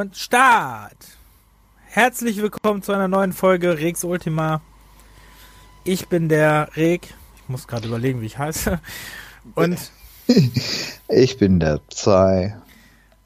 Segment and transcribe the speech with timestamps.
[0.00, 0.96] 2 und Start!
[1.88, 4.62] Herzlich willkommen zu einer neuen Folge Rex Ultima.
[5.84, 7.12] Ich bin der Reg.
[7.36, 8.80] Ich muss gerade überlegen, wie ich heiße.
[9.54, 9.92] Und
[11.08, 12.56] ich bin der Zei.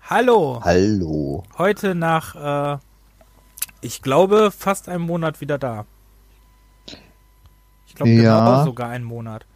[0.03, 0.61] Hallo.
[0.65, 1.45] Hallo.
[1.59, 2.79] Heute nach, äh,
[3.81, 5.87] ich glaube, fast einem Monat wieder da.
[7.87, 8.41] Ich glaube, ja.
[8.41, 9.47] genau sogar einen Monat.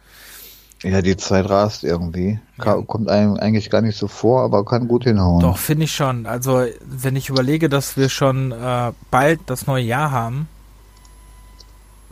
[0.83, 2.39] Ja, die Zeit rast irgendwie.
[2.57, 2.81] Ja.
[2.81, 5.41] Kommt einem eigentlich gar nicht so vor, aber kann gut hinhauen.
[5.41, 6.25] Doch, finde ich schon.
[6.25, 10.47] Also, wenn ich überlege, dass wir schon äh, bald das neue Jahr haben,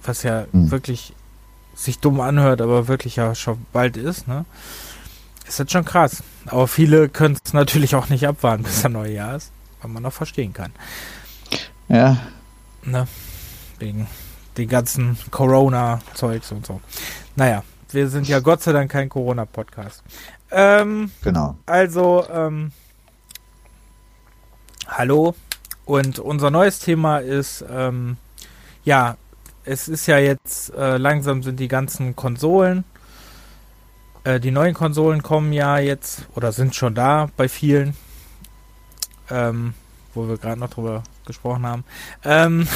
[0.04, 0.70] was ja hm.
[0.70, 1.14] wirklich
[1.76, 4.46] sich dumm anhört, aber wirklich ja schon bald ist, ne?
[5.48, 6.24] Ist jetzt schon krass.
[6.48, 10.04] Aber viele können es natürlich auch nicht abwarten, bis das neue Jahr ist, weil man
[10.04, 10.74] noch verstehen kann.
[11.88, 12.18] Ja.
[12.84, 13.08] Ne?
[13.80, 14.08] Wegen
[14.58, 16.82] den ganzen Corona-Zeugs und so.
[17.36, 20.04] Naja, wir sind ja Gott sei Dank kein Corona-Podcast.
[20.52, 21.58] Ähm, genau.
[21.66, 22.72] Also, ähm,
[24.88, 25.36] hallo.
[25.86, 28.18] Und unser neues Thema ist, ähm,
[28.84, 29.18] ja,
[29.64, 32.84] es ist ja jetzt, äh, langsam sind die ganzen Konsolen,
[34.28, 37.96] äh, die neuen Konsolen kommen ja jetzt oder sind schon da bei vielen,
[39.30, 39.74] ähm,
[40.14, 41.84] wo wir gerade noch drüber gesprochen haben.
[42.26, 42.68] Ähm,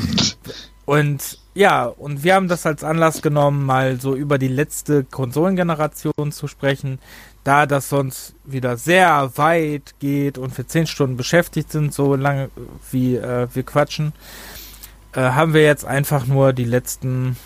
[0.84, 6.30] und ja, und wir haben das als Anlass genommen, mal so über die letzte Konsolengeneration
[6.30, 6.98] zu sprechen,
[7.44, 12.50] da das sonst wieder sehr weit geht und wir zehn Stunden beschäftigt sind, so lange
[12.90, 14.12] wie äh, wir quatschen,
[15.14, 17.38] äh, haben wir jetzt einfach nur die letzten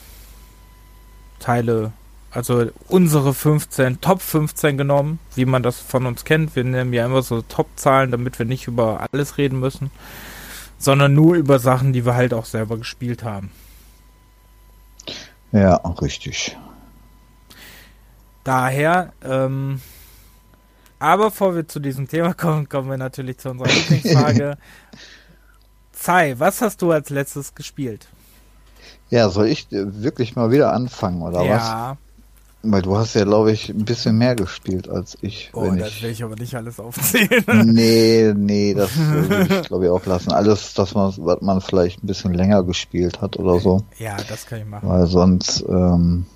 [1.38, 1.92] Teile,
[2.32, 6.56] also unsere 15, Top 15 genommen, wie man das von uns kennt.
[6.56, 9.92] Wir nehmen ja immer so Top-Zahlen, damit wir nicht über alles reden müssen,
[10.78, 13.52] sondern nur über Sachen, die wir halt auch selber gespielt haben.
[15.52, 16.56] Ja, richtig.
[18.44, 19.80] Daher, ähm,
[20.98, 24.56] aber bevor wir zu diesem Thema kommen, kommen wir natürlich zu unserer Lieblingsfrage.
[25.92, 28.08] Zai, was hast du als letztes gespielt?
[29.10, 31.56] Ja, soll ich wirklich mal wieder anfangen, oder ja.
[31.56, 31.68] was?
[31.68, 31.96] Ja.
[32.62, 35.50] Weil du hast ja, glaube ich, ein bisschen mehr gespielt als ich.
[35.54, 36.02] Oh, das ich...
[36.02, 37.42] will ich aber nicht alles aufzählen.
[37.64, 40.32] nee, nee, das will ich, glaube ich, auch lassen.
[40.32, 43.82] Alles, das man, was man vielleicht ein bisschen länger gespielt hat oder so.
[43.98, 44.86] Ja, das kann ich machen.
[44.86, 46.26] Weil sonst ähm,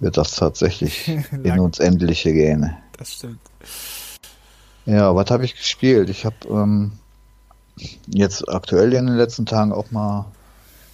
[0.00, 1.06] wird das tatsächlich
[1.42, 2.74] in uns Endliche gehen.
[2.96, 3.40] Das stimmt.
[4.86, 6.08] Ja, was habe ich gespielt?
[6.08, 6.92] Ich habe ähm,
[8.06, 10.32] jetzt aktuell in den letzten Tagen auch mal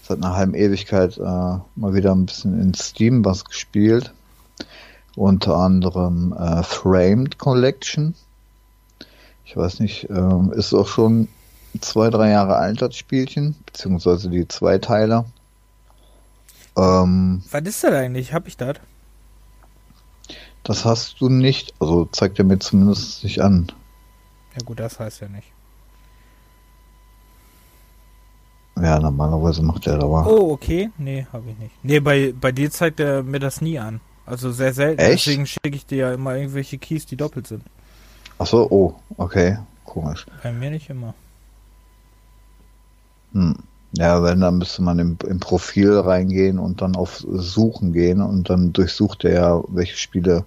[0.06, 4.12] seit einer halben Ewigkeit äh, mal wieder ein bisschen in Steam was gespielt.
[5.16, 8.14] Unter anderem äh, Framed Collection.
[9.44, 11.28] Ich weiß nicht, äh, ist auch schon
[11.80, 15.24] zwei, drei Jahre alt, das Spielchen, beziehungsweise die zwei Teile.
[16.76, 18.32] Ähm, was ist das eigentlich?
[18.32, 18.76] Hab ich das?
[20.64, 23.70] Das hast du nicht, also zeigt er mir zumindest nicht an.
[24.56, 25.52] Ja gut, das heißt ja nicht.
[28.80, 30.26] Ja, normalerweise macht er aber.
[30.26, 30.90] Oh, okay.
[30.98, 31.84] Nee, habe ich nicht.
[31.84, 34.00] Nee, bei, bei dir zeigt er mir das nie an.
[34.26, 35.00] Also sehr selten.
[35.00, 35.26] Echt?
[35.26, 37.62] Deswegen schicke ich dir ja immer irgendwelche Keys, die doppelt sind.
[38.38, 39.58] Ach so, oh, okay.
[39.84, 40.26] Komisch.
[40.42, 41.14] Bei mir nicht immer.
[43.32, 43.54] Hm.
[43.96, 48.50] Ja, wenn, dann müsste man im, im Profil reingehen und dann auf Suchen gehen und
[48.50, 50.44] dann durchsucht er ja, welche Spiele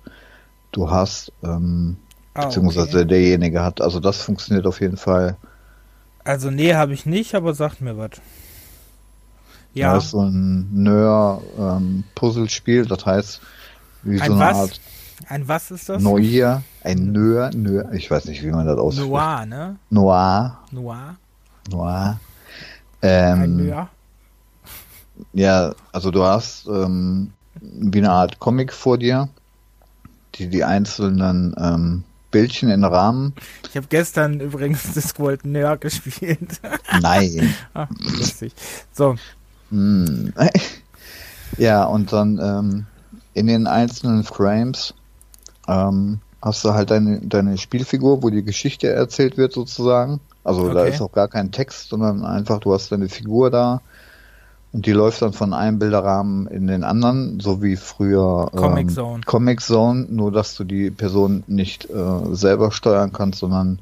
[0.74, 1.96] du hast, ähm,
[2.34, 3.08] ah, beziehungsweise okay.
[3.08, 3.80] derjenige hat.
[3.80, 5.38] Also das funktioniert auf jeden Fall
[6.28, 8.12] also nee, habe ich nicht, aber sagt mir was.
[9.74, 9.94] Ja.
[9.94, 13.42] Das ist so ein Nör-Puzzlespiel, ähm, das heißt,
[14.04, 14.58] wie ein so eine was?
[14.58, 14.82] Art.
[15.30, 16.02] Ein was ist das?
[16.02, 19.10] Noir, ein Nör, Nör, ich weiß nicht, wie man das ausspricht.
[19.10, 19.78] Noir, ne?
[19.90, 20.60] Noir.
[20.72, 21.16] Noir.
[21.70, 22.20] Noir.
[23.02, 23.90] Ähm, ein Nör.
[25.34, 29.30] Ja, also du hast ähm, wie eine Art Comic vor dir,
[30.36, 33.34] die die einzelnen ähm, Bildchen in Rahmen.
[33.70, 36.60] Ich habe gestern übrigens Discworld Nerd gespielt.
[37.02, 37.54] Nein.
[37.74, 38.54] Ach, lustig.
[38.94, 39.16] So.
[39.70, 40.34] Hm.
[41.58, 42.86] Ja, und dann ähm,
[43.34, 44.94] in den einzelnen Frames
[45.68, 50.20] ähm, hast du halt deine, deine Spielfigur, wo die Geschichte erzählt wird sozusagen.
[50.44, 50.74] Also okay.
[50.74, 53.82] da ist auch gar kein Text, sondern einfach du hast deine Figur da
[54.74, 58.92] und die läuft dann von einem Bilderrahmen in den anderen, so wie früher ähm, Comic
[58.92, 59.22] Zone.
[59.26, 63.80] Comic Zone, nur dass du die Person nicht äh, selber steuern kannst, sondern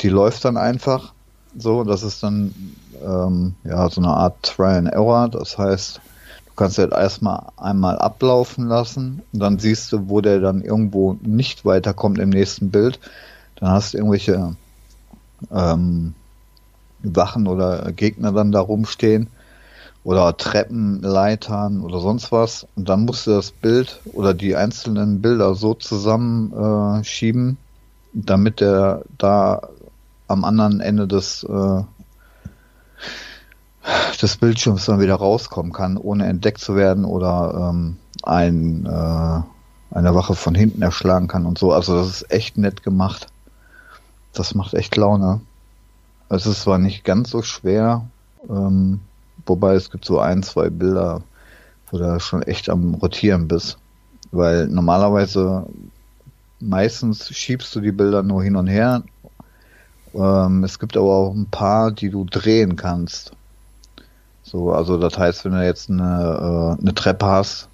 [0.00, 1.12] die läuft dann einfach
[1.56, 1.84] so.
[1.84, 2.54] Das ist dann
[3.04, 5.28] ähm, ja so eine Art Try and Error.
[5.28, 10.40] Das heißt, du kannst halt erstmal einmal ablaufen lassen und dann siehst du, wo der
[10.40, 12.98] dann irgendwo nicht weiterkommt im nächsten Bild.
[13.56, 14.56] Dann hast du irgendwelche
[15.52, 16.14] ähm,
[17.02, 19.28] Wachen oder Gegner dann da rumstehen
[20.04, 22.66] oder Treppen, Leitern oder sonst was.
[22.76, 27.56] Und dann musst du das Bild oder die einzelnen Bilder so zusammenschieben, äh,
[28.12, 29.68] damit der da
[30.28, 31.82] am anderen Ende des, äh,
[34.20, 40.14] des Bildschirms dann wieder rauskommen kann, ohne entdeckt zu werden oder ähm, ein, äh, eine
[40.14, 41.72] Wache von hinten erschlagen kann und so.
[41.72, 43.28] Also das ist echt nett gemacht.
[44.34, 45.40] Das macht echt Laune.
[46.28, 48.06] Es ist zwar nicht ganz so schwer,
[48.48, 49.00] ähm,
[49.46, 51.22] wobei es gibt so ein, zwei Bilder,
[51.90, 53.78] wo du schon echt am Rotieren bist.
[54.32, 55.66] Weil normalerweise
[56.60, 59.02] meistens schiebst du die Bilder nur hin und her.
[60.14, 63.32] Ähm, es gibt aber auch ein paar, die du drehen kannst.
[64.42, 67.68] So, also das heißt, wenn du jetzt eine, äh, eine Treppe hast,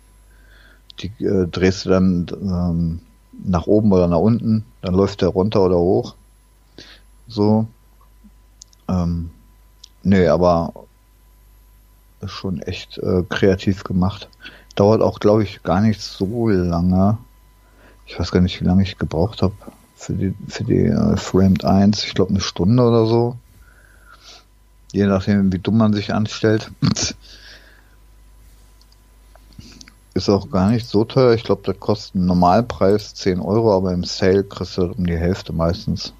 [1.00, 3.00] die äh, drehst du dann ähm,
[3.44, 6.14] nach oben oder nach unten, dann läuft der runter oder hoch.
[7.26, 7.66] So.
[8.88, 9.30] Ähm,
[10.02, 10.72] nee, aber
[12.20, 14.28] ist schon echt äh, kreativ gemacht.
[14.74, 17.18] Dauert auch, glaube ich, gar nicht so lange.
[18.06, 19.54] Ich weiß gar nicht, wie lange ich gebraucht habe
[19.96, 22.04] für die, für die äh, Framed 1.
[22.04, 23.36] Ich glaube eine Stunde oder so.
[24.92, 26.70] Je nachdem, wie dumm man sich anstellt.
[30.14, 31.34] Ist auch gar nicht so teuer.
[31.34, 35.16] Ich glaube, das kostet einen Normalpreis 10 Euro, aber im Sale kriegst du um die
[35.16, 36.12] Hälfte meistens.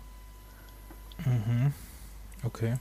[1.25, 1.73] Mhm.
[2.45, 2.75] Okay.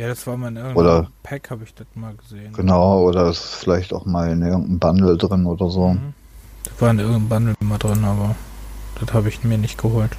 [0.00, 2.54] Ja, das war mal in irgendeinem oder, Pack, habe ich das mal gesehen.
[2.54, 5.88] Genau, oder ist vielleicht auch mal in irgendeinem Bundle drin oder so.
[5.88, 6.14] Mhm.
[6.64, 8.34] Das war in irgendeinem Bundle mal drin, aber
[8.98, 10.12] das habe ich mir nicht geholt.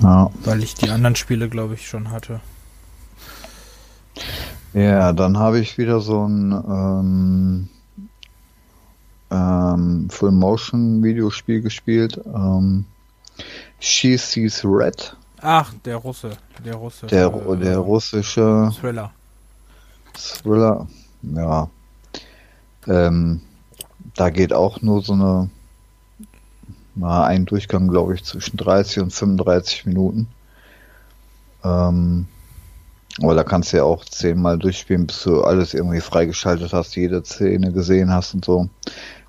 [0.00, 0.28] Ja.
[0.42, 2.40] Weil ich die anderen Spiele, glaube ich, schon hatte.
[4.74, 7.68] Ja, dann habe ich wieder so ein ähm,
[9.30, 12.20] ähm, Full-Motion-Videospiel gespielt.
[12.26, 12.86] Ähm,
[13.78, 15.14] She Sees Red.
[15.42, 16.30] Ach, der Russe.
[16.64, 17.06] Der Russe.
[17.06, 19.10] Der, der russische Thriller.
[20.14, 20.86] Thriller,
[21.22, 21.68] ja.
[22.86, 23.40] Ähm,
[24.14, 25.50] da geht auch nur so eine
[26.94, 30.28] mal ein Durchgang, glaube ich, zwischen 30 und 35 Minuten.
[31.64, 32.26] Ähm,
[33.20, 37.22] aber da kannst du ja auch zehnmal durchspielen, bis du alles irgendwie freigeschaltet hast, jede
[37.24, 38.68] Szene gesehen hast und so.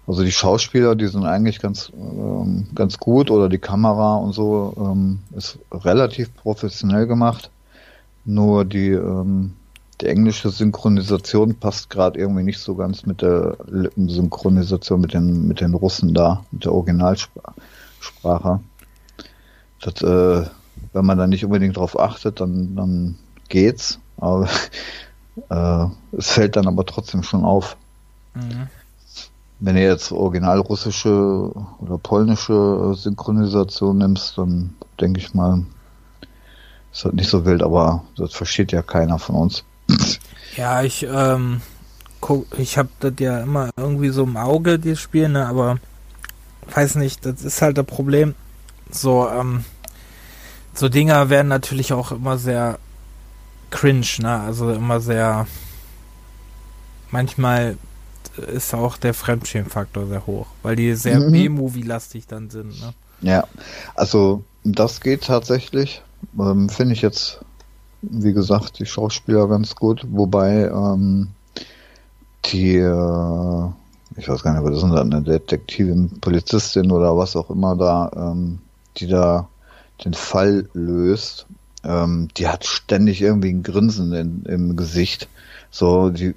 [0.06, 4.74] Also die Schauspieler, die sind eigentlich ganz, ähm, ganz gut oder die Kamera und so
[4.78, 7.50] ähm, ist relativ professionell gemacht.
[8.26, 9.54] Nur die, ähm,
[10.02, 15.62] die englische Synchronisation passt gerade irgendwie nicht so ganz mit der Lippensynchronisation mit den, mit
[15.62, 18.60] den Russen da, mit der Originalsprache.
[19.82, 20.46] Das, äh,
[20.92, 23.16] wenn man da nicht unbedingt drauf achtet, dann, dann
[23.48, 24.00] geht's.
[24.18, 24.50] Aber
[25.50, 25.86] äh,
[26.18, 27.78] es fällt dann aber trotzdem schon auf.
[28.36, 28.68] Mhm.
[29.66, 31.50] Wenn du jetzt original russische
[31.80, 35.64] oder polnische Synchronisation nimmst, dann denke ich mal,
[36.92, 39.64] ist halt nicht so wild, aber das versteht ja keiner von uns.
[40.56, 41.62] Ja, ich, ähm,
[42.60, 45.80] ich habe das ja immer irgendwie so im Auge, die Spiele, ne, aber
[46.72, 48.36] weiß nicht, das ist halt das Problem.
[48.92, 49.66] So, ähm,
[50.76, 52.78] so Dinger werden natürlich auch immer sehr
[53.72, 55.48] cringe, ne, also immer sehr,
[57.10, 57.78] manchmal
[58.38, 61.32] ist auch der Fremdschämfaktor sehr hoch, weil die sehr mhm.
[61.32, 62.80] B-Movie-lastig dann sind.
[62.82, 62.94] Ne?
[63.22, 63.48] Ja,
[63.96, 66.02] also das geht tatsächlich.
[66.40, 67.40] Ähm, Finde ich jetzt,
[68.02, 71.30] wie gesagt, die Schauspieler ganz gut, wobei ähm,
[72.46, 73.70] die, äh,
[74.18, 78.12] ich weiß gar nicht, was ist denn eine Detektivin, Polizistin oder was auch immer da,
[78.16, 78.60] ähm,
[78.98, 79.48] die da
[80.04, 81.46] den Fall löst,
[81.84, 85.28] ähm, die hat ständig irgendwie ein Grinsen in, im Gesicht.
[85.72, 86.36] So, die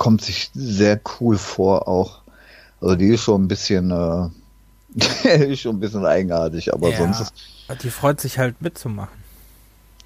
[0.00, 2.22] kommt sich sehr cool vor auch.
[2.80, 4.28] Also die ist schon ein bisschen, äh,
[5.52, 7.34] ist schon ein bisschen eigenartig, aber ja, sonst ist.
[7.82, 9.20] Die freut sich halt mitzumachen.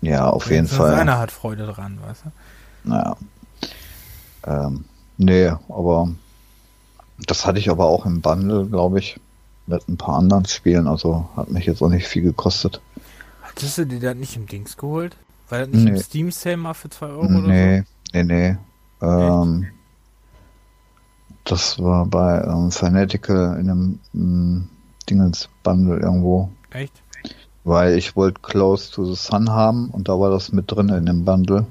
[0.01, 0.97] Ja, auf jeden Fall.
[0.97, 2.89] Einer hat Freude dran, weißt du?
[2.89, 3.17] Naja.
[4.45, 4.85] Ähm,
[5.17, 6.09] nee, aber
[7.21, 9.21] das hatte ich aber auch im Bundle, glaube ich,
[9.69, 12.81] mit ein paar anderen Spielen, also hat mich jetzt auch nicht viel gekostet.
[13.43, 15.17] Hattest du dir das nicht im Dings geholt?
[15.51, 15.91] War das nicht nee.
[15.91, 17.49] im Steam Sale mal für 2 Euro nee, oder so?
[17.49, 18.57] Nee, nee, nee.
[19.01, 19.67] Ähm,
[21.45, 24.69] das war bei ähm, Fanatical in einem ähm,
[25.09, 26.51] Dingens Bundle irgendwo.
[26.71, 26.93] Echt?
[27.65, 31.07] Weil ich wollte Close to the Sun haben und da war das mit drin in
[31.07, 31.67] dem Bundle.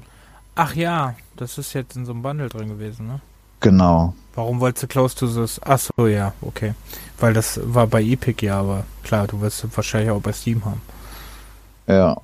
[0.54, 3.20] Ach ja, das ist jetzt in so einem Bundle drin gewesen, ne?
[3.60, 4.14] Genau.
[4.34, 6.74] Warum wolltest du Close to the Ach so, ja, okay.
[7.18, 10.64] Weil das war bei Epic ja, aber klar, du wirst es wahrscheinlich auch bei Steam
[10.64, 10.80] haben.
[11.86, 12.16] Ja.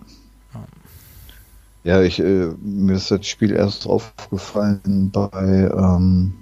[1.83, 6.35] Ja, ich, äh, mir ist das Spiel erst aufgefallen bei ähm,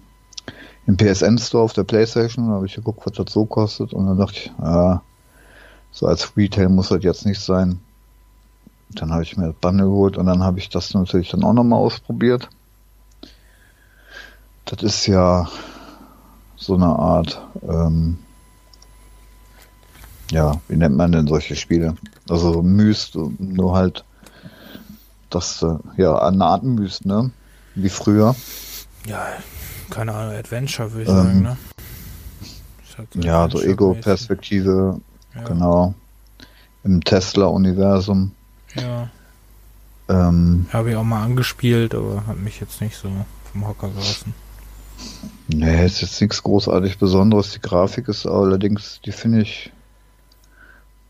[0.89, 4.17] im PSN Store auf der Playstation, habe ich geguckt, was das so kostet und dann
[4.17, 5.03] dachte ich, ja,
[5.91, 7.79] so als Retail muss das jetzt nicht sein.
[8.95, 11.53] Dann habe ich mir das Bundle geholt und dann habe ich das natürlich dann auch
[11.53, 12.49] nochmal ausprobiert.
[14.65, 15.47] Das ist ja
[16.57, 18.19] so eine Art, ähm,
[20.31, 21.97] ja, wie nennt man denn solche Spiele?
[22.31, 24.07] Also so Myst, nur halt
[25.29, 27.31] das, äh, ja, eine Art Myst, ne?
[27.75, 28.35] Wie früher.
[29.07, 29.27] Ja,
[29.91, 31.57] keine Ahnung, Adventure würde ich Ähm, sagen, ne?
[32.97, 33.61] Halt Ja, so.
[33.63, 35.01] Ego-Perspektive,
[35.35, 35.95] Ja, genau.
[36.85, 38.33] Im Tesla-Universum.
[38.75, 39.09] Ja,
[40.09, 43.11] Ähm, habe ich auch mal angespielt, aber hat mich jetzt nicht so
[43.53, 44.35] vom Hocker gerissen.
[45.49, 47.53] nee, ist jetzt nichts großartig Besonderes.
[47.53, 49.71] Die Grafik ist allerdings, die finde ich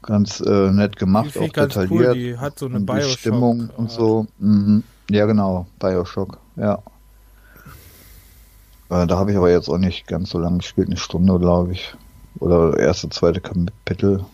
[0.02, 1.90] ganz äh, nett gemacht, auch detailliert.
[1.90, 3.18] cool, die hat so eine die Bioshock.
[3.18, 3.92] Stimmung und Art.
[3.92, 4.26] so.
[4.38, 4.82] Mhm.
[5.11, 6.78] Ja, genau, Bioshock, ja.
[8.90, 11.73] Äh, da habe ich aber jetzt auch nicht ganz so lange gespielt, eine Stunde, glaube
[11.73, 11.95] ich.
[12.38, 14.25] Oder erste, zweite Kapitel.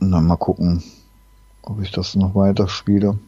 [0.00, 0.82] Und dann mal gucken,
[1.62, 3.18] ob ich das noch weiter spiele.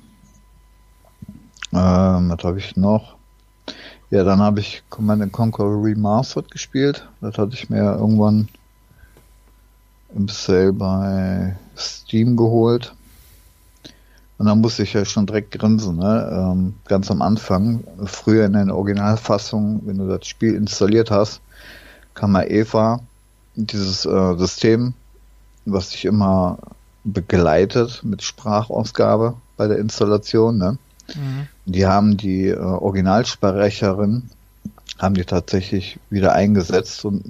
[1.72, 3.16] Ähm, was habe ich noch?
[4.10, 7.06] Ja, dann habe ich Command Conquer Remastered gespielt.
[7.20, 8.48] Das hatte ich mir irgendwann
[10.14, 12.94] im Sale bei Steam geholt.
[14.38, 16.30] Und dann musste ich ja schon direkt grinsen, ne?
[16.32, 21.40] Ähm, ganz am Anfang, früher in der Originalfassung, wenn du das Spiel installiert hast,
[22.14, 23.00] kam ja Eva,
[23.56, 24.94] dieses äh, System,
[25.66, 26.58] was dich immer
[27.02, 30.78] begleitet mit Sprachausgabe bei der Installation, ne?
[31.14, 31.48] Mhm.
[31.64, 34.30] Die haben die äh, Originalsprecherin
[34.98, 37.24] haben die tatsächlich wieder eingesetzt und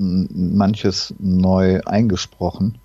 [0.56, 2.78] manches neu eingesprochen,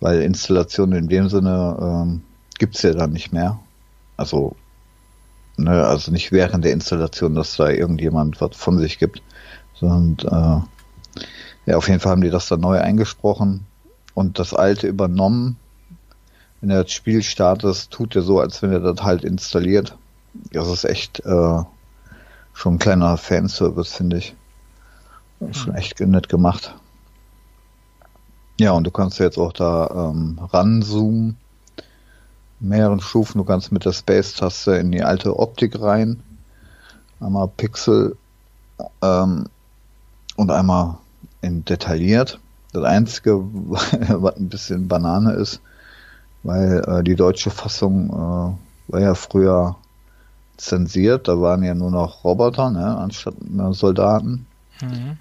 [0.00, 2.22] weil Installation in dem Sinne ähm,
[2.58, 3.58] gibt's ja dann nicht mehr.
[4.16, 4.56] Also
[5.56, 9.22] ne, also nicht während der Installation, dass da irgendjemand was von sich gibt,
[9.74, 10.66] sondern
[11.16, 13.66] äh, ja auf jeden Fall haben die das dann neu eingesprochen
[14.14, 15.56] und das alte übernommen.
[16.60, 19.96] Wenn er das Spiel startet, tut er so, als wenn er das halt installiert.
[20.52, 21.62] Das ist echt äh,
[22.52, 24.34] schon ein kleiner Fanservice, finde ich.
[25.50, 26.76] Schon echt nett gemacht.
[28.60, 31.36] Ja, und du kannst jetzt auch da ähm, ranzoomen.
[32.62, 33.38] Mehreren Stufen.
[33.38, 36.22] Du kannst mit der Space-Taste in die alte Optik rein.
[37.20, 38.16] Einmal Pixel
[39.02, 39.46] ähm,
[40.36, 40.98] und einmal
[41.40, 42.38] in detailliert.
[42.72, 45.60] Das Einzige, was ein bisschen Banane ist,
[46.42, 49.76] weil äh, die deutsche Fassung äh, war ja früher
[50.56, 53.34] zensiert, da waren ja nur noch Roboter, ne, anstatt
[53.70, 54.46] Soldaten.
[54.80, 55.18] Mhm.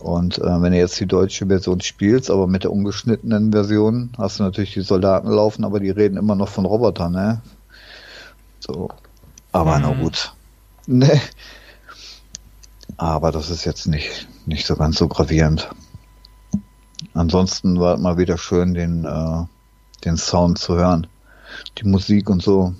[0.00, 4.38] Und äh, wenn du jetzt die deutsche Version spielst, aber mit der ungeschnittenen Version, hast
[4.38, 7.42] du natürlich die Soldaten laufen, aber die reden immer noch von Robotern, ne?
[8.60, 8.90] So.
[9.52, 10.00] Aber na Mhm.
[10.02, 10.32] gut.
[10.90, 11.20] Ne.
[12.96, 15.68] Aber das ist jetzt nicht, nicht so ganz so gravierend.
[17.12, 19.44] Ansonsten war es mal wieder schön, den, äh,
[20.04, 21.06] den Sound zu hören.
[21.78, 22.74] Die Musik und so.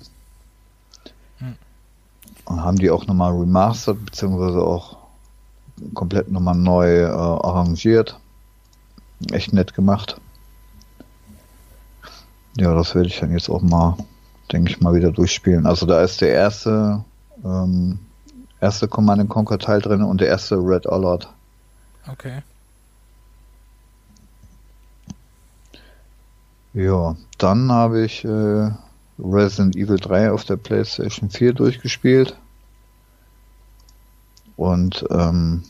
[1.37, 1.55] Hm.
[2.45, 4.97] Und haben die auch nochmal remastered, beziehungsweise auch
[5.93, 8.19] komplett nochmal neu äh, arrangiert.
[9.31, 10.19] Echt nett gemacht.
[12.57, 13.97] Ja, das werde ich dann jetzt auch mal,
[14.51, 15.65] denke ich mal, wieder durchspielen.
[15.65, 17.03] Also da ist der erste,
[17.43, 17.99] ähm,
[18.59, 21.31] erste Command Conquer Teil drin und der erste Red Alert.
[22.07, 22.41] Okay.
[26.73, 28.71] Ja, dann habe ich äh,
[29.19, 32.37] Resident Evil 3 auf der PlayStation 4 durchgespielt.
[34.59, 35.63] Und ähm,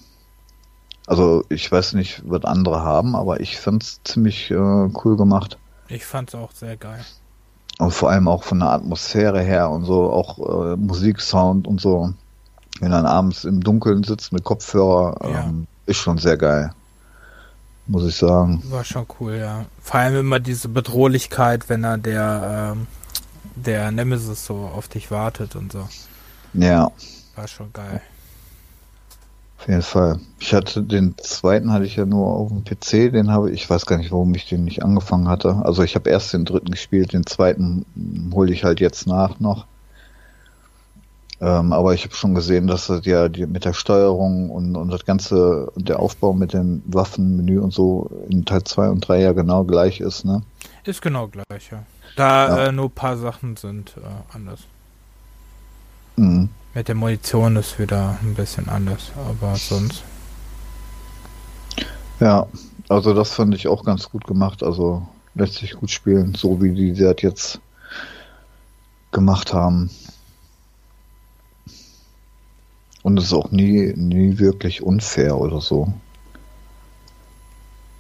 [1.06, 5.60] also ich weiß nicht, was andere haben, aber ich fand's ziemlich äh, cool gemacht.
[5.90, 7.06] Ich fand's auch sehr geil.
[7.78, 12.14] Und vor allem auch von der Atmosphäre her und so, auch äh, Musiksound und so.
[12.80, 15.44] Wenn dann abends im Dunkeln sitzt mit Kopfhörer, Ja.
[15.44, 16.72] ähm, ist schon sehr geil.
[17.86, 18.64] Muss ich sagen.
[18.72, 19.66] War schon cool, ja.
[19.84, 22.88] Vor allem immer diese Bedrohlichkeit, wenn er der, ähm,
[23.56, 25.88] der Nemesis so auf dich wartet und so.
[26.54, 26.92] Ja.
[27.36, 28.02] War schon geil.
[29.60, 30.20] Auf jeden Fall.
[30.40, 33.70] Ich hatte den zweiten hatte ich ja nur auf dem PC, den habe ich, ich
[33.70, 35.62] weiß gar nicht, warum ich den nicht angefangen hatte.
[35.64, 37.86] Also ich habe erst den dritten gespielt, den zweiten
[38.34, 39.66] hole ich halt jetzt nach noch.
[41.42, 44.90] Ähm, aber ich habe schon gesehen, dass das ja die, mit der Steuerung und, und
[44.90, 49.34] das ganze, der Aufbau mit dem Waffenmenü und so in Teil 2 und 3 ja
[49.34, 50.42] genau gleich ist, ne?
[50.86, 51.84] Ist genau gleich, ja.
[52.16, 52.68] Da Ja.
[52.68, 54.62] äh, nur ein paar Sachen sind äh, anders.
[56.16, 56.50] Mhm.
[56.74, 60.04] Mit der Munition ist wieder ein bisschen anders, aber sonst.
[62.20, 62.48] Ja,
[62.90, 64.62] also das fand ich auch ganz gut gemacht.
[64.62, 67.60] Also lässt sich gut spielen, so wie die das jetzt
[69.12, 69.90] gemacht haben.
[73.02, 75.92] Und es ist auch nie, nie wirklich unfair oder so.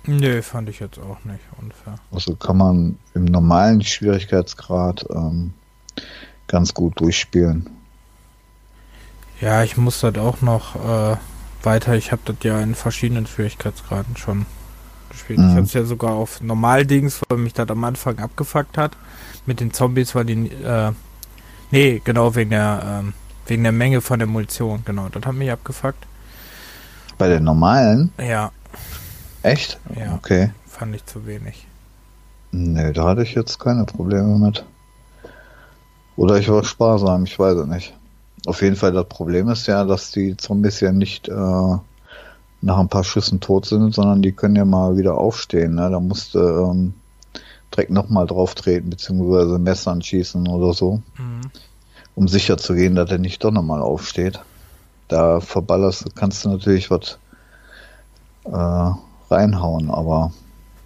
[0.05, 1.95] Nö, fand ich jetzt auch nicht unfair.
[2.11, 5.53] Also kann man im normalen Schwierigkeitsgrad ähm,
[6.47, 7.69] ganz gut durchspielen.
[9.41, 11.17] Ja, ich muss das auch noch äh,
[11.63, 11.95] weiter.
[11.95, 14.45] Ich habe das ja in verschiedenen Schwierigkeitsgraden schon
[15.09, 15.39] gespielt.
[15.39, 15.49] Mhm.
[15.49, 18.91] Ich habe es ja sogar auf Normaldings, weil mich das am Anfang abgefuckt hat.
[19.45, 20.91] Mit den Zombies, weil die, äh,
[21.71, 23.13] nee, genau, wegen der, ähm,
[23.47, 26.05] wegen der Menge von der Munition, genau, das hat mich abgefuckt.
[27.17, 28.11] Bei den normalen?
[28.19, 28.51] Ja.
[29.41, 29.79] Echt?
[29.97, 30.15] Ja.
[30.15, 30.51] Okay.
[30.67, 31.65] Fand ich zu wenig.
[32.51, 34.65] Nee, da hatte ich jetzt keine Probleme mit.
[36.15, 37.98] Oder ich war sparsam, ich weiß es nicht.
[38.45, 41.33] Auf jeden Fall, das Problem ist ja, dass die Zombies ja nicht äh,
[42.61, 45.75] nach ein paar Schüssen tot sind, sondern die können ja mal wieder aufstehen.
[45.75, 45.89] Ne?
[45.89, 46.93] Da musst du ähm,
[47.73, 51.41] direkt nochmal drauf treten, beziehungsweise Messern schießen oder so, mhm.
[52.15, 54.39] um sicher zu gehen, dass er nicht doch nochmal aufsteht.
[55.07, 57.17] Da verballerst kannst du natürlich was
[58.45, 58.91] äh,
[59.31, 60.31] reinhauen, aber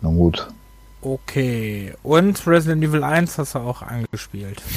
[0.01, 0.47] na gut.
[1.01, 1.93] Okay.
[2.03, 4.61] Und Resident Evil 1 hast du auch angespielt.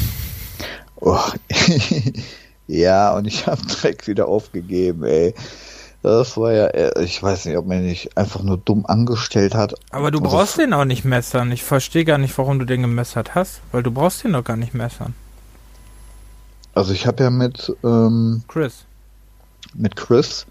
[0.98, 1.20] Oh.
[2.66, 5.34] Ja, und ich habe direkt wieder aufgegeben, ey.
[6.02, 9.74] Das war ja, äh, ich weiß nicht, ob man nicht einfach nur dumm angestellt hat.
[9.90, 11.50] Aber du also brauchst den auch nicht messern.
[11.50, 14.56] Ich verstehe gar nicht, warum du den gemessert hast, weil du brauchst den doch gar
[14.56, 15.14] nicht messern.
[16.74, 18.84] Also ich habe ja mit ähm, Chris.
[19.74, 20.46] Mit Chris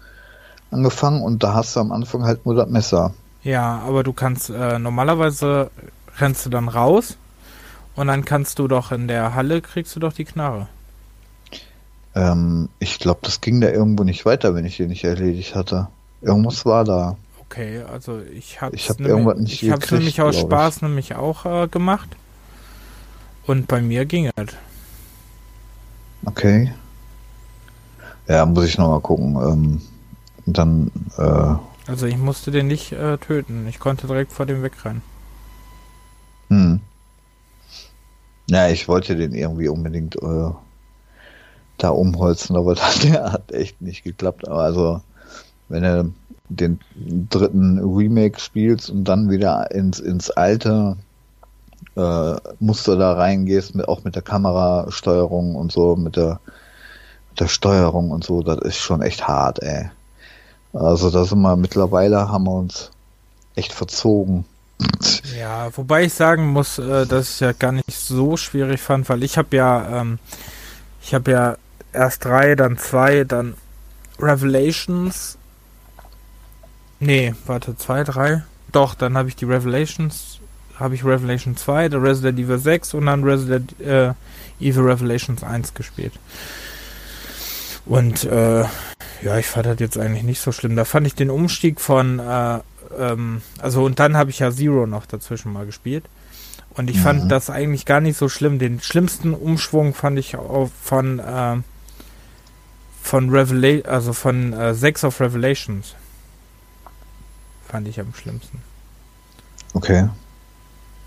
[0.70, 3.14] angefangen und da hast du am Anfang halt nur das Messer.
[3.42, 5.70] Ja, aber du kannst äh, normalerweise
[6.18, 7.16] rennst du dann raus
[7.94, 10.68] und dann kannst du doch in der Halle kriegst du doch die Knarre.
[12.16, 15.88] Ähm, ich glaube, das ging da irgendwo nicht weiter, wenn ich den nicht erledigt hatte.
[16.22, 17.16] Irgendwas war da.
[17.38, 20.82] Okay, also ich habe ich hab irgendwas nicht Ich habe nämlich aus Spaß ich.
[20.82, 22.08] nämlich auch äh, gemacht
[23.46, 24.54] und bei mir ging es.
[26.24, 26.72] Okay.
[28.26, 29.36] Ja, muss ich nochmal gucken.
[29.36, 29.80] Ähm,
[30.46, 30.90] dann.
[31.18, 33.68] Äh, also ich musste den nicht äh, töten.
[33.68, 35.02] Ich konnte direkt vor dem wegrennen.
[36.48, 36.80] Hm.
[38.48, 40.50] Ja, ich wollte den irgendwie unbedingt äh,
[41.78, 44.48] da umholzen, aber das, der hat echt nicht geklappt.
[44.48, 45.00] Aber also,
[45.68, 46.12] wenn du
[46.48, 46.78] den
[47.30, 50.96] dritten Remake spielst und dann wieder ins, ins alte
[51.96, 56.40] äh, Muster da reingehst, mit, auch mit der Kamerasteuerung und so, mit der,
[57.30, 59.90] mit der Steuerung und so, das ist schon echt hart, ey.
[60.72, 62.90] Also da sind wir mittlerweile haben wir uns
[63.54, 64.44] echt verzogen.
[65.38, 69.22] Ja, wobei ich sagen muss, äh, dass ich ja gar nicht so schwierig fand, weil
[69.22, 70.18] ich habe ja, ähm,
[71.02, 71.56] ich habe ja
[71.96, 73.54] erst drei, dann zwei, dann
[74.18, 75.38] Revelations.
[77.00, 78.42] Nee, warte, zwei, drei.
[78.72, 80.40] Doch, dann habe ich die Revelations,
[80.78, 84.12] habe ich Revelation 2, der Resident Evil 6 und dann Resident äh,
[84.60, 86.12] Evil Revelations 1 gespielt.
[87.84, 88.64] Und äh,
[89.22, 90.76] ja, ich fand das jetzt eigentlich nicht so schlimm.
[90.76, 92.58] Da fand ich den Umstieg von, äh,
[92.98, 96.04] ähm, also und dann habe ich ja Zero noch dazwischen mal gespielt.
[96.70, 97.02] Und ich mhm.
[97.02, 98.58] fand das eigentlich gar nicht so schlimm.
[98.58, 101.56] Den schlimmsten Umschwung fand ich auch von äh,
[103.06, 105.94] von Revelation, also von äh, Sex of Revelations.
[107.68, 108.60] Fand ich am schlimmsten.
[109.74, 110.08] Okay.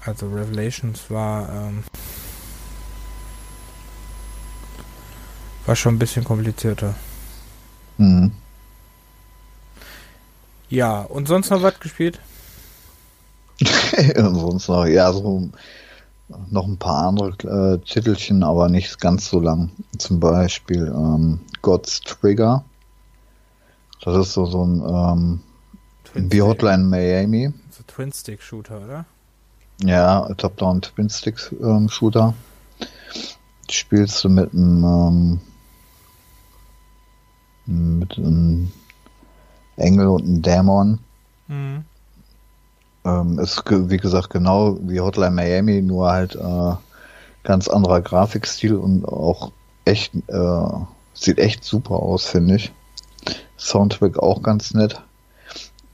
[0.06, 1.84] Also Revelations war ähm,
[5.66, 6.96] war schon ein bisschen komplizierter.
[7.98, 8.32] Mhm.
[10.70, 12.20] Ja, und sonst noch was gespielt?
[14.16, 15.50] sonst noch, ja, so
[16.50, 19.72] noch ein paar andere äh, Titelchen, aber nicht ganz so lang.
[19.98, 22.64] Zum Beispiel ähm, God's Trigger.
[24.02, 25.40] Das ist so, so ein ähm,
[26.16, 27.54] wie Hotline Miami.
[27.70, 29.06] So Twin-Stick-Shooter, oder?
[29.84, 32.34] Ja, Top-Down Twin-Stick-Shooter.
[32.80, 32.90] Ähm,
[33.70, 34.84] Spielst du mit einem
[37.68, 38.72] ähm, mit einem
[39.76, 41.00] Engel und einem Dämon.
[41.50, 41.86] Mhm.
[43.06, 46.74] Ähm, ist wie gesagt genau wie Hotline Miami, nur halt äh,
[47.44, 49.52] ganz anderer Grafikstil und auch
[49.86, 50.70] echt äh,
[51.20, 52.72] sieht echt super aus, finde ich.
[53.58, 55.02] Soundtrack auch ganz nett.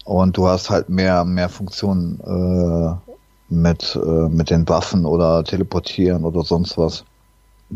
[0.04, 3.14] Und du hast halt mehr mehr Funktionen äh,
[3.50, 7.06] mit äh, mit den Waffen oder teleportieren oder sonst was.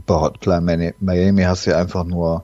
[0.05, 2.43] Bei Hotline Miami hast du ja einfach nur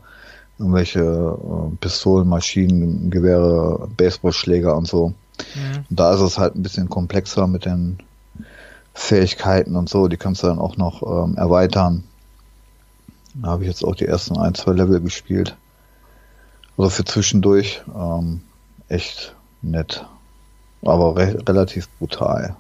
[0.58, 5.10] irgendwelche äh, Pistolen, Maschinen, Gewehre, Baseballschläger und so.
[5.10, 5.86] Mhm.
[5.90, 8.00] Und da ist es halt ein bisschen komplexer mit den
[8.94, 10.08] Fähigkeiten und so.
[10.08, 12.06] Die kannst du dann auch noch ähm, erweitern.
[13.36, 15.56] Da habe ich jetzt auch die ersten ein, zwei Level gespielt.
[16.78, 18.42] Also für zwischendurch ähm,
[18.88, 20.06] echt nett.
[20.82, 22.56] Aber re relativ brutal.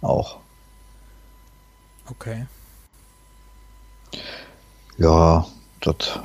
[0.00, 0.38] Auch.
[2.08, 2.46] Okay.
[4.98, 5.46] Ja,
[5.80, 6.18] das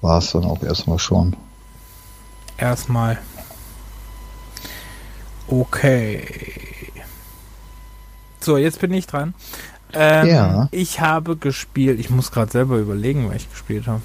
[0.00, 1.36] war es dann auch erstmal schon.
[2.56, 3.18] Erstmal.
[5.46, 6.92] Okay.
[8.40, 9.34] So, jetzt bin ich dran.
[9.94, 10.68] Ähm, ja.
[10.70, 14.02] Ich habe gespielt, ich muss gerade selber überlegen, was ich gespielt habe.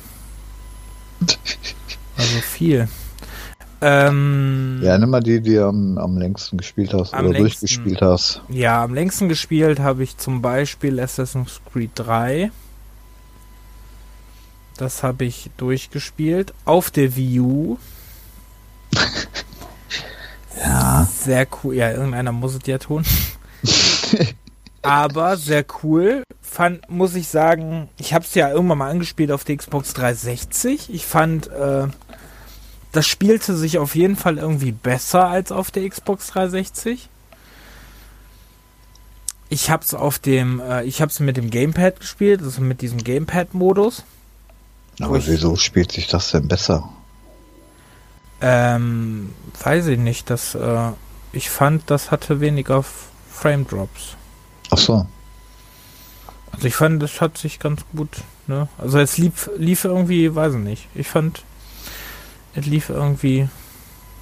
[2.16, 2.88] Also viel.
[3.82, 7.42] Ähm, Ja, nimm mal die, die du am, am längsten gespielt hast oder längsten.
[7.42, 8.42] durchgespielt hast.
[8.50, 12.52] Ja, am längsten gespielt habe ich zum Beispiel Assassin's Creed 3.
[14.78, 16.54] Das habe ich durchgespielt.
[16.66, 17.78] Auf der Wii U.
[20.64, 21.08] Ja.
[21.12, 21.76] Sehr cool.
[21.76, 23.04] Ja, irgendeiner muss es ja tun.
[24.84, 26.24] Aber sehr cool.
[26.42, 30.94] Fand, muss ich sagen, ich habe es ja irgendwann mal angespielt auf der Xbox 360.
[30.94, 31.88] Ich fand, äh,
[32.92, 37.10] das spielte sich auf jeden Fall irgendwie besser als auf der Xbox 360.
[39.50, 42.82] Ich habe es auf dem, äh, ich habe es mit dem Gamepad gespielt, also mit
[42.82, 44.04] diesem Gamepad-Modus.
[45.00, 46.90] Aber wieso spielt sich das denn besser?
[48.42, 50.92] Ähm, weiß ich nicht, dass äh,
[51.32, 52.84] ich fand, das hatte weniger
[53.32, 54.18] Frame Drops.
[54.74, 55.06] Ach so.
[56.52, 58.10] Also ich fand, das hat sich ganz gut,
[58.48, 58.68] ne?
[58.80, 60.88] Also es lief, lief irgendwie, weiß ich nicht.
[60.96, 61.44] Ich fand,
[62.56, 63.48] es lief irgendwie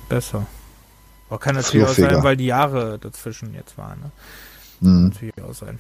[0.10, 0.46] besser.
[1.30, 4.12] Aber kann natürlich auch sein, weil die Jahre dazwischen jetzt waren, ne?
[4.82, 5.10] Hm.
[5.10, 5.80] Natürlich auch sein.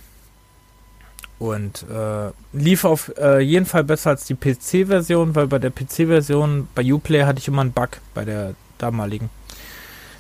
[1.38, 6.70] Und äh, lief auf äh, jeden Fall besser als die PC-Version, weil bei der PC-Version,
[6.76, 9.30] bei Uplay hatte ich immer einen Bug, bei der damaligen.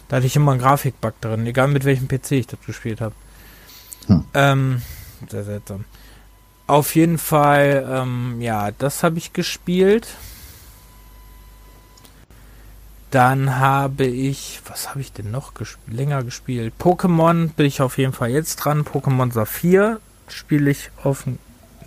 [0.09, 3.15] Da hatte ich immer einen Grafikbug drin, egal mit welchem PC ich das gespielt habe.
[4.07, 4.25] Hm.
[4.33, 4.81] Ähm,
[5.29, 5.85] sehr seltsam.
[6.67, 10.07] Auf jeden Fall, ähm, ja, das habe ich gespielt.
[13.11, 16.73] Dann habe ich, was habe ich denn noch gesp länger gespielt?
[16.79, 18.85] Pokémon bin ich auf jeden Fall jetzt dran.
[18.85, 21.25] Pokémon Saphir spiele ich auf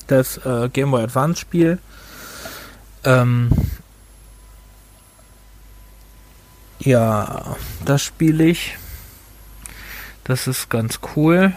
[0.07, 1.79] das äh, Game Boy Advance Spiel.
[3.05, 3.51] Ähm,
[6.79, 8.77] ja, das spiele ich.
[10.25, 11.55] Das ist ganz cool.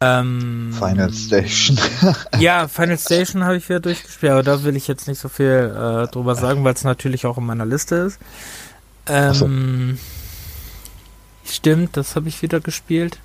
[0.00, 1.78] Ähm, Final Station.
[2.38, 5.46] ja, Final Station habe ich wieder durchgespielt, aber da will ich jetzt nicht so viel
[5.46, 8.18] äh, drüber sagen, weil es natürlich auch in meiner Liste ist.
[9.06, 9.98] Ähm,
[11.48, 13.18] Stimmt, das habe ich wieder gespielt.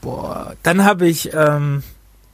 [0.00, 1.82] Boah, dann habe ich ähm,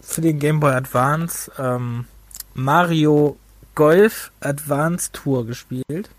[0.01, 2.07] für den Game Boy Advance ähm,
[2.55, 3.37] Mario
[3.77, 6.11] Golf Advance Tour gespielt,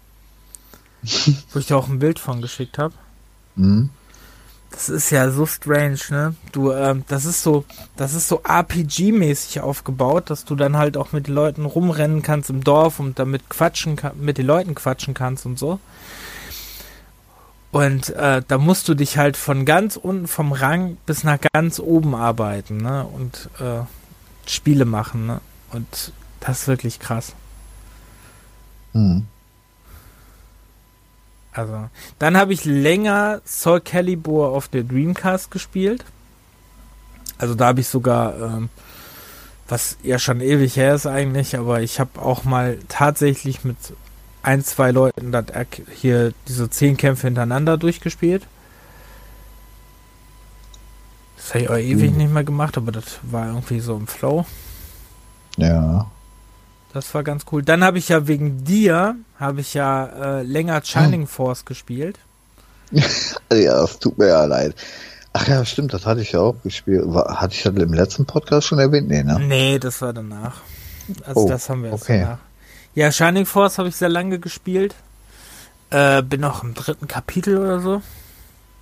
[1.51, 2.93] wo ich da auch ein Bild von geschickt habe.
[3.57, 3.89] Hm.
[4.71, 6.35] Das ist ja so strange, ne?
[6.53, 7.65] Du, ähm, das ist so,
[7.97, 12.49] das ist so RPG-mäßig aufgebaut, dass du dann halt auch mit den Leuten rumrennen kannst
[12.49, 15.79] im Dorf und damit quatschen mit den Leuten quatschen kannst und so.
[17.71, 21.79] Und äh, da musst du dich halt von ganz unten vom Rang bis nach ganz
[21.79, 23.05] oben arbeiten, ne?
[23.05, 23.83] Und äh,
[24.49, 25.41] Spiele machen, ne?
[25.71, 27.33] Und das ist wirklich krass.
[28.93, 29.25] Hm.
[31.53, 36.05] Also, dann habe ich länger Soul Calibur auf der Dreamcast gespielt.
[37.37, 38.69] Also da habe ich sogar, ähm,
[39.67, 43.77] was ja schon ewig her ist eigentlich, aber ich habe auch mal tatsächlich mit
[44.43, 45.45] ein, zwei Leuten das
[45.93, 48.43] hier diese zehn Kämpfe hintereinander durchgespielt.
[51.37, 52.17] Das habe ich auch ewig Mhm.
[52.17, 54.45] nicht mehr gemacht, aber das war irgendwie so im Flow.
[55.57, 56.09] Ja.
[56.93, 57.63] Das war ganz cool.
[57.63, 62.17] Dann habe ich ja wegen dir, habe ich ja äh, länger Shining Force gespielt.
[63.53, 64.75] Ja, es tut mir ja leid.
[65.33, 67.03] Ach ja, stimmt, das hatte ich ja auch gespielt.
[67.05, 69.07] War, hatte ich das im letzten Podcast schon erwähnt?
[69.07, 69.39] Nee, ne?
[69.39, 70.55] Nee, das war danach.
[71.25, 72.21] Also Oh, das haben wir erst okay.
[72.21, 72.37] danach.
[72.93, 74.93] Ja, Shining Force habe ich sehr lange gespielt.
[75.89, 78.01] Äh, bin noch im dritten Kapitel oder so.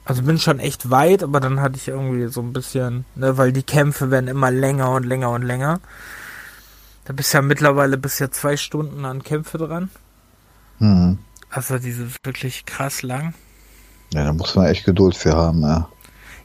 [0.05, 3.51] Also bin schon echt weit, aber dann hatte ich irgendwie so ein bisschen, ne, weil
[3.51, 5.79] die Kämpfe werden immer länger und länger und länger.
[7.05, 9.89] Da bist ja mittlerweile bis ja zwei Stunden an Kämpfe dran.
[10.79, 11.17] Hm.
[11.49, 13.33] Also die sind wirklich krass lang.
[14.13, 15.87] Ja, da muss man echt Geduld für haben, ja.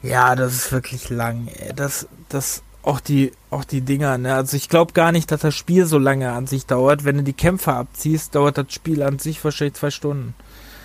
[0.03, 1.49] Ja, das ist wirklich lang.
[1.49, 1.73] ey.
[1.75, 4.35] Das, das, auch die, auch die Dinger, ne?
[4.35, 7.05] Also ich glaube gar nicht, dass das Spiel so lange an sich dauert.
[7.05, 10.35] Wenn du die Kämpfe abziehst, dauert das Spiel an sich wahrscheinlich zwei Stunden.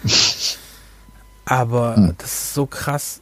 [1.45, 2.15] Aber Hm.
[2.17, 3.21] das ist so krass,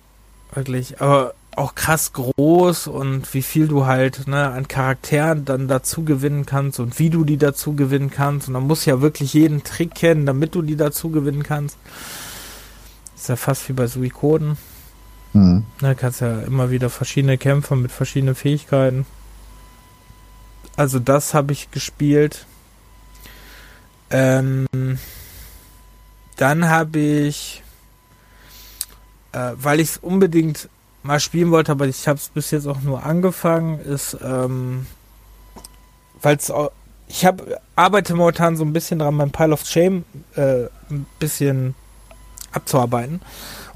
[0.53, 1.01] wirklich.
[1.01, 6.45] Aber auch krass groß und wie viel du halt ne, an Charakteren dann dazu gewinnen
[6.45, 8.47] kannst und wie du die dazu gewinnen kannst.
[8.47, 11.77] Und dann musst du ja wirklich jeden Trick kennen, damit du die dazu gewinnen kannst.
[13.15, 14.57] Ist ja fast wie bei Suikoden.
[15.33, 15.63] Hm.
[15.81, 19.07] Ne, kannst ja immer wieder verschiedene Kämpfer mit verschiedenen Fähigkeiten.
[20.75, 22.45] Also das habe ich gespielt.
[24.11, 24.67] Ähm,
[26.35, 27.63] dann habe ich,
[29.31, 30.69] äh, weil ich es unbedingt
[31.03, 34.87] mal spielen wollte, aber ich habe es bis jetzt auch nur angefangen, ist, ähm,
[36.21, 36.51] weil es
[37.07, 40.03] ich habe arbeite momentan so ein bisschen dran, mein Pile of Shame
[40.35, 41.73] äh, ein bisschen
[42.51, 43.21] abzuarbeiten.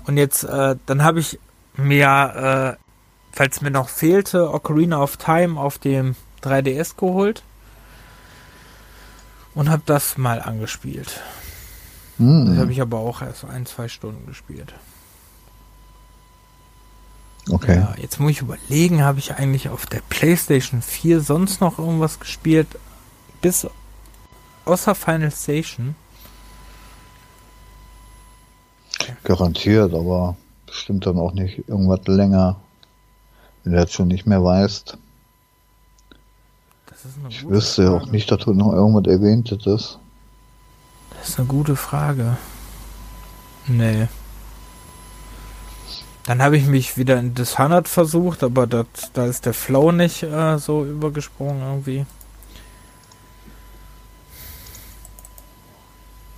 [0.05, 1.39] Und jetzt, äh, dann habe ich
[1.77, 2.83] mir, äh,
[3.31, 7.43] falls mir noch fehlte, Ocarina of Time auf dem 3DS geholt
[9.53, 11.21] und habe das mal angespielt.
[12.17, 12.47] Hm.
[12.47, 14.73] Das habe ich aber auch erst ein, zwei Stunden gespielt.
[17.51, 17.75] Okay.
[17.75, 22.19] Ja, jetzt muss ich überlegen, habe ich eigentlich auf der PlayStation 4 sonst noch irgendwas
[22.19, 22.67] gespielt?
[23.41, 23.67] Bis
[24.63, 25.95] außer Final Station?
[29.23, 32.55] Garantiert, aber bestimmt dann auch nicht irgendwas länger,
[33.63, 34.97] wenn du jetzt schon nicht mehr weißt.
[37.27, 39.99] ich wüsste ja auch nicht, dass du noch irgendwas erwähnt hättest.
[41.17, 42.37] Das ist eine gute Frage.
[43.67, 44.07] Nee.
[46.31, 50.23] Dann habe ich mich wieder in Dishonored versucht, aber dat, da ist der Flow nicht
[50.23, 52.05] äh, so übergesprungen irgendwie.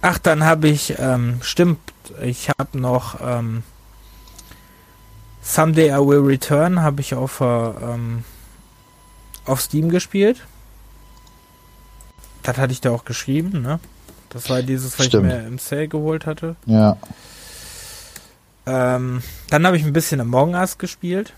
[0.02, 1.78] Ach, dann habe ich, ähm, stimmt,
[2.24, 3.62] ich habe noch ähm,
[5.44, 8.24] Someday I Will Return habe ich auf, äh, ähm,
[9.46, 10.42] auf Steam gespielt.
[12.42, 13.80] Das hatte ich da auch geschrieben, ne?
[14.30, 15.28] Das war dieses, was Stimmt.
[15.28, 16.56] ich mir im Sale geholt hatte.
[16.66, 16.98] Ja.
[18.66, 21.34] Ähm, dann habe ich ein bisschen Among Us gespielt.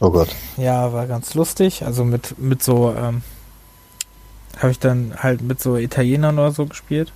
[0.00, 0.34] Oh Gott.
[0.56, 1.84] Ja, war ganz lustig.
[1.84, 3.22] Also mit, mit so, ähm,
[4.58, 7.12] habe ich dann halt mit so Italienern oder so gespielt.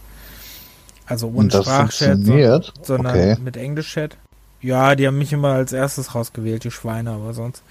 [1.06, 3.36] Also ohne Sprachchat, so, sondern okay.
[3.42, 4.16] mit Englisch-Chat.
[4.60, 7.62] Ja, die haben mich immer als erstes rausgewählt, die Schweine, aber sonst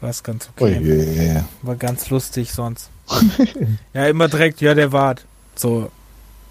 [0.00, 0.78] war es ganz okay.
[0.80, 1.40] Oh je.
[1.62, 2.88] War ganz lustig sonst.
[3.92, 5.26] ja, immer direkt, ja, der Wart.
[5.54, 5.90] So,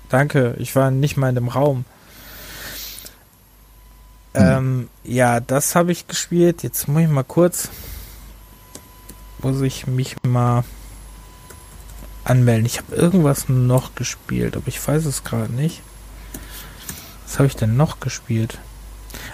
[0.09, 1.85] danke, ich war nicht mal in dem Raum.
[4.33, 4.43] Hm.
[4.43, 6.63] Ähm, ja, das habe ich gespielt.
[6.63, 7.69] Jetzt muss ich mal kurz,
[9.41, 10.63] muss ich mich mal
[12.23, 12.65] anmelden.
[12.65, 15.81] Ich habe irgendwas noch gespielt, aber ich weiß es gerade nicht.
[17.25, 18.59] Was habe ich denn noch gespielt?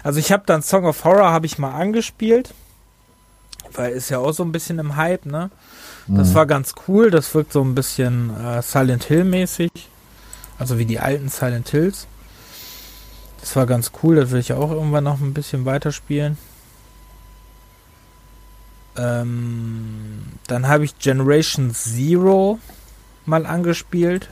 [0.03, 2.53] Also ich habe dann Song of Horror habe ich mal angespielt,
[3.73, 5.49] weil ist ja auch so ein bisschen im Hype, ne?
[6.08, 6.34] Das mhm.
[6.36, 7.10] war ganz cool.
[7.10, 9.71] Das wirkt so ein bisschen äh, Silent Hill mäßig,
[10.60, 12.08] also wie die alten Silent Hills.
[13.45, 14.15] Das war ganz cool.
[14.15, 16.36] Das will ich auch irgendwann noch ein bisschen weiterspielen.
[18.97, 22.58] Ähm, dann habe ich Generation Zero
[23.27, 24.29] mal angespielt.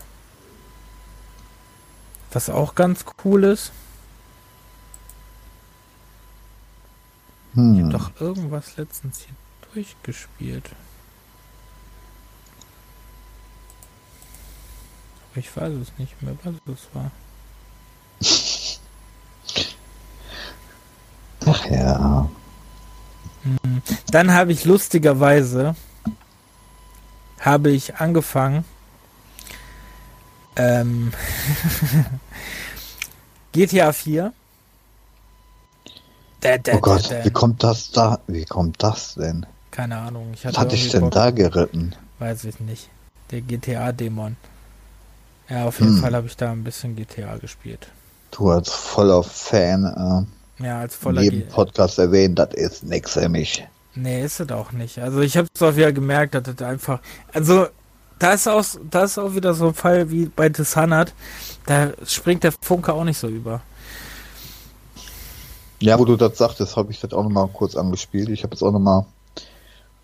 [2.31, 3.71] Was auch ganz cool ist.
[7.53, 7.75] Hm.
[7.75, 9.35] Ich habe doch irgendwas letztens hier
[9.75, 10.71] durchgespielt.
[15.29, 17.11] Aber ich weiß es nicht mehr, was es war.
[21.45, 22.29] Ach ja.
[23.43, 23.81] Hm.
[24.11, 25.75] Dann habe ich lustigerweise
[27.39, 28.63] habe ich angefangen
[30.55, 31.11] ähm,
[33.51, 34.33] GTA 4
[36.43, 38.19] da, da, oh Gott, da, wie kommt das da?
[38.27, 39.45] Wie kommt das denn?
[39.71, 40.31] Keine Ahnung.
[40.33, 41.11] Ich Was hatte ich denn Bock.
[41.11, 41.95] da geritten?
[42.19, 42.89] Weiß ich nicht.
[43.31, 44.35] Der GTA-Dämon.
[45.49, 46.01] Ja, auf jeden hm.
[46.01, 47.87] Fall habe ich da ein bisschen GTA gespielt.
[48.31, 49.85] Du als voller Fan.
[49.85, 53.65] Äh, ja, als voller jedem Podcast erwähnt, das ist nix für mich.
[53.95, 54.99] Nee, ist es auch nicht.
[54.99, 56.99] Also ich habe es auch wieder gemerkt, dass das einfach.
[57.31, 57.67] Also
[58.19, 61.13] da ist auch, da ist auch wieder so ein Fall wie bei Dishonored.
[61.65, 63.61] Da springt der Funke auch nicht so über.
[65.79, 68.29] Ja, wo du das sagtest, habe ich das auch nochmal kurz angespielt.
[68.29, 69.05] Ich habe jetzt auch nochmal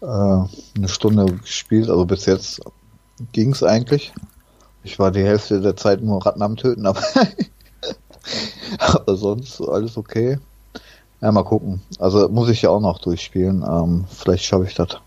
[0.01, 1.89] äh, eine Stunde gespielt.
[1.89, 2.61] Also bis jetzt
[3.31, 4.13] ging es eigentlich.
[4.83, 7.01] Ich war die Hälfte der Zeit nur Ratten am Töten, aber,
[8.79, 10.39] aber sonst alles okay.
[11.21, 11.81] Ja, mal gucken.
[11.99, 13.63] Also muss ich ja auch noch durchspielen.
[13.63, 14.97] Ähm, vielleicht schaffe ich das,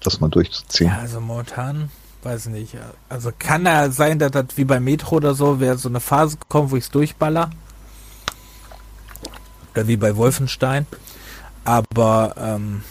[0.00, 0.90] das mal durchzuziehen.
[0.90, 1.90] Ja, also momentan,
[2.22, 2.76] weiß nicht.
[3.08, 6.38] Also kann ja sein, dass das wie bei Metro oder so, wäre so eine Phase
[6.48, 7.50] kommt, wo ich es durchballer.
[9.72, 10.86] Oder wie bei Wolfenstein.
[11.64, 12.82] Aber, ähm,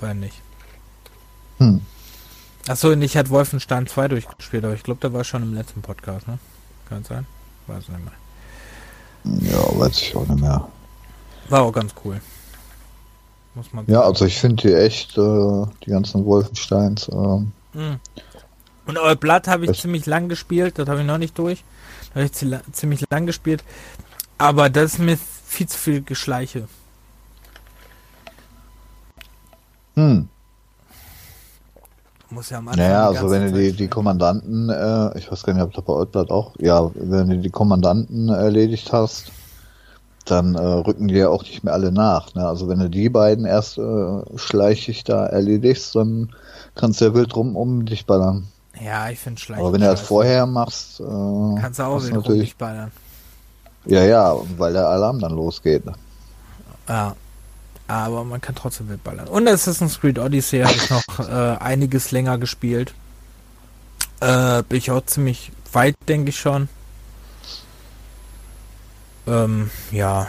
[0.00, 0.40] weiß nicht.
[1.58, 1.80] Hm.
[2.66, 5.82] Achso, und ich hatte Wolfenstein 2 durchgespielt, aber ich glaube, der war schon im letzten
[5.82, 6.38] Podcast, ne?
[6.88, 7.26] Kann es sein?
[7.66, 9.52] Weiß nicht mehr.
[9.52, 10.66] Ja, weiß ich auch nicht mehr.
[11.48, 12.20] War auch ganz cool.
[13.54, 17.08] Muss man ja, also ich finde die echt, äh, die ganzen Wolfensteins.
[17.08, 18.00] Äh, mhm.
[18.86, 21.64] Und All Blood habe ich ziemlich lang gespielt, das habe ich noch nicht durch.
[22.12, 23.64] Da habe ich ziemlich lang gespielt.
[24.36, 26.68] Aber das ist mir viel zu viel Geschleiche.
[29.94, 30.28] Hm.
[32.30, 35.52] Muss ja am Anfang naja, also wenn du die, die Kommandanten, äh, ich weiß gar
[35.54, 39.30] nicht, ob das bei Outblood auch, ja, wenn du die Kommandanten erledigt hast,
[40.24, 42.34] dann äh, rücken die ja auch nicht mehr alle nach.
[42.34, 42.46] Ne?
[42.46, 46.34] Also wenn du die beiden erst äh, schleichig da erledigst, dann
[46.74, 48.48] kannst du ja wild rum um dich ballern.
[48.80, 49.62] Ja, ich finde schleichig.
[49.62, 51.04] Aber wenn du das vorher machst, äh,
[51.60, 52.90] kannst du auch wild rum dich ballern.
[53.86, 55.82] Ja, ja, weil der Alarm dann losgeht.
[56.88, 57.14] Ja.
[57.86, 59.28] Aber man kann trotzdem mitballern.
[59.28, 62.94] Und Assassin's Creed Odyssey habe ich noch äh, einiges länger gespielt.
[64.20, 66.68] Äh, bin ich auch ziemlich weit, denke ich schon.
[69.26, 70.28] Ähm, ja.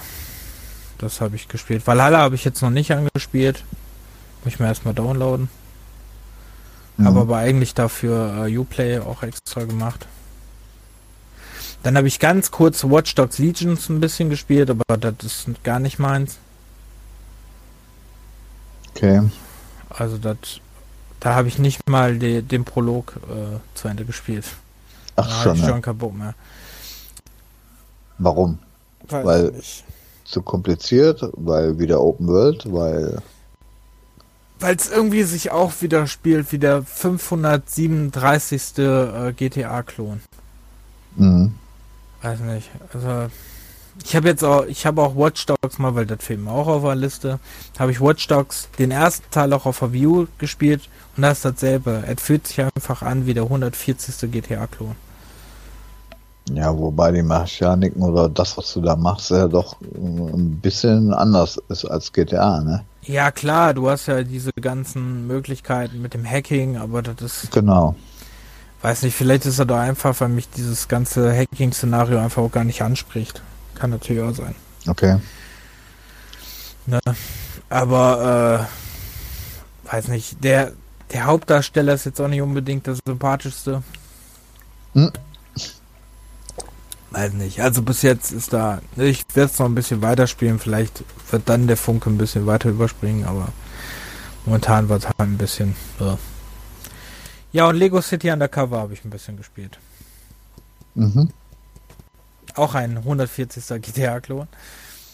[0.98, 1.86] Das habe ich gespielt.
[1.86, 3.64] Valhalla habe ich jetzt noch nicht angespielt.
[4.44, 5.50] Muss ich mir erstmal downloaden.
[6.98, 7.06] Mhm.
[7.06, 10.08] Habe aber eigentlich dafür äh, Uplay auch extra gemacht.
[11.84, 15.80] Dann habe ich ganz kurz Watch Dogs Legions ein bisschen gespielt, aber das ist gar
[15.80, 16.38] nicht meins.
[18.96, 19.30] Okay.
[19.90, 20.38] Also das,
[21.20, 24.46] da habe ich nicht mal die, den Prolog äh, zu Ende gespielt.
[25.16, 25.56] Ach da schon.
[25.58, 26.34] Ich schon kaputt mehr.
[28.18, 28.58] Warum?
[29.10, 29.62] Weiß Weil-.
[30.26, 33.22] Zu kompliziert, weil wieder Open World, weil
[34.60, 38.78] Weil es irgendwie sich auch wieder spielt wie der 537.
[38.80, 40.22] Äh, GTA-Klon.
[41.16, 41.52] mh,
[42.22, 42.70] Weiß nicht.
[42.94, 43.30] Also
[44.04, 46.84] ich habe jetzt auch, ich habe auch Watch Dogs mal, weil das Film auch auf
[46.84, 47.40] der Liste,
[47.80, 51.46] habe ich Watch Dogs den ersten Teil auch auf der View gespielt und da ist
[51.46, 52.04] dasselbe.
[52.08, 54.32] Es fühlt sich einfach an wie der 140.
[54.32, 54.96] GTA-Klon.
[56.54, 61.14] Ja, wobei die Mechaniken oder das, was du da machst, ja doch äh, ein bisschen
[61.14, 62.84] anders ist als GTA, ne?
[63.04, 67.96] Ja klar, du hast ja diese ganzen Möglichkeiten mit dem Hacking, aber das ist, Genau.
[68.82, 72.64] weiß nicht, vielleicht ist er doch einfach, weil mich dieses ganze Hacking-Szenario einfach auch gar
[72.64, 73.42] nicht anspricht.
[73.76, 74.56] Kann natürlich auch sein.
[74.88, 75.18] Okay.
[76.88, 77.00] Ne?
[77.70, 78.68] Aber,
[79.86, 80.72] äh, weiß nicht, der,
[81.12, 83.84] der Hauptdarsteller ist jetzt auch nicht unbedingt der sympathischste.
[84.94, 85.12] Hm.
[87.16, 87.62] Weiß nicht.
[87.62, 91.66] Also bis jetzt ist da, ich werde es noch ein bisschen weiterspielen, vielleicht wird dann
[91.66, 93.54] der Funke ein bisschen weiter überspringen, aber
[94.46, 95.78] momentan wird halt ein bisschen.
[95.98, 96.20] So.
[97.54, 99.80] Ja, und Lego City Undercover habe ich ein bisschen gespielt.
[100.96, 101.30] Mhm.
[102.56, 103.82] Auch ein 140.
[103.82, 104.50] GTA-Klon.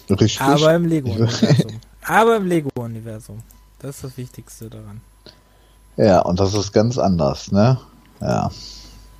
[0.10, 0.42] Richtig.
[0.42, 1.82] Aber im Lego-Universum.
[2.04, 3.44] aber im Lego-Universum.
[3.78, 5.02] Das ist das Wichtigste daran.
[5.98, 7.80] Ja, und das ist ganz anders, ne?
[8.22, 8.50] Ja,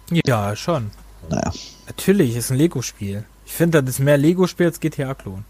[0.10, 0.89] Ja, schon.
[1.30, 1.52] Naja.
[1.88, 3.26] Natürlich, ist ein Lego-Spiel.
[3.46, 5.44] Ich finde, das ist mehr Lego-Spiel als GTA-Klon.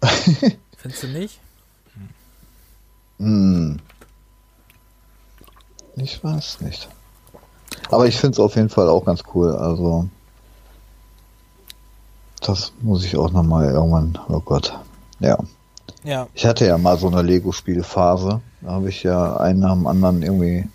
[0.78, 1.38] Findest du nicht?
[3.18, 3.78] Hm.
[5.96, 6.88] Ich weiß nicht.
[7.90, 9.54] Aber ich finde es auf jeden Fall auch ganz cool.
[9.54, 10.08] Also,
[12.40, 14.18] das muss ich auch nochmal irgendwann.
[14.28, 14.76] Oh Gott.
[15.20, 15.38] Ja.
[16.04, 16.26] Ja.
[16.34, 18.40] Ich hatte ja mal so eine Lego-Spielphase.
[18.62, 20.68] Da habe ich ja einen nach dem anderen irgendwie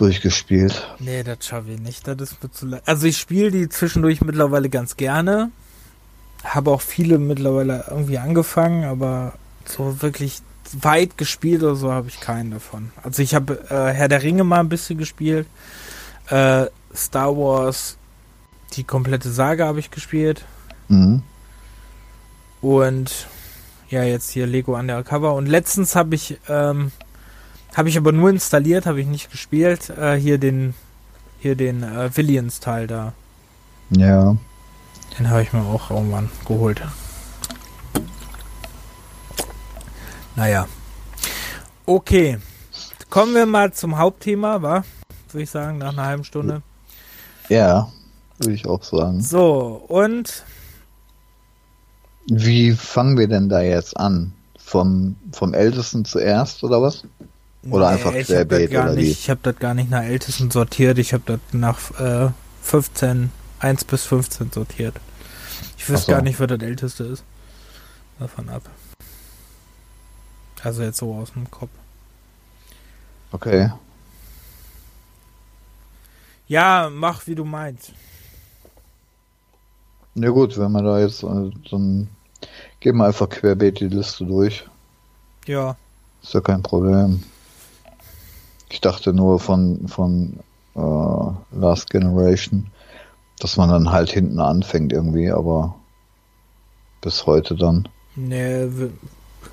[0.00, 0.86] durchgespielt.
[0.98, 2.06] Nee, das schaffe ich nicht.
[2.08, 5.50] Das ist mir zu le- Also ich spiele die zwischendurch mittlerweile ganz gerne.
[6.44, 9.34] Habe auch viele mittlerweile irgendwie angefangen, aber
[9.66, 10.40] so wirklich
[10.80, 12.92] weit gespielt oder so habe ich keinen davon.
[13.02, 15.46] Also ich habe äh, Herr der Ringe mal ein bisschen gespielt.
[16.28, 17.96] Äh, Star Wars,
[18.74, 20.44] die komplette Saga habe ich gespielt.
[20.88, 21.22] Mhm.
[22.60, 23.26] Und
[23.88, 25.34] ja, jetzt hier Lego Undercover.
[25.34, 26.92] Und letztens habe ich, ähm,
[27.74, 29.90] habe ich aber nur installiert, habe ich nicht gespielt.
[29.90, 30.74] Äh, hier den,
[31.40, 33.12] hier den äh, Villians-Teil da.
[33.90, 34.36] Ja.
[35.18, 36.82] Den habe ich mir auch irgendwann geholt.
[40.36, 40.66] Naja.
[41.86, 42.38] Okay.
[43.08, 44.84] Kommen wir mal zum Hauptthema, wa?
[45.32, 46.62] Würde ich sagen, nach einer halben Stunde.
[47.48, 47.90] Ja,
[48.38, 49.20] würde ich auch sagen.
[49.22, 50.44] So, und
[52.26, 54.32] Wie fangen wir denn da jetzt an?
[54.56, 57.04] Vom, vom Ältesten zuerst oder was?
[57.68, 59.10] Oder einfach ich hab das querbeet oder nicht, wie?
[59.10, 60.98] Ich habe das gar nicht nach Ältesten sortiert.
[60.98, 62.30] Ich habe das nach äh,
[62.62, 64.94] 15, 1 bis 15 sortiert.
[65.76, 66.12] Ich wüsste so.
[66.12, 67.24] gar nicht, wer das Älteste ist.
[68.18, 68.62] Davon ab.
[70.62, 71.70] Also jetzt so aus dem Kopf.
[73.32, 73.70] Okay.
[76.48, 77.92] Ja, mach wie du meinst.
[80.16, 82.08] Ja gut, wenn man da jetzt, äh, dann
[82.80, 84.66] gehen wir einfach querbeet die Liste durch.
[85.46, 85.76] Ja.
[86.22, 87.22] Ist ja kein Problem.
[88.70, 90.40] Ich dachte nur von, von
[90.74, 92.68] äh, Last Generation,
[93.38, 95.74] dass man dann halt hinten anfängt irgendwie, aber
[97.00, 97.88] bis heute dann.
[98.14, 98.68] Nee,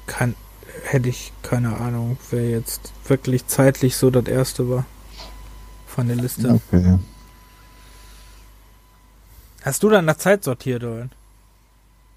[0.06, 0.36] kann,
[0.84, 4.86] hätte ich keine Ahnung, wer jetzt wirklich zeitlich so das erste war.
[5.88, 6.60] Von der Liste.
[6.72, 7.00] Okay.
[9.64, 11.10] Hast du dann nach Zeit sortiert, oder?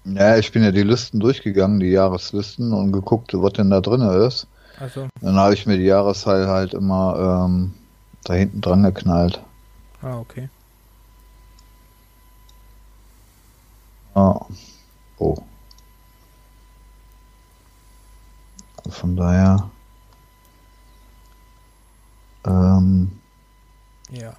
[0.05, 4.01] Ja, ich bin ja die Listen durchgegangen, die Jahreslisten und geguckt, was denn da drin
[4.01, 4.47] ist.
[4.81, 7.73] Also, Dann habe ich mir die Jahreszahl halt immer ähm,
[8.23, 9.39] da hinten dran geknallt.
[10.01, 10.49] ah, okay.
[14.15, 14.43] Ah.
[15.19, 15.37] Oh.
[18.89, 19.69] Von daher.
[22.45, 23.11] Ähm,
[24.09, 24.33] Ja.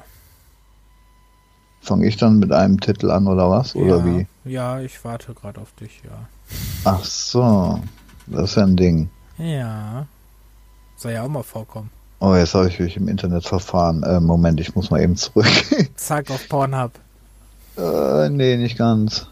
[1.81, 3.77] Fange ich dann mit einem Titel an oder was?
[3.77, 4.27] Oder ja, wie?
[4.45, 6.27] Ja, ich warte gerade auf dich, ja.
[6.85, 7.81] Ach so.
[8.27, 9.09] Das ist ja ein Ding.
[9.39, 10.07] Ja.
[11.03, 11.91] Soll ja auch mal vorkommen.
[12.21, 14.05] Oh, jetzt habe ich mich im Internet verfahren.
[14.05, 15.45] Äh, Moment, ich muss mal eben zurück.
[15.97, 16.93] Zack auf Pornhub.
[17.77, 19.27] äh, nee, nicht ganz.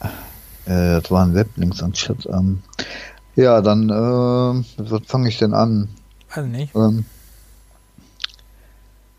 [0.00, 2.24] Äh, das waren Weblinks am Chat.
[2.26, 2.62] Ähm,
[3.34, 5.88] ja, dann, äh, was fange ich denn an?
[6.32, 6.76] Weiß nicht.
[6.76, 7.04] Ähm,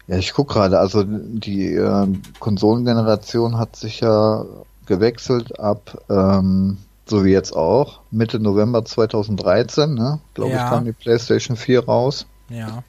[0.07, 2.07] ja, ich guck gerade, also die äh,
[2.39, 4.45] Konsolengeneration hat sich ja
[4.85, 10.19] gewechselt ab, ähm, so wie jetzt auch, Mitte November 2013, ne?
[10.33, 10.63] Glaube Ja.
[10.63, 12.25] ich, kam die PlayStation 4 raus.
[12.49, 12.83] Ja.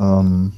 [0.00, 0.52] Ähm,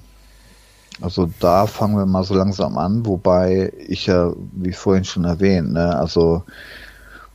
[1.01, 5.73] also da fangen wir mal so langsam an, wobei ich ja, wie vorhin schon erwähnt,
[5.73, 6.43] ne, also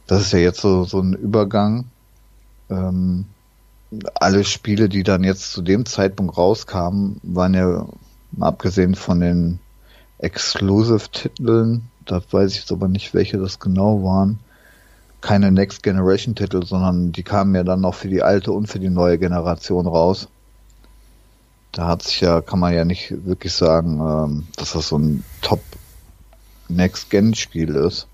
[0.08, 1.86] das ist ja jetzt so, so ein Übergang.
[2.70, 3.26] Ähm,
[4.16, 7.86] alle Spiele, die dann jetzt zu dem Zeitpunkt rauskamen, waren ja,
[8.32, 9.60] mal abgesehen von den
[10.20, 14.40] Exclusive-Titeln, da weiß ich jetzt aber nicht, welche das genau waren,
[15.26, 18.92] keine Next Generation-Titel, sondern die kamen ja dann noch für die alte und für die
[18.92, 20.28] neue Generation raus.
[21.72, 25.26] Da hat sich ja, kann man ja nicht wirklich sagen, ähm, dass das so ein
[25.42, 25.62] Top
[26.70, 28.08] Next Gen Spiel ist.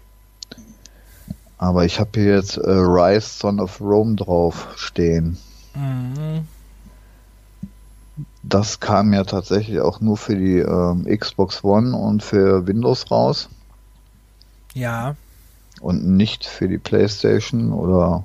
[1.57, 5.38] Aber ich habe hier jetzt äh, Rise Son of Rome drauf stehen.
[5.76, 6.47] Mhm.
[8.41, 13.49] Das kam ja tatsächlich auch nur für die ähm, Xbox One und für Windows raus
[14.74, 15.18] Ja.
[15.82, 18.24] Und nicht für die PlayStation oder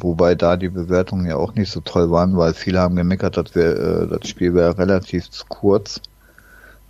[0.00, 3.54] wobei da die Bewertungen ja auch nicht so toll waren, weil viele haben gemeckert, dass
[3.54, 6.00] wir, äh, das Spiel wäre relativ zu kurz.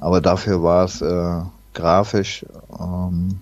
[0.00, 1.40] Aber dafür war es äh,
[1.74, 2.44] grafisch
[2.78, 3.40] ähm,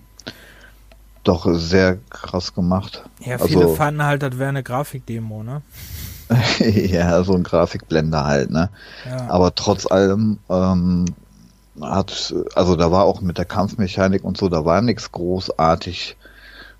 [1.23, 3.03] doch sehr krass gemacht.
[3.19, 5.61] Ja, viele also- fanden halt, das wäre eine Grafikdemo, ne?
[6.59, 8.69] ja, so ein Grafikblender halt, ne?
[9.05, 9.29] Ja.
[9.29, 11.05] Aber trotz allem ähm,
[11.81, 16.15] hat, also da war auch mit der Kampfmechanik und so, da war nichts großartig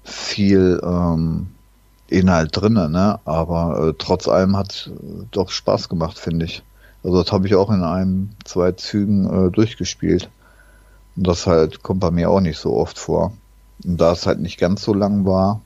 [0.04, 1.48] viel ähm,
[2.12, 3.20] Inhalt drinne, ne?
[3.26, 6.64] Aber äh, trotz allem hat äh, doch Spaß gemacht, finde ich.
[7.04, 10.30] Also das habe ich auch in einem, zwei Zügen äh, durchgespielt.
[11.16, 13.34] Und das halt kommt bei mir auch nicht so oft vor.
[13.84, 15.62] Und da es halt nicht ganz so lang war,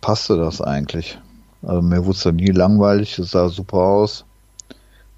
[0.00, 1.18] passte das eigentlich.
[1.62, 4.24] Also mir wurde es dann nie langweilig, es sah super aus.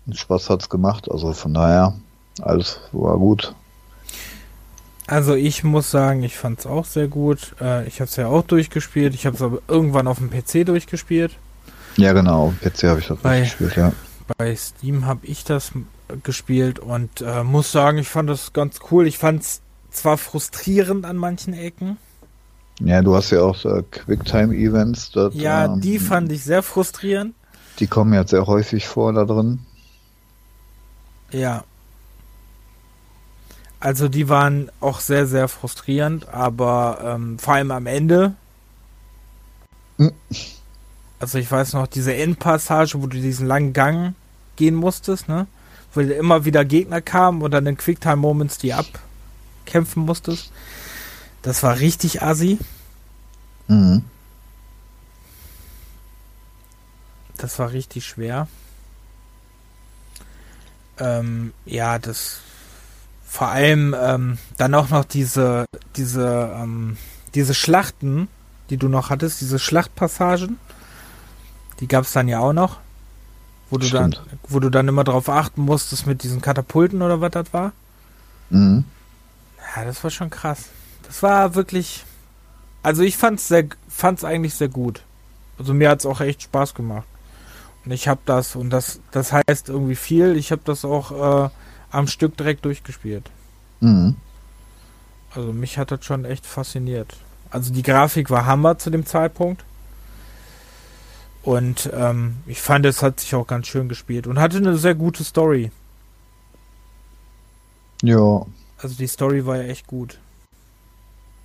[0.06, 1.94] Und Spaß hat's gemacht, also von daher,
[2.42, 3.54] alles war gut.
[5.06, 7.54] Also ich muss sagen, ich fand es auch sehr gut.
[7.60, 9.14] Äh, ich habe es ja auch durchgespielt.
[9.14, 11.32] Ich habe es aber irgendwann auf dem PC durchgespielt.
[11.96, 13.92] Ja genau, PC habe ich das Bei- gespielt, ja.
[14.38, 15.72] Bei Steam habe ich das
[16.22, 19.06] gespielt und äh, muss sagen, ich fand das ganz cool.
[19.06, 21.98] Ich fand es zwar frustrierend an manchen Ecken.
[22.80, 25.12] Ja, du hast ja auch äh, Quicktime-Events.
[25.32, 27.34] Ja, ähm, die fand ich sehr frustrierend.
[27.78, 29.60] Die kommen jetzt sehr häufig vor da drin.
[31.30, 31.64] Ja.
[33.84, 38.32] Also die waren auch sehr, sehr frustrierend, aber ähm, vor allem am Ende.
[39.98, 40.10] Hm.
[41.20, 44.14] Also ich weiß noch, diese Endpassage, wo du diesen langen Gang
[44.56, 45.46] gehen musstest, ne?
[45.92, 50.50] Wo immer wieder Gegner kamen und dann in Quicktime-Moments die abkämpfen musstest.
[51.42, 52.56] Das war richtig assi.
[53.68, 54.02] Mhm.
[57.36, 58.48] Das war richtig schwer.
[60.98, 62.38] Ähm, ja, das
[63.34, 65.64] vor allem ähm, dann auch noch diese
[65.96, 66.96] diese ähm,
[67.34, 68.28] diese Schlachten,
[68.70, 70.56] die du noch hattest, diese Schlachtpassagen,
[71.80, 72.78] die gab es dann ja auch noch,
[73.70, 74.38] wo du dann Stimmt.
[74.48, 77.72] wo du dann immer drauf achten musstest mit diesen Katapulten oder was das war.
[78.50, 78.84] Mhm.
[79.74, 80.66] Ja, das war schon krass.
[81.02, 82.04] Das war wirklich
[82.84, 85.02] also ich fand's sehr fand's eigentlich sehr gut.
[85.58, 87.08] Also mir hat's auch echt Spaß gemacht.
[87.84, 90.36] Und ich habe das und das das heißt irgendwie viel.
[90.36, 91.50] Ich habe das auch äh,
[91.94, 93.30] am Stück direkt durchgespielt.
[93.80, 94.16] Mhm.
[95.34, 97.16] Also mich hat das schon echt fasziniert.
[97.50, 99.64] Also die Grafik war Hammer zu dem Zeitpunkt.
[101.42, 104.94] Und ähm, ich fand, es hat sich auch ganz schön gespielt und hatte eine sehr
[104.94, 105.70] gute Story.
[108.02, 108.44] Ja,
[108.78, 110.18] Also die Story war ja echt gut.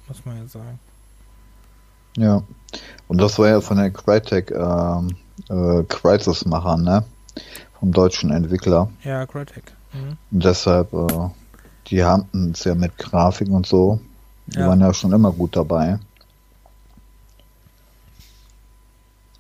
[0.07, 0.79] Muss man ja sagen.
[2.17, 2.43] ja.
[3.07, 5.15] Und das war ja von der Crytek ähm,
[5.49, 7.03] äh, Crisis-Machern, ne?
[7.79, 8.89] Vom deutschen Entwickler.
[9.03, 9.73] Ja, Crytek.
[9.93, 10.17] Mhm.
[10.31, 11.29] Deshalb, äh,
[11.87, 13.99] die haben es ja mit Grafik und so.
[14.47, 14.67] Die Ja.
[14.67, 15.99] waren ja schon immer gut dabei.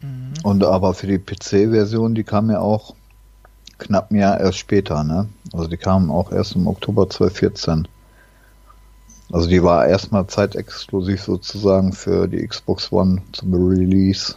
[0.01, 0.33] Mhm.
[0.43, 2.95] Und aber für die PC-Version, die kam ja auch
[3.77, 5.27] knapp ein Jahr erst später, ne?
[5.53, 7.87] Also die kamen auch erst im Oktober 2014.
[9.31, 14.35] Also die war erstmal zeitexklusiv sozusagen für die Xbox One zum Release.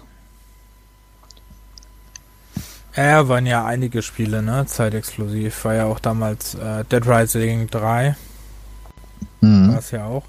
[2.94, 4.66] Ja, waren ja einige Spiele, ne?
[4.66, 5.64] Zeitexklusiv.
[5.64, 8.16] War ja auch damals äh, Dead Rising 3.
[9.40, 9.72] Mhm.
[9.72, 10.24] War es ja auch.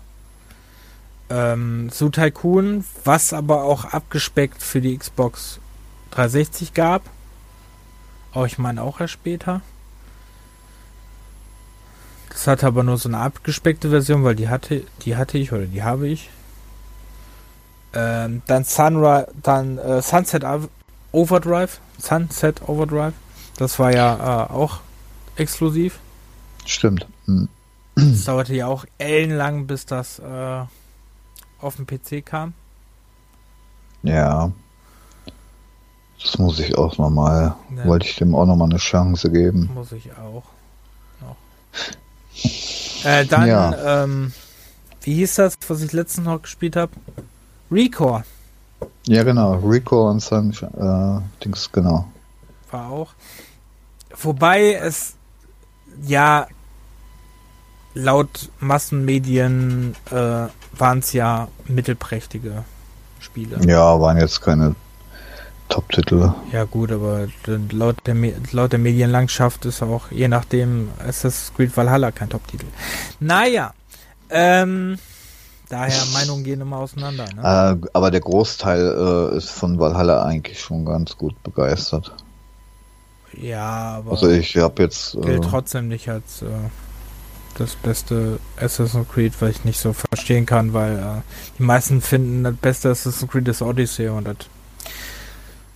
[1.30, 5.60] Ähm, Su Tycoon, was aber auch abgespeckt für die Xbox
[6.12, 7.02] 360 gab.
[8.34, 9.62] Oh, ich meine auch erst später.
[12.30, 15.66] Das hatte aber nur so eine abgespeckte Version, weil die hatte, die hatte ich oder
[15.66, 16.30] die habe ich.
[17.94, 20.44] Ähm, dann Sunrise, dann äh, Sunset
[21.14, 23.14] Overdrive, Sunset Overdrive.
[23.58, 24.80] Das war ja äh, auch
[25.38, 26.00] exklusiv.
[26.66, 27.08] Stimmt.
[27.26, 27.48] Hm.
[27.96, 30.64] Das dauerte ja auch ellenlang, bis das äh,
[31.62, 32.54] auf dem PC kam.
[34.02, 34.52] Ja.
[36.22, 37.56] Das muss ich auch nochmal.
[37.78, 37.86] Ja.
[37.86, 39.70] Wollte ich dem auch nochmal eine Chance geben.
[39.74, 40.44] Muss ich auch.
[43.06, 44.04] Äh, dann, ja.
[44.04, 44.32] ähm,
[45.02, 46.94] wie hieß das, was ich letztens noch gespielt habe?
[47.70, 48.24] Recore.
[49.08, 49.56] Ja, genau.
[49.56, 52.08] Recore und Sunshine, äh, Dings, genau.
[52.72, 53.14] War auch.
[54.22, 55.16] Wobei es,
[56.06, 56.48] ja,
[57.94, 62.64] laut Massenmedien äh, waren es ja mittelprächtige
[63.20, 63.60] Spiele.
[63.66, 64.76] Ja, waren jetzt keine
[65.70, 66.34] Top-Titel.
[66.52, 67.28] Ja gut, aber
[67.72, 68.16] laut der,
[68.52, 72.68] laut der Medienlandschaft ist auch je nachdem Assassin's Creed Valhalla kein Top-Titel.
[73.20, 73.74] Naja,
[74.30, 74.98] ähm,
[75.74, 77.26] daher Meinungen gehen immer auseinander.
[77.36, 77.42] Ne?
[77.84, 82.14] Äh, aber der Großteil äh, ist von Valhalla eigentlich schon ganz gut begeistert.
[83.36, 86.48] Ja, aber also ich habe jetzt äh, gilt trotzdem nicht als äh,
[87.58, 91.22] das beste Assassin's Creed, weil ich nicht so verstehen kann, weil äh,
[91.58, 94.38] die meisten finden das beste Assassin's Creed ist Odyssey und das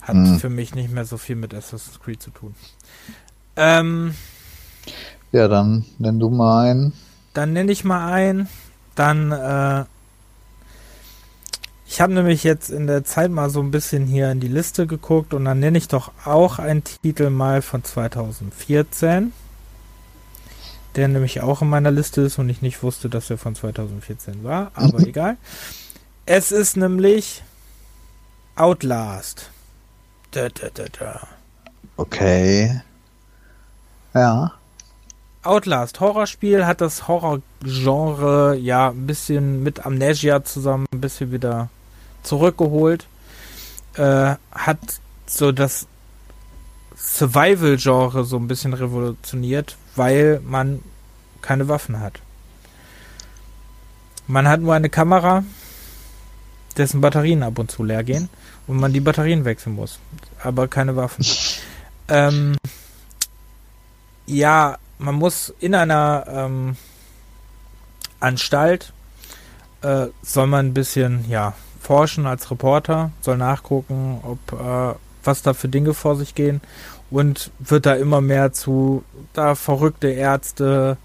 [0.02, 0.40] hat hm.
[0.40, 2.54] für mich nicht mehr so viel mit Assassin's Creed zu tun.
[3.56, 4.14] Ähm,
[5.32, 6.94] ja, dann nenn du mal einen.
[7.34, 8.48] Dann nenne ich mal einen.
[8.98, 9.86] Dann, äh,
[11.88, 14.88] ich habe nämlich jetzt in der Zeit mal so ein bisschen hier in die Liste
[14.88, 19.32] geguckt und dann nenne ich doch auch einen Titel mal von 2014,
[20.96, 24.44] der nämlich auch in meiner Liste ist und ich nicht wusste, dass er von 2014
[24.44, 25.38] war, aber egal.
[26.26, 27.44] Es ist nämlich
[28.56, 29.52] Outlast.
[30.32, 31.28] Da, da, da, da.
[31.98, 32.82] Okay.
[34.16, 34.57] Ja.
[35.48, 41.70] Outlast, Horrorspiel, hat das Horrorgenre ja ein bisschen mit Amnesia zusammen ein bisschen wieder
[42.24, 43.08] zurückgeholt.
[43.96, 44.80] Äh, hat
[45.26, 45.88] so das
[46.96, 50.82] Survival-Genre so ein bisschen revolutioniert, weil man
[51.42, 52.20] keine Waffen hat.
[54.28, 55.44] Man hat nur eine Kamera,
[56.76, 58.30] dessen Batterien ab und zu leer gehen
[58.68, 60.00] und man die Batterien wechseln muss.
[60.44, 61.26] Aber keine Waffen.
[62.10, 62.58] ähm,
[64.26, 66.76] ja, man muss in einer ähm,
[68.20, 68.94] Anstalt
[69.82, 75.54] äh, soll man ein bisschen ja forschen als Reporter, soll nachgucken, ob äh, was da
[75.54, 76.62] für Dinge vor sich gehen
[77.10, 80.98] und wird da immer mehr zu da verrückte Ärzte,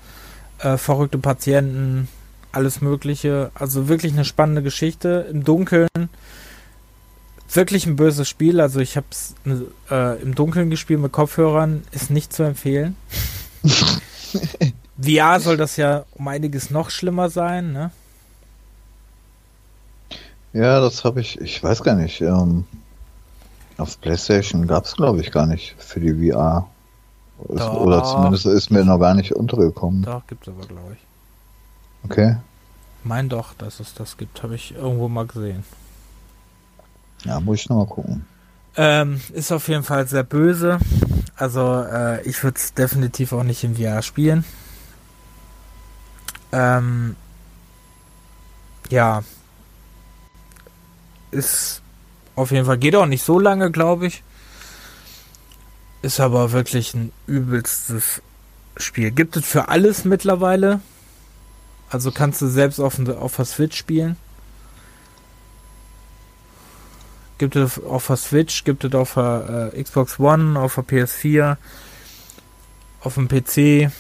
[0.58, 2.08] äh, verrückte Patienten,
[2.52, 3.50] alles Mögliche.
[3.54, 5.88] Also wirklich eine spannende Geschichte im Dunkeln
[7.54, 8.60] wirklich ein böses Spiel.
[8.60, 9.34] Also ich habe es
[9.90, 12.96] äh, im Dunkeln gespielt mit Kopfhörern, ist nicht zu empfehlen.
[15.00, 17.90] VR soll das ja um einiges noch schlimmer sein, ne?
[20.52, 22.20] Ja, das habe ich, ich weiß gar nicht.
[22.20, 22.64] Ähm,
[23.78, 26.68] auf PlayStation gab es, glaube ich, gar nicht für die VR.
[27.48, 27.74] Doch.
[27.80, 30.02] Oder zumindest ist mir noch gar nicht untergekommen.
[30.02, 30.98] Doch, gibt es aber, glaube ich.
[32.04, 32.36] Okay.
[33.04, 35.64] Mein doch, dass es das gibt, habe ich irgendwo mal gesehen.
[37.24, 38.26] Ja, muss ich nochmal gucken.
[38.76, 40.78] Ähm, ist auf jeden Fall sehr böse.
[41.36, 44.44] Also äh, ich würde es definitiv auch nicht im VR spielen.
[46.52, 47.16] Ähm,
[48.90, 49.22] ja.
[51.30, 51.82] Ist
[52.34, 54.22] auf jeden Fall, geht auch nicht so lange, glaube ich.
[56.02, 58.22] Ist aber wirklich ein übelstes
[58.76, 59.10] Spiel.
[59.10, 60.80] Gibt es für alles mittlerweile.
[61.90, 64.16] Also kannst du selbst auf, auf der Switch spielen.
[67.38, 71.56] Gibt es auf der Switch, gibt es auf der äh, Xbox One, auf der PS4,
[73.00, 73.90] auf dem PC.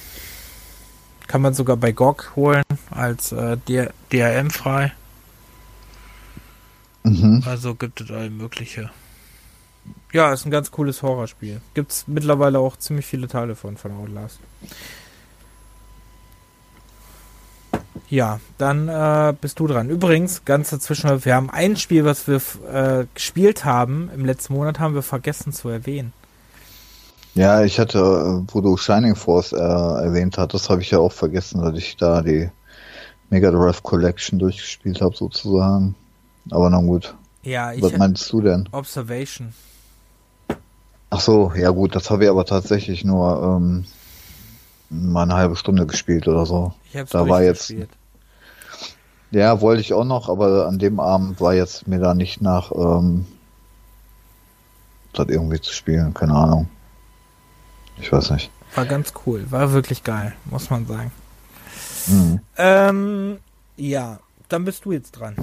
[1.26, 3.56] Kann man sogar bei GOG holen als äh,
[4.10, 4.92] DRM frei.
[7.04, 7.42] Mhm.
[7.46, 8.90] Also gibt es alle mögliche.
[10.12, 11.60] Ja, ist ein ganz cooles Horrorspiel.
[11.74, 14.38] Gibt es mittlerweile auch ziemlich viele Teile von, von Outlast.
[18.12, 19.88] Ja, dann äh, bist du dran.
[19.88, 24.78] Übrigens, ganz dazwischen, wir haben ein Spiel, was wir äh, gespielt haben im letzten Monat,
[24.78, 26.12] haben wir vergessen zu erwähnen.
[27.34, 31.62] Ja, ich hatte, wo du Shining Force äh, erwähnt hattest, habe ich ja auch vergessen,
[31.62, 32.50] dass ich da die
[33.30, 35.94] Mega Drive Collection durchgespielt habe, sozusagen.
[36.50, 37.14] Aber na gut.
[37.44, 38.68] Ja, ich Was meinst du denn?
[38.72, 39.54] Observation.
[41.08, 43.86] Ach so, ja gut, das habe ich aber tatsächlich nur ähm,
[44.90, 46.74] mal eine halbe Stunde gespielt oder so.
[46.92, 48.01] Ich hab's Da war jetzt- durchgespielt.
[49.32, 52.70] Ja, wollte ich auch noch, aber an dem Abend war jetzt mir da nicht nach,
[52.72, 53.26] ähm,
[55.14, 56.68] das irgendwie zu spielen, keine Ahnung.
[57.98, 58.50] Ich weiß nicht.
[58.74, 59.46] War ganz cool.
[59.50, 61.12] War wirklich geil, muss man sagen.
[62.06, 62.40] Mhm.
[62.56, 63.38] Ähm,
[63.76, 64.18] ja,
[64.48, 65.36] dann bist du jetzt dran.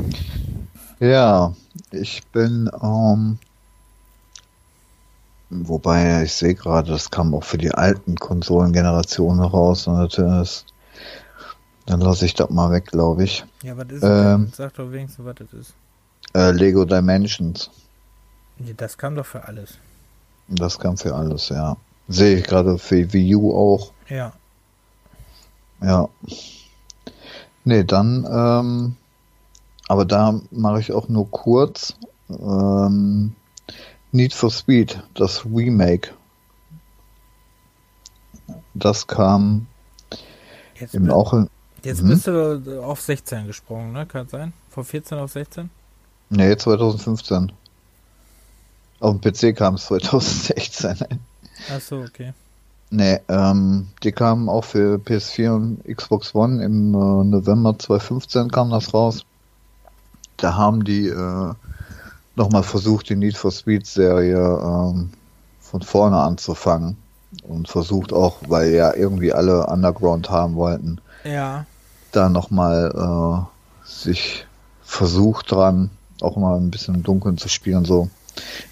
[0.99, 1.53] Ja,
[1.91, 3.39] ich bin, ähm,
[5.49, 10.65] wobei ich sehe gerade, das kam auch für die alten Konsolengenerationen raus und das ist,
[11.89, 13.43] dann lasse ich das mal weg, glaube ich.
[13.63, 14.51] Ja, was ist Ähm.
[14.55, 15.73] Sag doch wenigstens, was das ist.
[16.35, 17.71] Äh, Lego Dimensions,
[18.59, 19.77] Nee, das kam doch für alles.
[20.49, 21.77] das kam für alles, ja.
[22.07, 23.91] Sehe ich gerade für Wii U auch.
[24.09, 24.33] Ja.
[25.81, 26.09] Ja.
[27.63, 28.95] Nee, dann, ähm,
[29.87, 31.95] aber da mache ich auch nur kurz.
[32.29, 33.33] Ähm,
[34.11, 36.09] Need for Speed, das Remake.
[38.73, 39.67] Das kam
[40.75, 41.49] Jetzt, eben auch in,
[41.85, 42.07] jetzt Mhm.
[42.09, 44.05] bist du auf 16 gesprungen, ne?
[44.05, 44.53] Kann sein?
[44.69, 45.69] Von 14 auf 16?
[46.29, 47.51] nee, 2015.
[48.99, 50.97] Auf dem PC kam es 2016.
[51.73, 52.33] Achso, okay.
[52.91, 58.71] Nee, ähm, die kamen auch für PS4 und Xbox One im äh, November 2015 kam
[58.71, 59.23] das raus.
[60.37, 61.53] Da haben die äh,
[62.35, 65.11] nochmal versucht, die Need for Speed Serie ähm,
[65.61, 66.97] von vorne anzufangen
[67.43, 71.65] und versucht auch, weil ja irgendwie alle Underground haben wollten, Ja.
[72.11, 74.45] Da nochmal äh, sich
[74.83, 75.89] versucht dran,
[76.21, 78.09] auch mal ein bisschen im Dunkeln zu spielen so.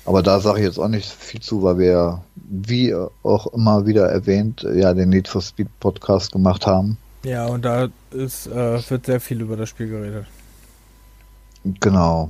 [0.05, 4.09] Aber da sage ich jetzt auch nicht viel zu, weil wir wie auch immer wieder
[4.09, 6.97] erwähnt, ja den Need for Speed Podcast gemacht haben.
[7.23, 10.25] Ja, und da ist, äh, wird sehr viel über das Spiel geredet.
[11.63, 12.29] Genau.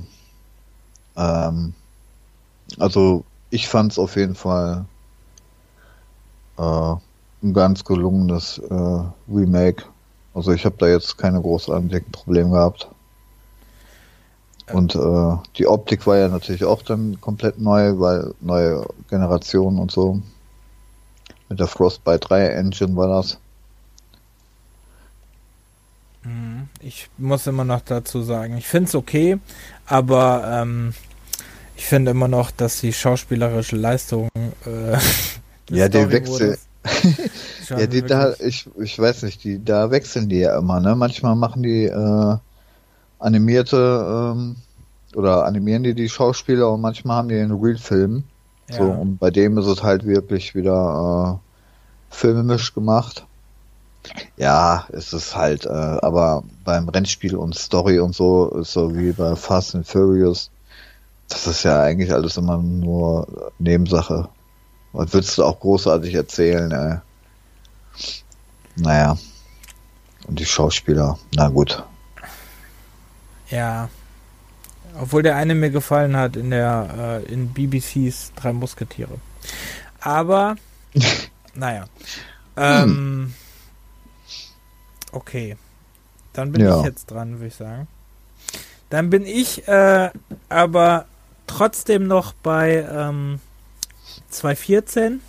[1.16, 1.74] Ähm,
[2.78, 4.84] also ich fand es auf jeden Fall
[6.58, 6.94] äh,
[7.42, 9.02] ein ganz gelungenes äh,
[9.32, 9.84] Remake.
[10.38, 12.88] Also ich habe da jetzt keine großartigen Probleme gehabt.
[14.72, 19.90] Und äh, die Optik war ja natürlich auch dann komplett neu, weil neue Generation und
[19.90, 20.22] so.
[21.48, 23.38] Mit der Frostbite 3 Engine war das.
[26.22, 26.68] Mhm.
[26.82, 29.38] Ich muss immer noch dazu sagen, ich finde es okay,
[29.86, 30.94] aber ähm,
[31.76, 34.28] ich finde immer noch, dass die schauspielerische Leistung
[34.64, 34.98] äh,
[35.70, 36.56] Ja, die schon
[37.68, 40.94] Ja, die da, ich, ich weiß nicht, die, da wechseln die ja immer, ne?
[40.94, 42.36] Manchmal machen die äh,
[43.18, 44.56] animierte ähm,
[45.14, 48.24] oder animieren die die Schauspieler und manchmal haben die einen Real-Film.
[48.70, 48.76] ja.
[48.76, 53.26] So, und bei dem ist es halt wirklich wieder äh, filmisch gemacht.
[54.36, 59.36] Ja, es ist halt, äh, aber beim Rennspiel und Story und so, so wie bei
[59.36, 60.50] Fast and Furious,
[61.28, 64.28] das ist ja eigentlich alles immer nur Nebensache.
[64.92, 66.96] Was würdest du auch großartig erzählen, ey?
[68.76, 69.16] Naja.
[70.26, 71.82] Und die Schauspieler, na gut.
[73.50, 73.88] Ja.
[75.00, 79.18] Obwohl der eine mir gefallen hat in der äh, in BBCs Drei Musketiere.
[80.00, 80.56] Aber
[81.54, 81.84] naja.
[82.56, 83.34] Ähm,
[85.12, 85.56] okay.
[86.32, 86.78] Dann bin Ja.
[86.80, 87.86] ich jetzt dran, würde ich sagen.
[88.90, 90.10] Dann bin ich äh,
[90.48, 91.04] aber
[91.46, 93.40] trotzdem noch bei ähm,
[94.30, 95.20] 214,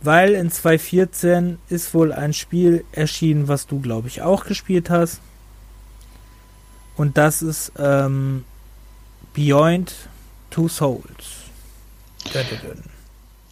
[0.00, 5.20] weil in 214 ist wohl ein Spiel erschienen, was du, glaube ich, auch gespielt hast.
[6.96, 8.44] Und das ist ähm,
[9.34, 9.94] Beyond
[10.50, 11.04] Two Souls.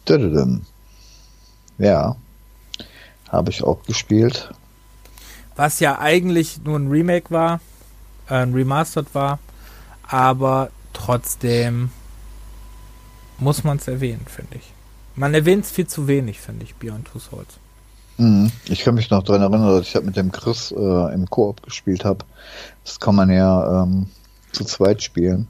[0.07, 0.65] Dödödön.
[1.77, 2.15] Ja.
[3.29, 4.49] Habe ich auch gespielt.
[5.55, 7.59] Was ja eigentlich nur ein Remake war,
[8.29, 9.39] äh, ein Remastered war,
[10.03, 11.91] aber trotzdem
[13.37, 14.73] muss man es erwähnen, finde ich.
[15.15, 17.59] Man erwähnt es viel zu wenig, finde ich, Beyond Two Souls.
[18.17, 18.51] Mhm.
[18.65, 21.61] Ich kann mich noch daran erinnern, dass ich halt mit dem Chris äh, im Koop
[21.63, 22.25] gespielt habe.
[22.83, 24.07] Das kann man ja ähm,
[24.51, 25.47] zu zweit spielen.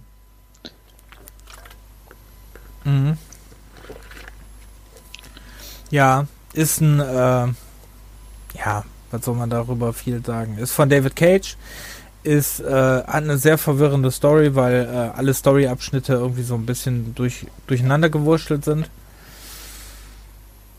[2.83, 3.17] Mhm.
[5.91, 7.47] Ja, ist ein, äh,
[8.57, 10.57] ja, was soll man darüber viel sagen?
[10.57, 11.57] Ist von David Cage,
[12.25, 17.45] ist äh, eine sehr verwirrende Story, weil äh, alle Storyabschnitte irgendwie so ein bisschen durch,
[17.67, 18.89] durcheinander gewurschtelt sind.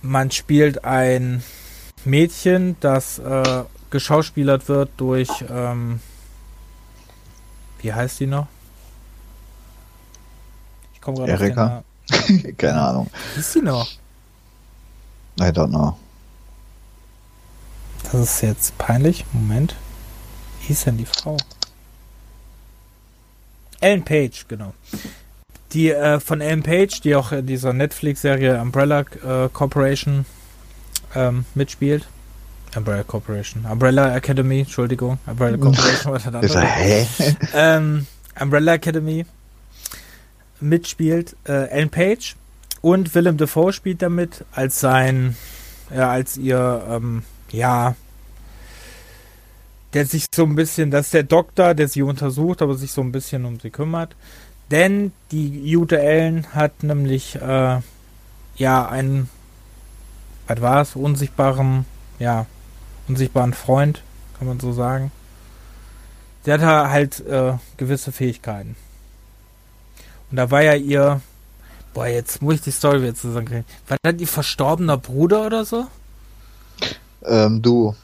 [0.03, 1.42] Man spielt ein
[2.05, 6.01] Mädchen, das äh, geschauspielert wird durch, ähm,
[7.80, 8.49] wie heißt die noch?
[10.94, 11.84] Ich komme gerade Erika?
[12.11, 12.57] Namen.
[12.57, 13.11] Keine Ahnung.
[13.34, 13.88] Wie ist die noch?
[15.40, 15.97] I don't know.
[18.05, 19.24] Das ist jetzt peinlich.
[19.32, 19.76] Moment.
[20.66, 21.36] Hieß denn die Frau?
[23.80, 24.74] Ellen Page, genau.
[25.72, 30.24] Die äh, von Ellen Page, die auch in dieser Netflix-Serie Umbrella äh, Corporation
[31.14, 32.06] ähm, mitspielt.
[32.74, 33.64] Umbrella Corporation.
[33.64, 35.18] Umbrella Academy, Entschuldigung.
[35.26, 36.60] Umbrella Corporation war das andere.
[36.60, 37.06] Hä?
[37.54, 38.06] Ähm,
[38.38, 39.24] Umbrella Academy
[40.60, 42.36] mitspielt äh, Ellen Page
[42.80, 45.36] und Willem Dafoe spielt damit als sein,
[45.94, 47.94] ja, als ihr, ähm, ja,
[49.97, 53.01] der sich so ein bisschen, das ist der Doktor, der sie untersucht, aber sich so
[53.01, 54.14] ein bisschen um sie kümmert.
[54.70, 57.80] Denn die Jute Ellen hat nämlich, äh,
[58.57, 59.30] ja, einen,
[60.49, 61.86] was war es, unsichtbaren,
[62.18, 62.44] ja,
[63.09, 64.03] unsichtbaren Freund,
[64.36, 65.12] kann man so sagen.
[66.44, 68.76] Der hat halt äh, gewisse Fähigkeiten.
[70.30, 71.22] Und da war ja ihr,
[71.94, 73.64] boah, jetzt muss ich die Story wieder zusammenkriegen.
[73.88, 75.86] War das ihr verstorbener Bruder oder so?
[77.24, 77.97] Ähm, du,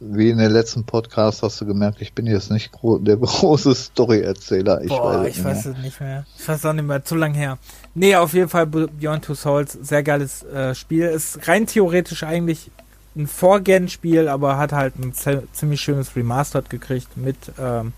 [0.00, 3.74] wie in der letzten Podcast hast du gemerkt, ich bin jetzt nicht gro der große
[3.74, 4.82] Story-Erzähler.
[4.82, 6.24] Ich Boah, weiß ich weiß es nicht mehr.
[6.38, 7.58] Ich weiß auch nicht mehr, zu lang her.
[7.94, 11.04] Nee, auf jeden Fall Beyond Two Souls, sehr geiles äh, Spiel.
[11.04, 12.70] Ist rein theoretisch eigentlich
[13.14, 15.12] ein Vorgen-Spiel, aber hat halt ein
[15.52, 17.92] ziemlich schönes Remastered gekriegt mit ähm,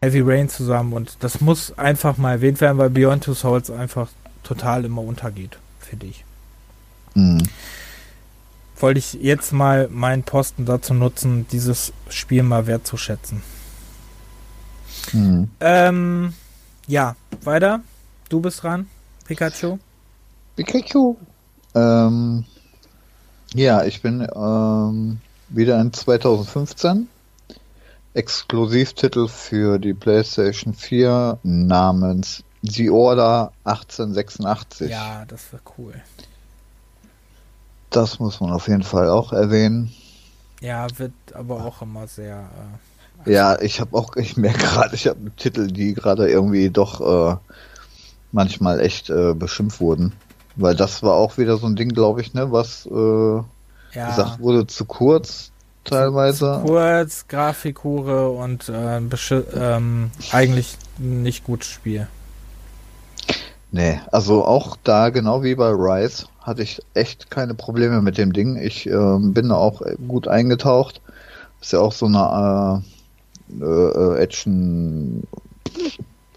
[0.00, 4.08] Heavy Rain zusammen und das muss einfach mal erwähnt werden, weil Beyond Two Souls einfach
[4.42, 6.24] total immer untergeht, finde ich.
[7.14, 7.42] Mhm.
[8.80, 13.42] Wollte ich jetzt mal meinen Posten dazu nutzen, dieses Spiel mal wertzuschätzen.
[15.12, 15.50] Mhm.
[15.60, 16.34] Ähm,
[16.86, 17.80] ja, weiter.
[18.28, 18.88] Du bist dran,
[19.24, 19.78] Pikachu.
[20.56, 21.16] Pikachu.
[21.74, 22.44] Ähm,
[23.54, 27.08] ja, ich bin ähm, wieder in 2015.
[28.14, 34.90] Exklusivtitel für die PlayStation 4 namens The Order 1886.
[34.90, 35.94] Ja, das wäre cool.
[37.90, 39.92] Das muss man auf jeden Fall auch erwähnen.
[40.60, 42.48] Ja, wird aber auch immer sehr.
[43.24, 47.00] Äh, ja, ich habe auch, ich merke gerade, ich habe Titel, die gerade irgendwie doch
[47.00, 47.36] äh,
[48.32, 50.12] manchmal echt äh, beschimpft wurden.
[50.56, 53.36] Weil das war auch wieder so ein Ding, glaube ich, ne, was äh,
[53.96, 54.08] ja.
[54.08, 55.52] gesagt wurde, zu kurz
[55.84, 56.60] teilweise.
[56.60, 59.00] Zu kurz, Grafikhure und äh,
[59.54, 62.08] ähm, eigentlich nicht gutes Spiel.
[63.70, 68.32] Nee, also auch da, genau wie bei Rise, hatte ich echt keine Probleme mit dem
[68.32, 68.56] Ding.
[68.56, 71.00] Ich äh, bin da auch gut eingetaucht.
[71.60, 72.82] Ist ja auch so eine
[73.60, 75.22] äh, äh, Action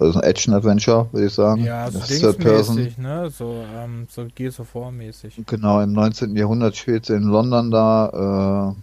[0.02, 1.64] also ein Action-Adventure, würde ich sagen.
[1.64, 3.30] Ja, so Dingsmäßig, ne?
[3.30, 5.44] So, ähm, so Gears of War mäßig.
[5.46, 6.36] Genau, im 19.
[6.36, 8.76] Jahrhundert spielt sie in London da,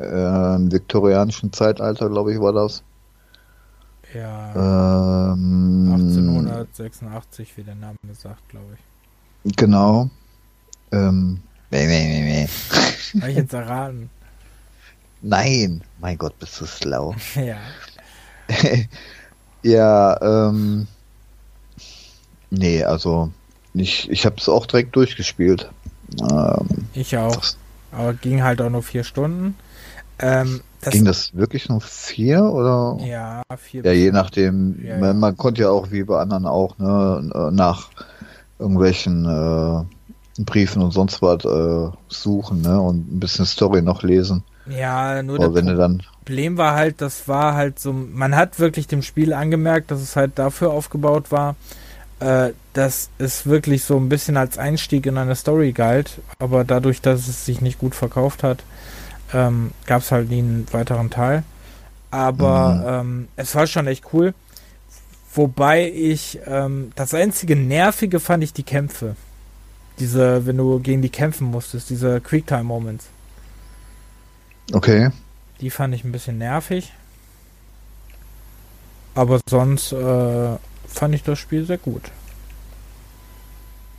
[0.00, 2.82] äh, äh, im viktorianischen Zeitalter, glaube ich, war das.
[4.12, 5.32] Ja.
[5.34, 9.56] Ähm, 1886, wie der Name sagt, glaube ich.
[9.56, 10.10] Genau.
[10.92, 13.20] Ähm, nee, nee, nee, nee.
[13.20, 14.10] Habe ich jetzt erraten?
[15.22, 17.14] Nein, mein Gott, bist du schlau.
[17.34, 17.58] ja.
[19.62, 20.86] Ja, ähm.
[22.50, 23.30] Nee, also
[23.74, 25.70] ich, ich habe es auch direkt durchgespielt.
[26.20, 27.36] Ähm, ich auch.
[27.36, 27.56] Das,
[27.92, 29.56] aber ging halt auch nur vier Stunden.
[30.18, 32.98] Ähm, das ging das wirklich nur vier oder?
[33.04, 33.84] Ja, vier.
[33.84, 34.84] Ja, je nachdem.
[34.84, 37.90] Ja, man, man, konnte ja auch wie bei anderen auch ne, nach
[38.58, 39.84] irgendwelchen äh,
[40.38, 44.44] Briefen und sonst was äh, suchen ne, und ein bisschen Story noch lesen.
[44.66, 48.60] Ja, nur Aber wenn du dann Problem war halt, das war halt so, man hat
[48.60, 51.56] wirklich dem Spiel angemerkt, dass es halt dafür aufgebaut war,
[52.20, 57.00] äh, dass es wirklich so ein bisschen als Einstieg in eine Story galt, aber dadurch,
[57.00, 58.62] dass es sich nicht gut verkauft hat,
[59.34, 61.42] ähm, gab es halt nie einen weiteren Teil.
[62.12, 63.10] Aber mhm.
[63.10, 64.32] ähm, es war schon echt cool.
[65.34, 69.16] Wobei ich, ähm, das einzige Nervige fand ich die Kämpfe.
[69.98, 73.06] Diese, wenn du gegen die kämpfen musstest, diese Quicktime-Moments.
[74.72, 75.10] Okay.
[75.60, 76.92] Die fand ich ein bisschen nervig.
[79.14, 82.02] Aber sonst äh, fand ich das Spiel sehr gut.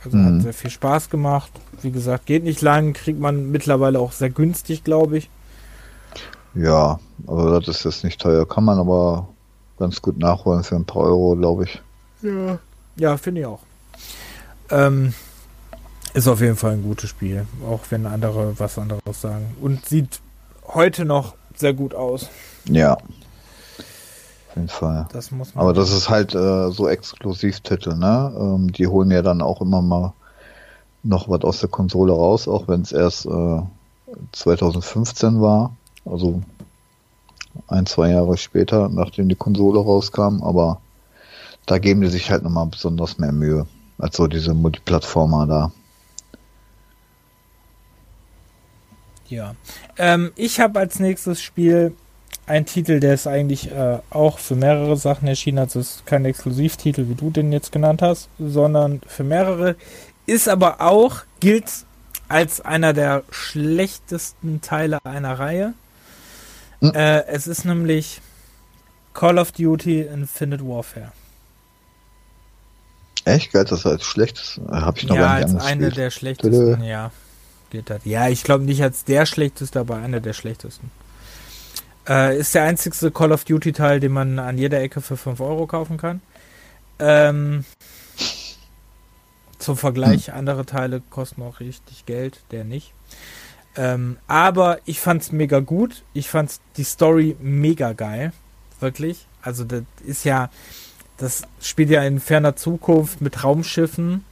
[0.04, 0.36] Also mhm.
[0.36, 1.50] hat sehr viel Spaß gemacht.
[1.82, 5.30] Wie gesagt, geht nicht lang, kriegt man mittlerweile auch sehr günstig, glaube ich.
[6.54, 8.46] Ja, also das ist jetzt nicht teuer.
[8.46, 9.28] Kann man aber
[9.78, 11.82] ganz gut nachholen für ein paar Euro, glaube ich.
[12.22, 12.58] Ja,
[12.96, 13.60] ja finde ich auch.
[14.70, 15.14] Ähm,
[16.14, 19.56] ist auf jeden Fall ein gutes Spiel, auch wenn andere was anderes sagen.
[19.60, 20.20] Und sieht
[20.66, 22.28] heute noch sehr gut aus.
[22.66, 22.94] Ja.
[22.94, 25.08] Auf jeden Fall.
[25.12, 28.32] Das muss man Aber das ist halt äh, so Exklusivtitel, ne?
[28.38, 30.12] Ähm, die holen ja dann auch immer mal
[31.02, 33.62] noch was aus der Konsole raus, auch wenn es erst äh,
[34.32, 35.76] 2015 war.
[36.04, 36.42] Also
[37.66, 40.80] ein, zwei Jahre später, nachdem die Konsole rauskam, aber
[41.66, 43.66] da geben die sich halt nochmal besonders mehr Mühe
[43.98, 45.72] als so diese Multiplattformer da.
[49.28, 49.54] Ja.
[49.98, 51.94] Ähm, ich habe als nächstes Spiel
[52.46, 55.58] ein Titel, der ist eigentlich äh, auch für mehrere Sachen erschienen.
[55.58, 59.76] Also es ist kein Exklusivtitel, wie du den jetzt genannt hast, sondern für mehrere.
[60.26, 61.70] Ist aber auch, gilt
[62.28, 65.74] als einer der schlechtesten Teile einer Reihe.
[66.80, 66.92] Hm.
[66.94, 68.20] Äh, es ist nämlich
[69.14, 71.12] Call of Duty Infinite Warfare.
[73.24, 73.52] Echt?
[73.52, 74.60] Geil, das als schlechtes?
[74.70, 76.86] Habe ich noch ja, gar nicht als eine der schlechtesten, Tüde.
[76.86, 77.10] ja.
[77.74, 78.04] Geht das.
[78.04, 80.92] Ja, ich glaube nicht als der schlechteste, aber einer der schlechtesten.
[82.08, 85.40] Äh, ist der einzigste Call of Duty Teil, den man an jeder Ecke für 5
[85.40, 86.20] Euro kaufen kann.
[87.00, 87.64] Ähm,
[89.58, 90.34] zum Vergleich, hm.
[90.34, 92.92] andere Teile kosten auch richtig Geld, der nicht.
[93.74, 96.04] Ähm, aber ich fand's mega gut.
[96.12, 98.32] Ich fand die Story mega geil.
[98.78, 99.26] Wirklich.
[99.42, 100.48] Also das ist ja,
[101.16, 104.24] das spielt ja in ferner Zukunft mit Raumschiffen.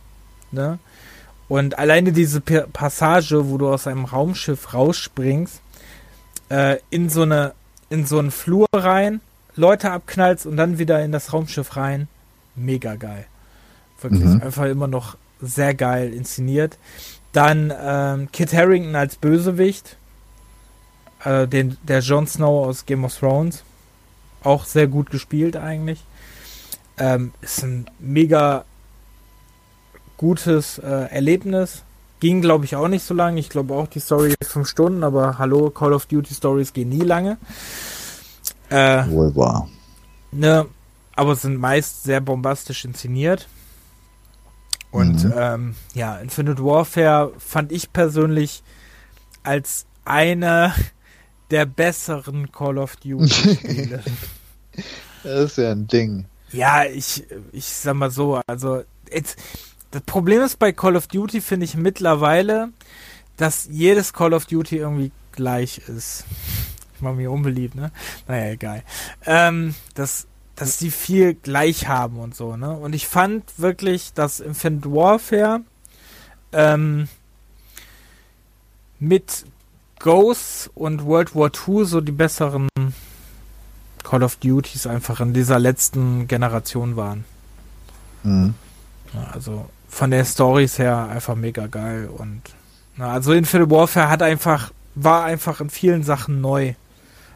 [0.53, 0.79] Ne?
[1.53, 5.61] Und alleine diese Passage, wo du aus einem Raumschiff rausspringst,
[6.49, 7.53] äh, in so eine,
[7.91, 9.21] in so einen Flur rein,
[9.55, 12.09] Leute abknallst und dann wieder in das Raumschiff rein,
[12.57, 13.27] mega geil.
[14.01, 14.41] Wirklich mhm.
[14.41, 16.79] einfach immer noch sehr geil inszeniert.
[17.33, 19.99] Dann ähm, Kit Harrington als Bösewicht,
[21.23, 23.63] äh, den, der Jon Snow aus Game of Thrones,
[24.43, 26.03] auch sehr gut gespielt eigentlich.
[26.97, 28.65] Ähm, ist ein mega
[30.23, 31.83] gutes äh, Erlebnis.
[32.21, 33.41] Ging, glaube ich, auch nicht so lange.
[33.41, 36.91] Ich glaube auch, die Story ist fünf Stunden, aber hallo, Call of Duty Stories gehen
[36.91, 37.39] nie lange.
[38.71, 39.69] Äh, Wohl wahr.
[40.31, 40.67] Ne,
[41.17, 43.49] aber sind meist sehr bombastisch inszeniert.
[44.93, 45.35] Und mhm.
[45.37, 48.63] ähm, ja, Infinite Warfare fand ich persönlich
[49.43, 50.73] als eine
[51.51, 54.03] der besseren Call of Duty Spiele.
[55.25, 56.27] das ist ja ein Ding.
[56.53, 59.37] Ja, ich, ich sag mal so, also jetzt,
[59.93, 62.71] das Problem ist bei Call of Duty, finde ich mittlerweile,
[63.37, 66.25] dass jedes Call of Duty irgendwie gleich ist.
[66.97, 67.93] Ich mache mir unbeliebt, ne?
[68.27, 68.83] Naja, egal.
[69.25, 70.27] Ähm, das
[70.57, 72.71] dass die viel gleich haben und so, ne?
[72.71, 75.63] Und ich fand wirklich, dass Infinite Warfare
[76.53, 77.09] ähm,
[78.99, 79.45] mit
[79.99, 82.69] Ghost und World War II so die besseren
[84.05, 87.25] Call of Duties einfach in dieser letzten Generation waren.
[88.23, 88.55] Mhm.
[89.15, 92.41] Ja, also von der Stories her einfach mega geil und
[92.97, 96.75] na, also Infinite Warfare hat einfach war einfach in vielen Sachen neu.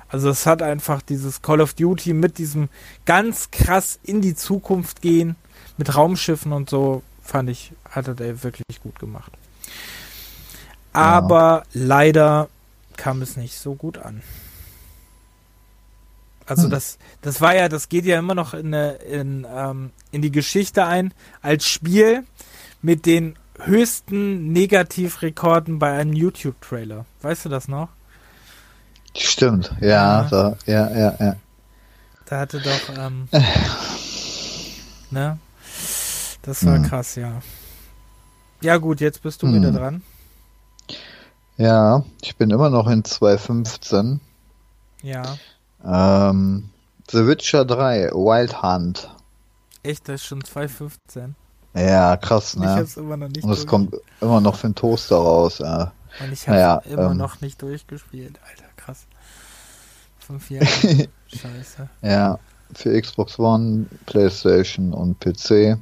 [0.09, 2.69] Also es hat einfach dieses Call of Duty mit diesem
[3.05, 5.37] ganz krass in die Zukunft gehen,
[5.77, 9.33] mit Raumschiffen und so, fand ich, hat er wirklich gut gemacht.
[10.93, 11.81] Aber ja.
[11.87, 12.49] leider
[12.97, 14.23] kam es nicht so gut an.
[16.47, 16.71] Also hm.
[16.71, 20.87] das, das war ja, das geht ja immer noch in, in, ähm, in die Geschichte
[20.87, 22.25] ein, als Spiel
[22.83, 27.07] mit den höchsten Negativrekorden bei einem YouTube-Trailer.
[27.23, 27.89] Weißt du das noch?
[29.17, 31.37] Stimmt, ja, ja, da, ja, ja, ja.
[32.27, 33.29] Da hatte doch, ähm,
[35.11, 35.39] ne?
[36.43, 36.83] Das war hm.
[36.83, 37.41] krass, ja.
[38.61, 39.55] Ja, gut, jetzt bist du hm.
[39.55, 40.03] wieder dran.
[41.57, 44.19] Ja, ich bin immer noch in 2.15.
[45.03, 45.23] Ja.
[45.85, 46.69] Ähm,
[47.11, 49.11] The Witcher 3, Wild Hunt.
[49.83, 51.35] Echt, das ist schon 2.15.
[51.77, 52.83] Ja, krass, ne?
[52.83, 55.93] Nicht Und es kommt immer noch für den Toaster raus, ja.
[56.21, 59.07] Und ich hab's naja, immer ähm, noch nicht durchgespielt, Alter krass.
[60.19, 60.67] Fünf Jahre.
[61.27, 61.89] Scheiße.
[62.03, 62.39] Ja,
[62.73, 65.79] für Xbox One, PlayStation und PC.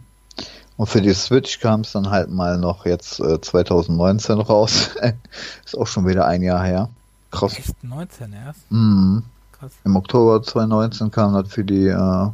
[0.76, 4.90] Und für die Switch kam es dann halt mal noch jetzt äh, 2019 raus.
[5.64, 6.88] Ist auch schon wieder ein Jahr her.
[7.30, 7.56] Krass.
[7.56, 8.70] Echt 19 erst?
[8.70, 9.22] Mhm.
[9.52, 9.72] Krass.
[9.84, 12.30] Im Oktober 2019 kam das für die äh,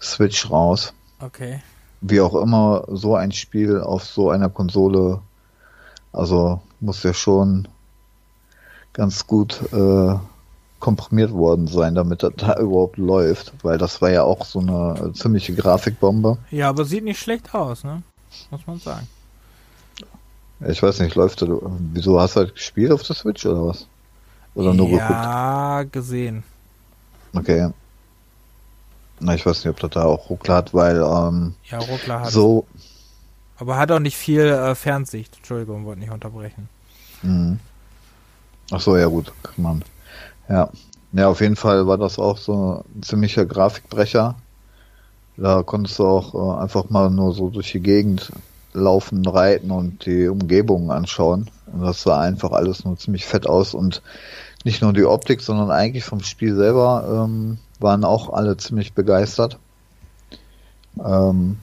[0.00, 0.92] Switch raus.
[1.18, 1.62] Okay.
[2.02, 5.20] Wie auch immer so ein Spiel auf so einer Konsole,
[6.12, 7.68] also muss ja schon
[8.92, 10.14] ganz gut äh,
[10.80, 15.12] komprimiert worden sein, damit das da überhaupt läuft, weil das war ja auch so eine
[15.14, 16.38] ziemliche Grafikbombe.
[16.50, 18.02] Ja, aber sieht nicht schlecht aus, ne?
[18.50, 19.06] Muss man sagen.
[20.68, 21.48] Ich weiß nicht, läuft das,
[21.92, 23.86] wieso hast du halt gespielt auf der Switch oder was?
[24.54, 25.10] Oder nur ja, geguckt?
[25.10, 26.42] Ja, gesehen.
[27.32, 27.70] Okay.
[29.22, 32.30] Na, ich weiß nicht, ob das da auch Ruckler hat, weil ähm, ja, Ruckler hat
[32.30, 32.66] so.
[33.56, 35.36] Aber hat auch nicht viel äh, Fernsicht.
[35.36, 36.68] Entschuldigung, wollte nicht unterbrechen.
[37.22, 37.60] Mhm.
[38.72, 39.84] Ach so, ja gut, kann man.
[40.48, 40.70] Ja.
[41.12, 44.34] Ja, auf jeden Fall war das auch so ein ziemlicher Grafikbrecher.
[45.36, 48.32] Da konntest du auch äh, einfach mal nur so durch die Gegend
[48.72, 51.48] laufen, reiten und die Umgebung anschauen.
[51.66, 54.02] Und das sah einfach alles nur ziemlich fett aus und
[54.64, 59.58] nicht nur die Optik, sondern eigentlich vom Spiel selber ähm, waren auch alle ziemlich begeistert.
[61.02, 61.58] Ähm,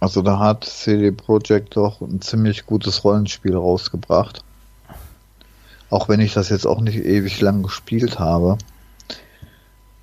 [0.00, 4.42] also da hat CD Projekt doch ein ziemlich gutes Rollenspiel rausgebracht.
[5.90, 8.56] Auch wenn ich das jetzt auch nicht ewig lang gespielt habe.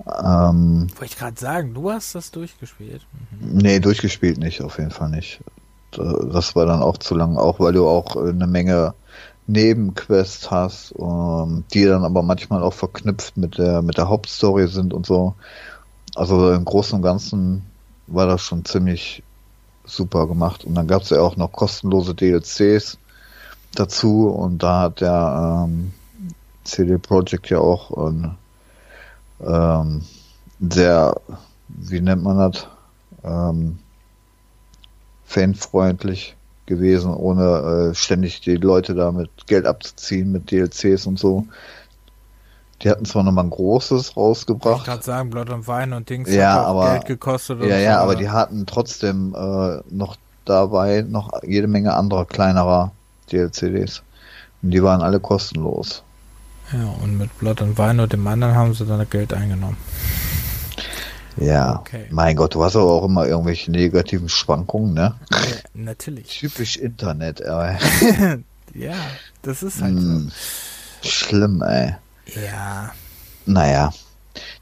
[0.05, 3.01] Ähm, Wollte ich gerade sagen, du hast das durchgespielt.
[3.11, 3.57] Mhm.
[3.57, 5.39] Nee, durchgespielt nicht, auf jeden Fall nicht.
[5.91, 8.93] Das war dann auch zu lang, auch weil du auch eine Menge
[9.47, 14.93] Nebenquests hast, ähm, die dann aber manchmal auch verknüpft mit der, mit der Hauptstory sind
[14.93, 15.35] und so.
[16.15, 17.63] Also im Großen und Ganzen
[18.07, 19.23] war das schon ziemlich
[19.85, 20.65] super gemacht.
[20.65, 22.97] Und dann gab es ja auch noch kostenlose DLCs
[23.73, 25.93] dazu und da hat der ähm,
[26.63, 28.37] CD Projekt ja auch ein,
[29.39, 30.03] ähm,
[30.59, 31.15] sehr,
[31.67, 32.67] wie nennt man das,
[33.23, 33.79] ähm,
[35.25, 36.36] fanfreundlich
[36.67, 41.45] gewesen, ohne äh, ständig die Leute da mit Geld abzuziehen, mit DLCs und so.
[42.83, 44.81] Die hatten zwar nochmal ein großes rausgebracht.
[44.81, 47.63] Ich gerade sagen, Blood und Wein und Dings ja, aber, Geld gekostet.
[47.63, 52.91] Ja, ja, so, aber die hatten trotzdem äh, noch dabei noch jede Menge anderer kleinerer
[53.31, 54.03] DLCDs.
[54.61, 56.03] Und die waren alle kostenlos.
[56.71, 59.77] Ja, und mit Blood und Wein und dem anderen haben sie dann Geld eingenommen.
[61.37, 62.05] Ja, okay.
[62.09, 65.15] mein Gott, du hast aber auch immer irgendwelche negativen Schwankungen, ne?
[65.31, 65.39] Ja,
[65.73, 66.39] natürlich.
[66.39, 67.77] Typisch Internet, ey.
[68.73, 68.95] ja,
[69.43, 70.29] das ist halt mm,
[71.01, 71.07] so.
[71.07, 71.95] Schlimm, ey.
[72.43, 72.91] Ja.
[73.45, 73.93] Naja.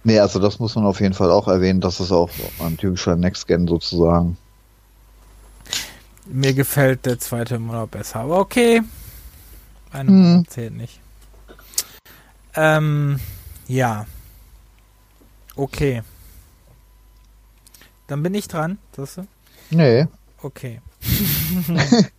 [0.03, 3.15] Nee, also das muss man auf jeden Fall auch erwähnen, das ist auch ein typischer
[3.15, 4.37] Next-Gen sozusagen.
[6.25, 8.81] Mir gefällt der zweite immer noch besser, aber okay.
[9.91, 10.45] Eine hm.
[10.49, 10.99] zählt nicht.
[12.55, 13.19] Ähm,
[13.67, 14.05] ja.
[15.55, 16.03] Okay.
[18.07, 19.27] Dann bin ich dran, sagst du?
[19.71, 20.07] Nee.
[20.41, 20.81] Okay.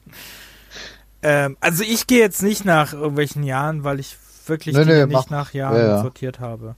[1.22, 4.16] ähm, also ich gehe jetzt nicht nach irgendwelchen Jahren, weil ich
[4.47, 6.03] wirklich nee, nee, nicht nach Jahren ja, ja.
[6.03, 6.74] sortiert habe.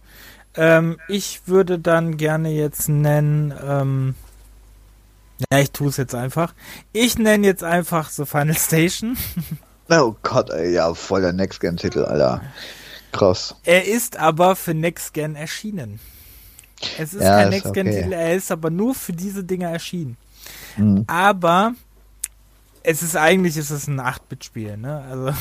[0.54, 4.14] Ähm, ich würde dann gerne jetzt nennen, ähm,
[5.50, 6.54] ja, ich tue es jetzt einfach.
[6.92, 9.16] Ich nenne jetzt einfach so Final Station.
[9.88, 12.42] oh Gott, ey, ja, voll der Next-Gen-Titel, Alter.
[13.12, 13.54] Krass.
[13.64, 16.00] Er ist aber für Next-Gen erschienen.
[16.98, 18.14] Es ist ja, kein Next-Gen-Titel, okay.
[18.14, 20.16] er ist aber nur für diese Dinger erschienen.
[20.76, 21.04] Mhm.
[21.06, 21.74] Aber
[22.82, 25.02] es ist eigentlich ist es ein 8-Bit-Spiel, ne?
[25.10, 25.32] Also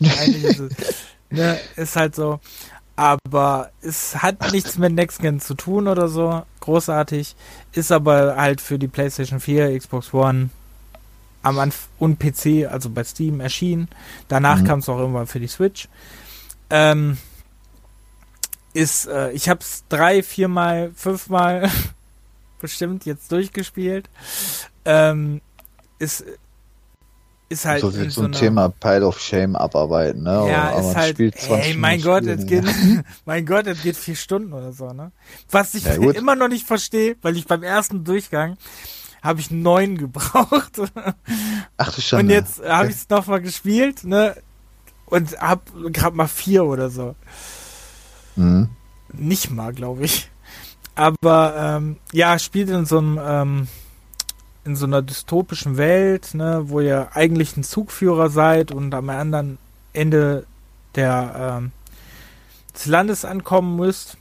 [0.20, 0.72] eigentlich ist es
[1.30, 2.40] ne, ist halt so.
[2.94, 6.44] Aber es hat nichts mit Next Gen zu tun oder so.
[6.60, 7.36] Großartig.
[7.72, 10.48] Ist aber halt für die PlayStation 4, Xbox One
[11.42, 13.88] am Anf und PC, also bei Steam erschienen.
[14.28, 14.64] Danach mhm.
[14.64, 15.88] kam es auch irgendwann für die Switch.
[16.70, 17.18] Ähm,
[18.76, 21.70] ist, äh, ich habe es drei, viermal, fünfmal
[22.60, 24.08] bestimmt jetzt durchgespielt.
[24.84, 25.40] Ähm,
[25.98, 26.24] ist
[27.48, 30.48] ist halt so, so, so ein Thema Pile of Shame abarbeiten, ne?
[30.50, 32.64] Ja, aber ist halt, ey, mein Gott, es geht,
[33.24, 35.12] mein Gott, es geht vier Stunden oder so, ne?
[35.50, 38.56] Was ich ja, immer noch nicht verstehe, weil ich beim ersten Durchgang
[39.22, 40.82] habe ich neun gebraucht.
[41.76, 42.20] Ach du schon.
[42.20, 44.36] Und jetzt habe ich es nochmal gespielt, ne?
[45.06, 47.14] Und hab gerade mal vier oder so.
[48.36, 48.68] Mhm.
[49.12, 50.30] Nicht mal, glaube ich.
[50.94, 53.68] Aber ähm, ja, spielt in so einem ähm,
[54.66, 59.58] in so einer dystopischen Welt, ne, wo ihr eigentlich ein Zugführer seid und am anderen
[59.92, 60.44] Ende
[60.96, 61.72] der, ähm,
[62.74, 64.18] des Landes ankommen müsst.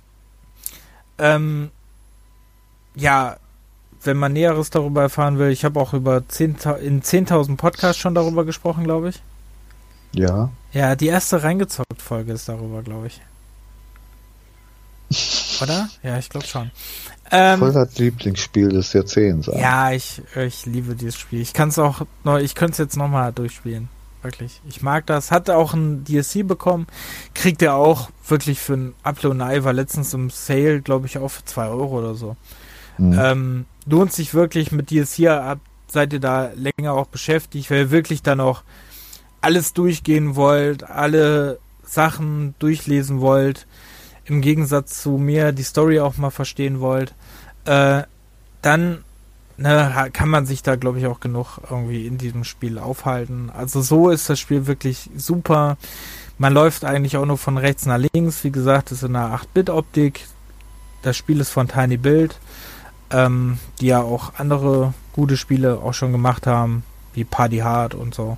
[1.18, 1.72] Ähm,
[2.94, 3.38] ja,
[4.04, 8.14] wenn man Näheres darüber erfahren will, ich habe auch über 10, in 10.000 Podcasts schon
[8.14, 9.24] darüber gesprochen, glaube ich.
[10.12, 10.52] Ja.
[10.72, 13.22] Ja, die erste reingezockt Folge ist darüber, glaube ich.
[15.62, 15.90] Oder?
[16.04, 16.72] Ja, ich glaube schon.
[17.32, 19.48] Ähm, Voll das Lieblingsspiel des Jahrzehnts.
[19.48, 21.42] Ja, ich, ich liebe dieses Spiel.
[21.42, 23.90] Ich kann es auch, noch, ich könnte es jetzt nochmal durchspielen.
[24.22, 24.62] Wirklich.
[24.68, 25.32] Ich mag das.
[25.32, 26.88] Hat auch ein DLC bekommen.
[27.34, 29.64] Kriegt er auch wirklich für ein Apple und Ei.
[29.64, 32.36] War letztens im Sale, glaube ich, auch für 2 Euro oder so.
[32.98, 33.20] Mhm.
[33.20, 35.60] Ähm, lohnt sich wirklich mit DLC ab.
[35.88, 38.64] Seid ihr da länger auch beschäftigt, weil ihr wirklich dann auch
[39.42, 43.68] alles durchgehen wollt, alle Sachen durchlesen wollt
[44.26, 47.14] im Gegensatz zu mir die Story auch mal verstehen wollt,
[47.66, 48.04] äh,
[48.62, 49.04] dann
[49.58, 53.52] ne, kann man sich da, glaube ich, auch genug irgendwie in diesem Spiel aufhalten.
[53.56, 55.78] Also so ist das Spiel wirklich super.
[56.38, 58.44] Man läuft eigentlich auch nur von rechts nach links.
[58.44, 60.26] Wie gesagt, es ist in einer 8-Bit-Optik.
[61.02, 62.40] Das Spiel ist von Tiny Build,
[63.12, 68.14] ähm, die ja auch andere gute Spiele auch schon gemacht haben, wie Party Hard und
[68.14, 68.38] so.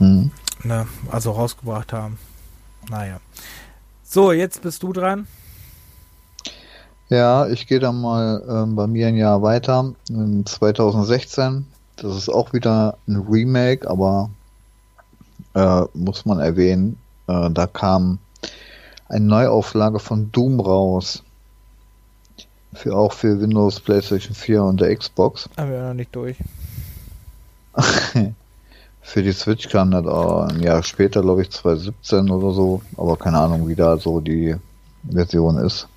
[0.00, 0.32] Mhm.
[0.64, 2.18] Ne, also rausgebracht haben.
[2.90, 3.20] Naja.
[4.10, 5.26] So, jetzt bist du dran.
[7.10, 9.92] Ja, ich gehe dann mal ähm, bei mir ein Jahr weiter.
[10.08, 11.66] In 2016.
[11.96, 14.30] Das ist auch wieder ein Remake, aber
[15.52, 16.96] äh, muss man erwähnen,
[17.26, 18.18] äh, da kam
[19.10, 21.22] eine Neuauflage von Doom raus.
[22.72, 25.50] Für auch für Windows, PlayStation 4 und der Xbox.
[25.56, 26.38] Aber wir noch nicht durch.
[29.08, 33.16] Für die Switch kam das auch ein Jahr später, glaube ich, 2017 oder so, aber
[33.16, 34.54] keine Ahnung, wie da so die
[35.10, 35.88] Version ist.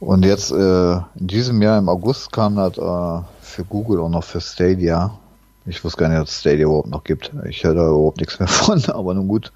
[0.00, 4.24] Und jetzt äh, in diesem Jahr im August kam das äh, für Google und noch
[4.24, 5.16] für Stadia.
[5.64, 7.30] Ich wusste gar nicht, dass es Stadia überhaupt noch gibt.
[7.48, 9.52] Ich höre da überhaupt nichts mehr von, aber nun gut.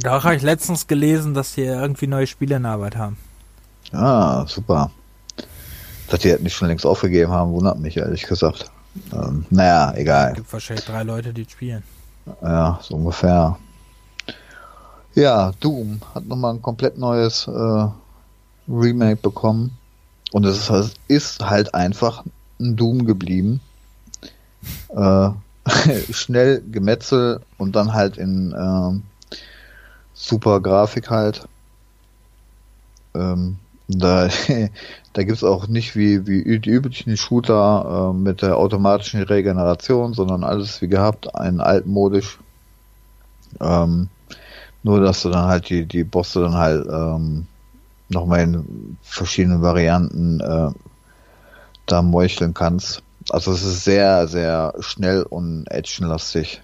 [0.00, 3.18] Da habe ich letztens gelesen, dass die irgendwie neue Spiele in Arbeit haben.
[3.92, 4.90] Ah, super.
[6.08, 8.68] Dass die das nicht schon längst aufgegeben haben, wundert mich ehrlich gesagt.
[9.12, 10.30] Ähm, naja, egal.
[10.30, 11.82] Es gibt wahrscheinlich drei Leute, die spielen.
[12.42, 13.56] Ja, so ungefähr.
[15.14, 17.88] Ja, Doom hat nochmal ein komplett neues äh,
[18.68, 19.76] Remake bekommen.
[20.32, 22.24] Und es ist, halt, ist halt einfach
[22.60, 23.60] ein Doom geblieben.
[24.88, 25.30] Äh,
[26.12, 29.36] schnell Gemetzel und dann halt in äh,
[30.14, 31.46] super Grafik halt.
[33.14, 33.58] Ähm,
[33.88, 34.28] da,
[35.12, 40.44] da gibt's auch nicht wie, wie die üblichen Shooter äh, mit der automatischen Regeneration, sondern
[40.44, 42.38] alles wie gehabt, ein altmodisch.
[43.60, 44.08] Ähm,
[44.82, 47.46] nur, dass du dann halt die, die Bosse dann halt ähm,
[48.08, 50.70] nochmal in verschiedenen Varianten äh,
[51.86, 53.02] da meucheln kannst.
[53.30, 56.62] Also es ist sehr, sehr schnell und actionlastig.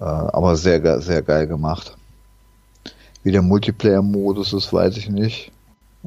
[0.00, 1.96] Äh, aber sehr, sehr geil gemacht.
[3.22, 5.52] Wie der Multiplayer-Modus ist, weiß ich nicht.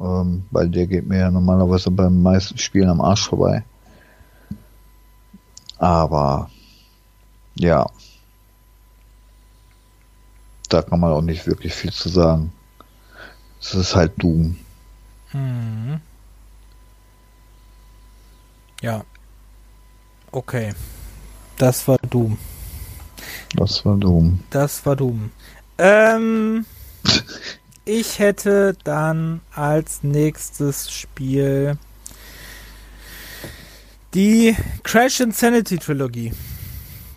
[0.02, 3.62] Ähm, weil der geht mir ja normalerweise beim meisten Spielen am Arsch vorbei.
[5.78, 6.50] Aber
[7.54, 7.86] ja.
[10.68, 12.52] Da kann man auch nicht wirklich viel zu sagen.
[13.60, 14.56] Es ist halt Doom.
[15.32, 16.00] Mhm.
[18.80, 19.04] Ja.
[20.32, 20.74] Okay.
[21.58, 22.38] Das war Doom.
[23.54, 24.40] Das war Doom.
[24.50, 25.30] Das war Doom.
[25.78, 26.66] Ähm,
[27.84, 31.76] ich hätte dann als nächstes Spiel
[34.14, 36.32] die Crash Insanity Trilogie.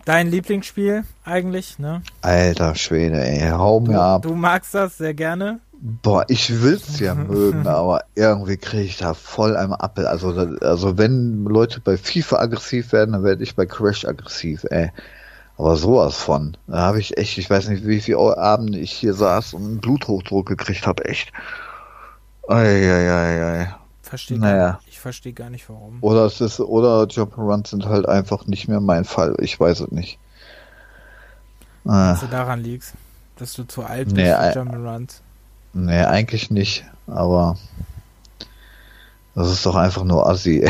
[0.06, 2.04] Dein Lieblingsspiel eigentlich, ne?
[2.22, 4.22] Alter Schwede, ey, hau mir du, ab.
[4.22, 5.60] Du magst das sehr gerne.
[5.74, 10.06] Boah, ich will's ja mögen, aber irgendwie kriege ich da voll einmal Appel.
[10.06, 10.30] Also,
[10.62, 14.92] also wenn Leute bei FIFA aggressiv werden, dann werde ich bei Crash aggressiv, ey.
[15.58, 16.58] Aber sowas von.
[16.68, 19.80] Da habe ich echt, ich weiß nicht, wie viele Abende ich hier saß und einen
[19.80, 21.32] Bluthochdruck gekriegt habe, echt.
[22.48, 23.74] Eieiei.
[24.02, 24.80] Verstehe naja.
[24.86, 25.98] ich verstehe gar nicht warum.
[26.02, 29.36] Oder es ist, oder Jump'n'Runs sind halt einfach nicht mehr mein Fall.
[29.40, 30.20] Ich weiß es nicht.
[31.84, 32.94] Dass du daran liegst,
[33.38, 35.22] dass du zu alt bist nee, für Jump'n'Runs.
[35.74, 37.58] Nee, eigentlich nicht, aber
[39.34, 40.68] das ist doch einfach nur assi.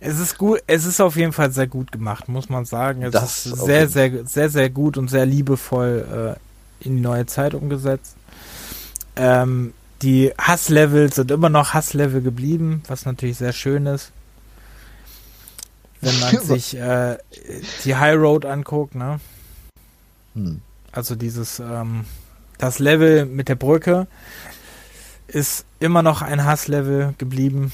[0.00, 3.02] es ist gut, es ist auf jeden Fall sehr gut gemacht, muss man sagen.
[3.02, 6.36] Es Das ist sehr, sehr, sehr, sehr gut und sehr liebevoll
[6.82, 8.16] äh, in die neue Zeit umgesetzt.
[9.16, 14.12] Ähm, die Hasslevel sind immer noch Hasslevel geblieben, was natürlich sehr schön ist.
[16.00, 17.18] Wenn man sich äh,
[17.84, 19.20] die High Road anguckt, ne?
[20.34, 20.62] Hm.
[20.92, 22.06] Also dieses, ähm,
[22.56, 24.06] das Level mit der Brücke
[25.28, 27.70] ist immer noch ein Hasslevel geblieben.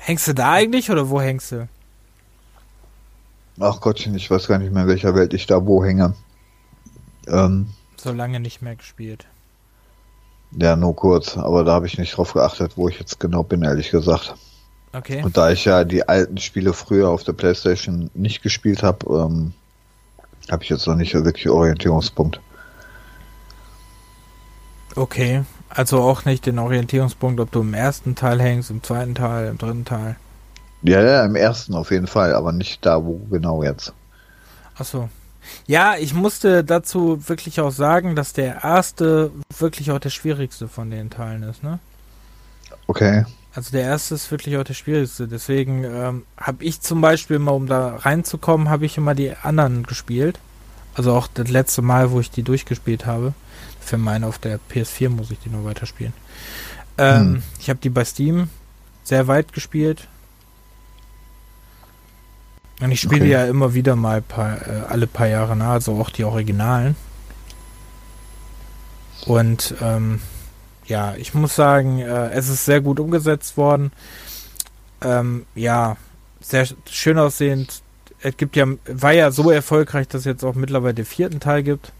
[0.00, 1.68] Hängst du da eigentlich oder wo hängst du?
[3.60, 6.14] Ach Gottchen, ich weiß gar nicht mehr, in welcher Welt ich da wo hänge.
[7.28, 9.26] Ähm, So lange nicht mehr gespielt.
[10.52, 13.62] ja, nur kurz, aber da habe ich nicht drauf geachtet, wo ich jetzt genau bin,
[13.62, 14.34] ehrlich gesagt.
[14.92, 15.22] Okay.
[15.22, 19.52] Und da ich ja die alten Spiele früher auf der Playstation nicht gespielt habe, ähm,
[20.50, 22.40] habe ich jetzt noch nicht wirklich Orientierungspunkt.
[24.96, 25.44] Okay.
[25.70, 29.58] Also auch nicht den Orientierungspunkt, ob du im ersten Teil hängst, im zweiten Teil, im
[29.58, 30.16] dritten Teil.
[30.82, 33.92] Ja, ja, im ersten auf jeden Fall, aber nicht da, wo genau jetzt.
[34.76, 35.08] Achso.
[35.66, 40.90] Ja, ich musste dazu wirklich auch sagen, dass der erste wirklich auch der schwierigste von
[40.90, 41.78] den Teilen ist, ne?
[42.86, 43.24] Okay.
[43.54, 45.28] Also der erste ist wirklich auch der schwierigste.
[45.28, 49.84] Deswegen ähm, habe ich zum Beispiel mal, um da reinzukommen, habe ich immer die anderen
[49.84, 50.38] gespielt.
[50.94, 53.32] Also auch das letzte Mal, wo ich die durchgespielt habe.
[53.80, 56.12] Für meine auf der PS4 muss ich die nur weiterspielen.
[56.98, 57.42] Ähm, Hm.
[57.58, 58.48] Ich habe die bei Steam
[59.04, 60.06] sehr weit gespielt.
[62.80, 63.30] Und ich spiele Okay.
[63.30, 66.96] ja immer wieder mal paar, äh, alle paar Jahre nach, also auch die Originalen.
[69.26, 70.20] Und ähm,
[70.86, 73.92] ja, ich muss sagen, äh, es ist sehr gut umgesetzt worden.
[75.02, 75.96] Ähm, ja,
[76.40, 77.82] sehr sch- schön aussehend.
[78.22, 81.62] Es gibt ja, war ja so erfolgreich, dass es jetzt auch mittlerweile den vierten Teil
[81.62, 81.92] gibt.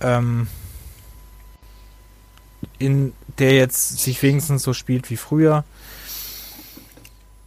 [0.00, 0.48] Ähm,
[2.78, 5.64] in der jetzt sich wenigstens so spielt wie früher.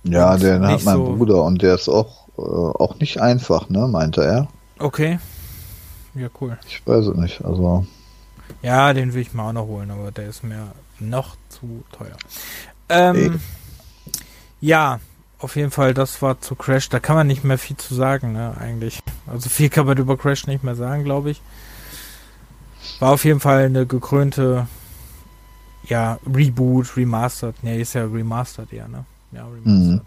[0.03, 3.69] Ja, Und den hat mein so- Bruder und der ist auch, äh, auch nicht einfach,
[3.69, 4.47] ne, meinte er.
[4.79, 5.19] Okay.
[6.15, 6.57] Ja, cool.
[6.67, 7.85] Ich weiß es nicht, also.
[8.61, 12.17] Ja, den will ich mal auch noch holen, aber der ist mir noch zu teuer.
[12.89, 13.39] Ähm,
[14.61, 14.99] ja,
[15.37, 16.89] auf jeden Fall, das war zu Crash.
[16.89, 18.99] Da kann man nicht mehr viel zu sagen, ne, eigentlich.
[19.27, 21.41] Also viel kann man über Crash nicht mehr sagen, glaube ich.
[22.99, 24.67] War auf jeden Fall eine gekrönte,
[25.83, 27.63] ja, Reboot, Remastered.
[27.63, 29.05] Ne, ist ja Remastered eher, ne?
[29.31, 29.65] Ja, Remastered.
[29.65, 30.01] Mhm.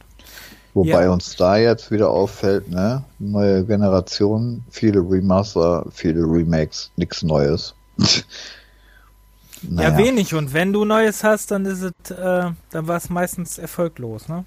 [0.74, 1.10] Wobei ja.
[1.10, 3.04] uns da jetzt wieder auffällt, ne?
[3.18, 7.74] Neue Generation, viele Remaster, viele Remakes, nichts Neues.
[9.62, 9.90] naja.
[9.90, 10.34] Ja, wenig.
[10.34, 14.44] Und wenn du Neues hast, dann ist es, äh, dann war es meistens erfolglos, ne?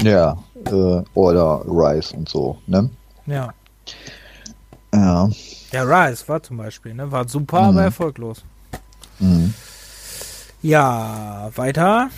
[0.00, 2.88] Ja, äh, oder Rise und so, ne?
[3.26, 3.52] Ja.
[4.94, 5.28] Ja.
[5.72, 7.10] Ja, Rise war zum Beispiel, ne?
[7.10, 7.68] War super, mhm.
[7.68, 8.44] aber erfolglos.
[9.18, 9.52] Mhm.
[10.62, 12.10] Ja, weiter.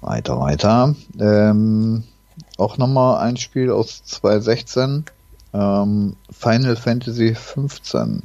[0.00, 0.94] Weiter, weiter.
[1.18, 2.04] Ähm,
[2.58, 5.04] auch nochmal ein Spiel aus 2016.
[5.52, 8.22] Ähm, Final Fantasy 15.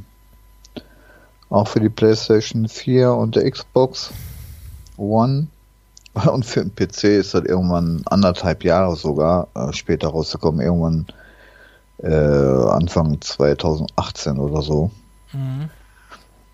[1.49, 4.11] Auch für die PlayStation 4 und der Xbox
[4.97, 5.47] One.
[6.13, 10.61] Und für den PC ist das irgendwann anderthalb Jahre sogar äh, später rausgekommen.
[10.61, 11.07] Irgendwann
[11.97, 14.91] äh, Anfang 2018 oder so.
[15.34, 15.69] Mhm.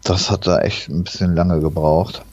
[0.03, 2.23] Das hat da echt ein bisschen lange gebraucht.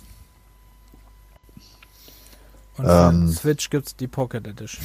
[2.77, 4.85] Und für ähm, Switch es die Pocket Edition.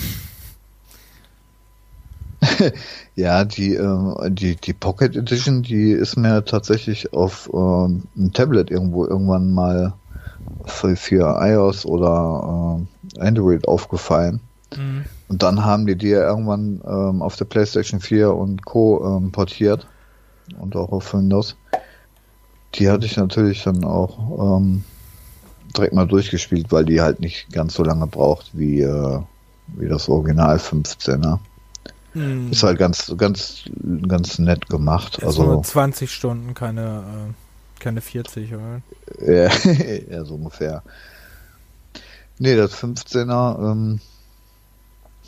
[3.16, 8.72] ja, die, äh, die, die Pocket Edition, die ist mir tatsächlich auf äh, einem Tablet
[8.72, 9.94] irgendwo irgendwann mal
[10.66, 12.80] für, für iOS oder
[13.16, 14.42] äh, Android aufgefallen.
[14.76, 15.06] Mhm.
[15.34, 19.18] Und dann haben die die ja irgendwann ähm, auf der PlayStation 4 und Co.
[19.18, 19.88] Ähm, portiert
[20.60, 21.56] und auch auf Windows.
[22.76, 24.84] Die hatte ich natürlich dann auch ähm,
[25.76, 29.20] direkt mal durchgespielt, weil die halt nicht ganz so lange braucht wie, äh,
[29.70, 31.40] wie das Original 15er.
[32.12, 32.52] Hm.
[32.52, 33.64] Ist halt ganz, ganz,
[34.08, 35.18] ganz nett gemacht.
[35.18, 37.00] Ist also nur 20 Stunden, keine,
[37.32, 38.82] äh, keine 40, oder?
[39.26, 39.50] Ja,
[40.12, 40.84] ja, so ungefähr.
[42.38, 44.00] Nee, das 15er, ähm,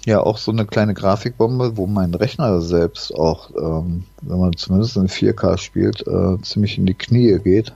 [0.05, 4.97] ja, auch so eine kleine Grafikbombe, wo mein Rechner selbst auch, ähm, wenn man zumindest
[4.97, 7.73] in 4K spielt, äh, ziemlich in die Knie geht.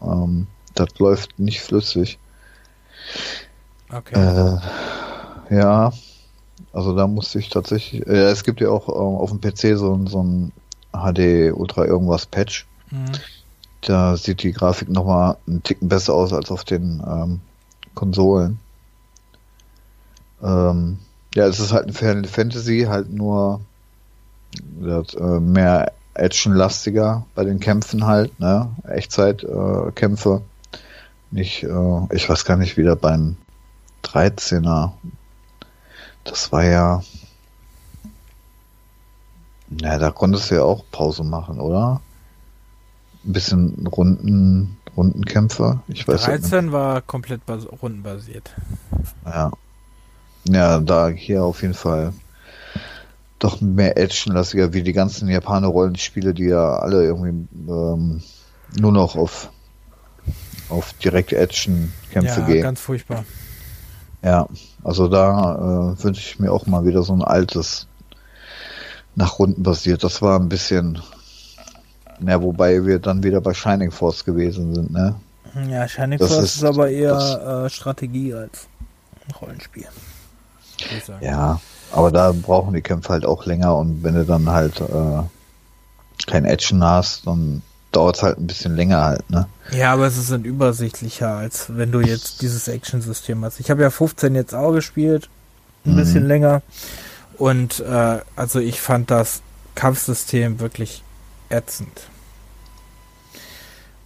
[0.00, 2.18] Ähm, das läuft nicht flüssig.
[3.92, 4.14] Okay.
[4.14, 5.92] Äh, ja,
[6.72, 10.06] also da musste ich tatsächlich, äh, es gibt ja auch äh, auf dem PC so,
[10.06, 10.52] so ein
[10.92, 12.66] HD Ultra irgendwas Patch.
[12.90, 13.12] Mhm.
[13.80, 17.40] Da sieht die Grafik nochmal einen Ticken besser aus als auf den ähm,
[17.94, 18.60] Konsolen.
[20.40, 20.98] Ähm,
[21.34, 23.60] ja, es ist halt ein Final Fantasy, halt nur
[24.80, 28.68] das, äh, mehr actionlastiger bei den Kämpfen halt, ne?
[28.88, 30.42] Echtzeitkämpfe.
[30.42, 30.76] Äh,
[31.30, 33.36] Nicht, äh, ich weiß gar nicht, wieder beim
[34.04, 34.92] 13er
[36.24, 37.02] das war ja.
[39.68, 42.00] Na, da konntest du ja auch Pause machen, oder?
[43.24, 45.80] Ein bisschen Runden, Rundenkämpfe.
[45.88, 46.72] Ich weiß 13 nicht.
[46.72, 47.40] war komplett
[47.80, 48.54] rundenbasiert.
[49.24, 49.50] Ja.
[50.44, 52.12] Ja, da hier auf jeden Fall
[53.38, 58.22] doch mehr actionlastiger, wie die ganzen Japaner-Rollenspiele, die ja alle irgendwie ähm,
[58.78, 59.50] nur noch auf,
[60.68, 62.56] auf direkte Action-Kämpfe ja, gehen.
[62.56, 63.24] Ja, ganz furchtbar.
[64.22, 64.48] Ja,
[64.84, 67.88] also da äh, wünsche ich mir auch mal wieder so ein altes
[69.16, 70.04] nach Runden basiert.
[70.04, 71.00] Das war ein bisschen,
[72.20, 75.16] na, wobei wir dann wieder bei Shining Force gewesen sind, ne?
[75.68, 78.68] Ja, Shining das Force ist, ist aber eher äh, Strategie als
[79.40, 79.88] Rollenspiel.
[81.20, 81.60] Ja,
[81.92, 85.22] aber da brauchen die Kämpfe halt auch länger und wenn du dann halt äh,
[86.26, 89.46] kein Action hast, dann dauert es halt ein bisschen länger halt, ne?
[89.70, 93.60] Ja, aber es ist dann übersichtlicher, als wenn du jetzt dieses Action-System hast.
[93.60, 95.28] Ich habe ja 15 jetzt auch gespielt,
[95.84, 95.96] ein mhm.
[95.96, 96.62] bisschen länger.
[97.36, 99.42] Und äh, also ich fand das
[99.74, 101.02] Kampfsystem wirklich
[101.50, 102.08] ätzend.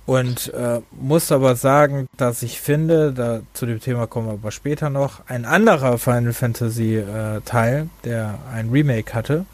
[0.06, 4.52] Und äh, muss aber sagen, dass ich finde, da zu dem Thema kommen wir aber
[4.52, 9.46] später noch, ein anderer Final Fantasy äh, Teil, der ein Remake hatte,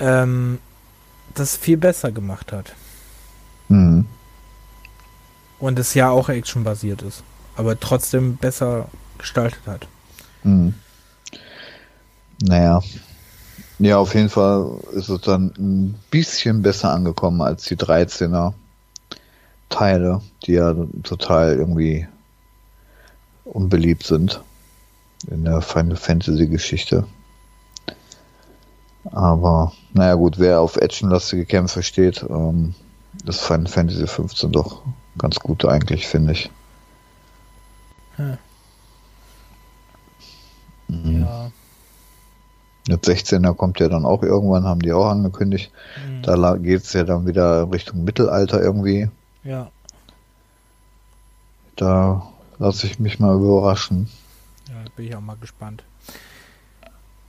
[0.00, 0.58] ähm,
[1.34, 2.72] das viel besser gemacht hat.
[3.68, 4.06] Mhm.
[5.58, 7.22] Und es ja auch actionbasiert ist,
[7.54, 8.88] aber trotzdem besser
[9.18, 9.86] gestaltet hat.
[10.42, 10.72] Mhm.
[12.42, 12.82] Naja.
[13.78, 18.54] Ja, auf jeden Fall ist es dann ein bisschen besser angekommen als die 13er
[19.68, 22.06] Teile, die ja total irgendwie
[23.44, 24.42] unbeliebt sind
[25.28, 27.06] in der Final Fantasy Geschichte.
[29.12, 32.74] Aber naja gut, wer auf actionlastige Kämpfe steht, ähm,
[33.24, 34.82] das Final Fantasy 15 doch
[35.18, 36.50] ganz gut eigentlich, finde ich.
[38.16, 38.38] Hm.
[40.88, 41.20] Mhm.
[41.22, 41.50] Ja.
[42.88, 45.72] Der 16er kommt ja dann auch irgendwann, haben die auch angekündigt.
[46.08, 46.22] Mhm.
[46.22, 49.08] Da geht es ja dann wieder Richtung Mittelalter irgendwie.
[49.46, 49.70] Ja.
[51.76, 52.26] Da
[52.58, 54.08] lasse ich mich mal überraschen.
[54.68, 55.84] Ja, bin ich auch mal gespannt.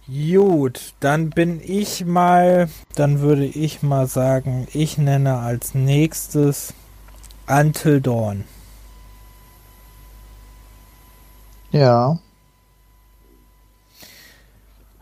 [0.08, 6.74] Gut, dann bin ich mal, dann würde ich mal sagen, ich nenne als nächstes
[7.48, 8.46] Until Dawn.
[11.72, 12.18] Ja.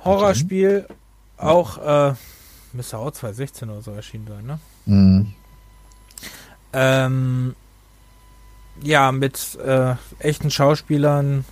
[0.03, 0.87] Horrorspiel,
[1.37, 2.15] auch, äh,
[2.73, 4.59] müsste auch 2016 oder so erschienen sein, ne?
[4.85, 5.33] Mhm.
[6.77, 7.55] Ähm,
[8.83, 11.45] ja, mit äh, echten Schauspielern,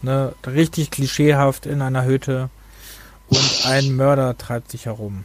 [0.00, 2.48] ne, richtig klischeehaft in einer Hütte
[3.28, 5.24] und ein Mörder treibt sich herum.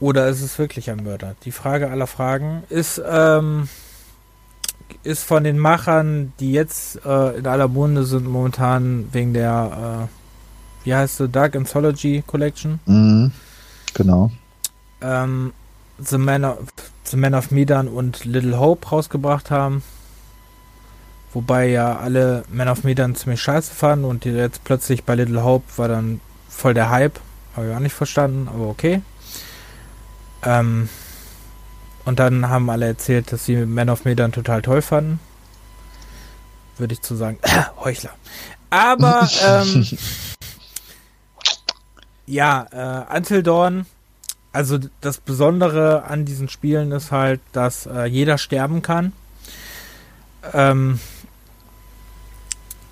[0.00, 1.36] Oder ist es wirklich ein Mörder?
[1.44, 3.68] Die Frage aller Fragen ist, ähm,
[5.04, 10.84] ist von den Machern, die jetzt äh, in aller Munde sind, momentan wegen der, äh,
[10.84, 12.80] wie heißt sie, Dark Anthology Collection.
[12.86, 13.30] Mhm.
[13.94, 14.32] Genau.
[15.00, 15.52] Ähm,
[16.04, 16.58] The Man of,
[17.04, 19.82] The Man of Medan und Little Hope rausgebracht haben.
[21.32, 25.64] Wobei ja alle Man of Medan ziemlich scheiße fanden und jetzt plötzlich bei Little Hope
[25.76, 27.18] war dann voll der Hype.
[27.56, 29.02] Habe ich auch nicht verstanden, aber okay.
[30.42, 30.88] Ähm,
[32.04, 35.20] und dann haben alle erzählt, dass sie Man of Medan total toll fanden.
[36.78, 37.38] Würde ich zu sagen,
[37.80, 38.10] Heuchler.
[38.70, 39.86] Aber, ähm,
[42.26, 42.66] ja,
[43.10, 43.86] äh, Until Dawn
[44.52, 49.12] also das Besondere an diesen Spielen ist halt, dass äh, jeder sterben kann.
[50.52, 51.00] Ähm,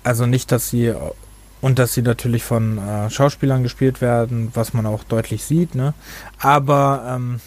[0.03, 0.93] also nicht, dass sie
[1.61, 5.93] und dass sie natürlich von äh, Schauspielern gespielt werden, was man auch deutlich sieht, ne?
[6.39, 7.39] Aber ähm,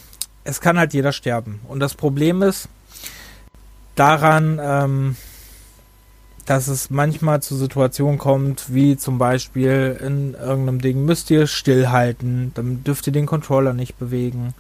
[0.45, 1.61] es kann halt jeder sterben.
[1.67, 2.69] Und das Problem ist
[3.97, 5.17] daran, ähm,
[6.47, 12.53] dass es manchmal zu Situationen kommt, wie zum Beispiel in irgendeinem Ding müsst ihr stillhalten,
[12.55, 14.55] dann dürft ihr den Controller nicht bewegen.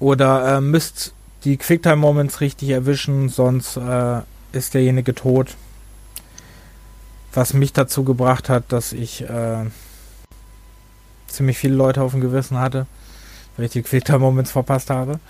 [0.00, 1.12] Oder äh, müsst
[1.44, 4.20] die Quicktime Moments richtig erwischen, sonst äh,
[4.52, 5.54] ist derjenige tot.
[7.34, 9.64] Was mich dazu gebracht hat, dass ich äh,
[11.26, 12.86] ziemlich viele Leute auf dem Gewissen hatte,
[13.56, 15.20] weil ich die Quicktime Moments verpasst habe.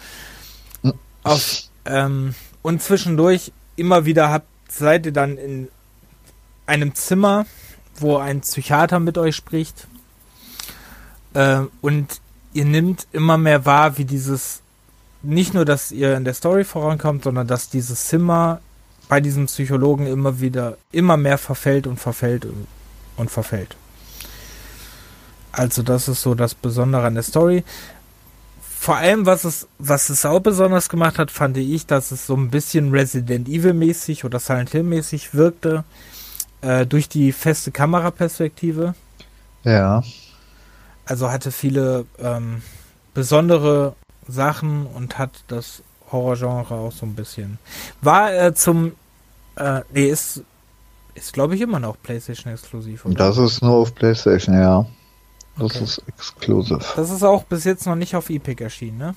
[1.22, 4.46] Auf, ähm, und zwischendurch immer wieder habt
[4.76, 5.68] seid ihr dann in
[6.66, 7.46] einem Zimmer,
[7.96, 9.86] wo ein Psychiater mit euch spricht.
[11.34, 12.20] Äh, und
[12.52, 14.62] ihr nimmt immer mehr wahr, wie dieses,
[15.22, 18.60] nicht nur, dass ihr in der Story vorankommt, sondern dass dieses Zimmer
[19.08, 22.66] bei diesem Psychologen immer wieder, immer mehr verfällt und verfällt und,
[23.16, 23.76] und verfällt.
[25.52, 27.64] Also das ist so das Besondere an der Story
[28.84, 32.36] vor allem, was es, was es auch besonders gemacht hat, fand ich, dass es so
[32.36, 35.84] ein bisschen Resident Evil mäßig oder Silent Hill mäßig wirkte,
[36.60, 38.94] äh, durch die feste Kameraperspektive.
[39.62, 40.02] Ja.
[41.06, 42.60] Also hatte viele ähm,
[43.14, 43.94] besondere
[44.28, 45.82] Sachen und hat das
[46.12, 47.58] Horrorgenre auch so ein bisschen.
[48.02, 48.92] War äh, zum,
[49.56, 50.42] äh, nee, ist,
[51.14, 53.06] ist glaube ich immer noch PlayStation exklusiv.
[53.06, 53.14] Oder?
[53.14, 54.84] Das ist nur auf PlayStation, ja.
[55.56, 55.84] Das okay.
[55.84, 56.80] ist exclusive.
[56.96, 59.14] Das ist auch bis jetzt noch nicht auf Epic erschienen, ne?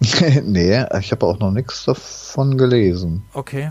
[0.44, 3.22] nee, ich habe auch noch nichts davon gelesen.
[3.34, 3.70] Okay,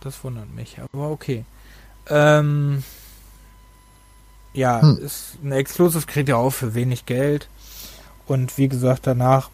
[0.00, 1.44] das wundert mich, aber okay.
[2.08, 2.84] Ähm,
[4.52, 4.98] ja, hm.
[4.98, 7.48] ist ein Exclusive kriegt ihr auch für wenig Geld.
[8.26, 9.50] Und wie gesagt, danach,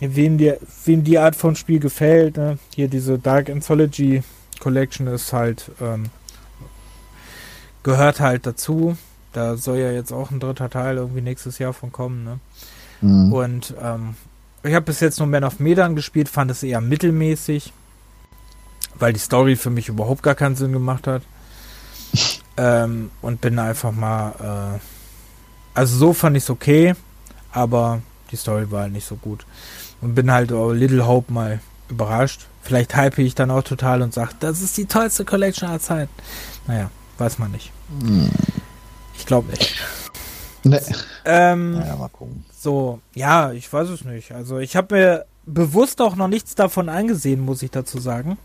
[0.00, 0.54] wem die,
[0.84, 2.58] wem die Art von Spiel gefällt, ne?
[2.74, 4.22] hier diese Dark Anthology
[4.60, 6.06] Collection ist halt, ähm,
[7.82, 8.96] gehört halt dazu.
[9.36, 12.38] Da soll ja jetzt auch ein dritter Teil irgendwie nächstes Jahr von kommen, ne?
[13.02, 13.32] Mhm.
[13.34, 14.14] Und ähm,
[14.62, 17.70] ich habe bis jetzt nur Man of Medan gespielt, fand es eher mittelmäßig,
[18.98, 21.20] weil die Story für mich überhaupt gar keinen Sinn gemacht hat.
[22.56, 24.78] ähm, und bin einfach mal, äh,
[25.74, 26.94] also so fand ich es okay,
[27.52, 28.00] aber
[28.30, 29.44] die Story war halt nicht so gut.
[30.00, 31.60] Und bin halt oh, Little Hope mal
[31.90, 32.46] überrascht.
[32.62, 36.12] Vielleicht hype ich dann auch total und sage, das ist die tollste Collection aller Zeiten.
[36.66, 37.70] Naja, weiß man nicht.
[38.00, 38.30] Mhm.
[39.18, 39.76] Ich glaube nicht.
[40.64, 40.80] Nee.
[41.24, 42.44] Ähm, naja, mal gucken.
[42.56, 44.32] So, ja, ich weiß es nicht.
[44.32, 48.38] Also ich habe mir bewusst auch noch nichts davon angesehen, muss ich dazu sagen.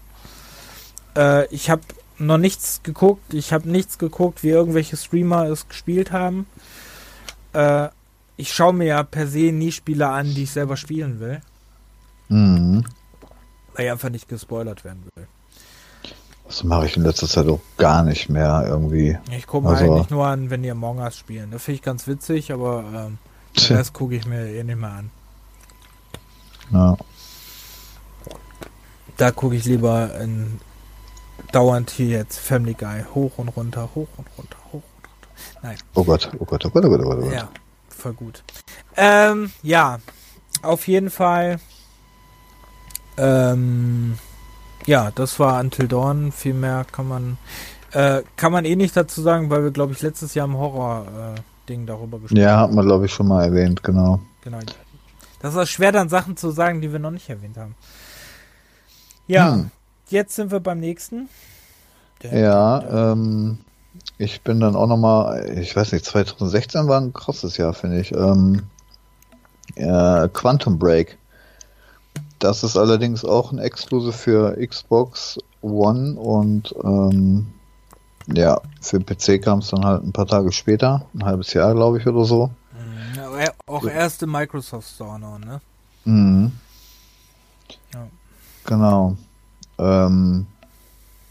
[1.16, 1.82] Äh, ich habe
[2.20, 3.34] noch nichts geguckt.
[3.34, 6.46] Ich habe nichts geguckt, wie irgendwelche Streamer es gespielt haben.
[7.54, 7.90] Äh,
[8.38, 11.42] ich schaue mir ja per se nie Spiele an, die ich selber spielen will.
[12.30, 12.86] Mhm.
[13.74, 15.28] Weil ich einfach nicht gespoilert werden will.
[16.52, 19.18] Das mache ich in letzter Zeit auch gar nicht mehr irgendwie.
[19.32, 21.50] Ich gucke mir also, eigentlich nur an, wenn die Among Us spielen.
[21.50, 23.20] Das finde ich ganz witzig, aber ähm,
[23.70, 25.12] das gucke ich mir eh nicht mehr an.
[26.74, 26.98] Ja.
[29.16, 30.60] Da gucke ich lieber in
[31.54, 35.30] dauernd hier jetzt Family Guy hoch und runter, hoch und runter, hoch und runter.
[35.62, 35.78] Nein.
[35.96, 37.18] Oh Gott, oh Gott, oh Gott, oh Gott, oh Gott.
[37.18, 37.34] Oh Gott.
[37.34, 37.50] Ja,
[37.88, 38.44] voll gut.
[38.98, 40.00] Ähm, ja,
[40.64, 41.62] auf jeden Fall.
[43.16, 44.18] Ähm,
[44.86, 46.32] ja, das war Until Dawn.
[46.32, 47.38] Viel mehr kann man.
[47.92, 51.84] Äh, kann man eh nicht dazu sagen, weil wir, glaube ich, letztes Jahr im Horror-Ding
[51.84, 52.50] äh, darüber gesprochen haben.
[52.50, 54.22] Ja, hat man, glaube ich, schon mal erwähnt, genau.
[54.44, 54.60] Genau.
[55.42, 57.76] Das ist schwer, dann Sachen zu sagen, die wir noch nicht erwähnt haben.
[59.28, 59.72] Ja, hm.
[60.10, 61.28] jetzt sind wir beim nächsten.
[62.24, 63.60] Der, ja, ähm,
[64.18, 68.12] ich bin dann auch nochmal, ich weiß nicht, 2016 war ein krasses Jahr, finde ich.
[68.14, 68.64] Ähm,
[69.76, 71.18] äh, Quantum Break.
[72.42, 77.54] Das ist allerdings auch ein Exklusiv für Xbox One und ähm,
[78.34, 82.00] ja, für PC kam es dann halt ein paar Tage später, ein halbes Jahr, glaube
[82.00, 82.50] ich, oder so.
[82.74, 85.62] Mhm, auch erste Microsoft Store noch, ne?
[86.06, 86.52] Mhm.
[87.94, 88.08] Ja.
[88.66, 89.16] Genau.
[89.78, 90.48] Ähm,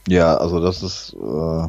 [0.06, 1.68] ja, also das ist, äh,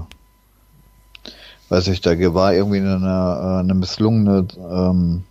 [1.69, 5.23] weiß ich, da war irgendwie eine, äh, eine misslungene, ähm,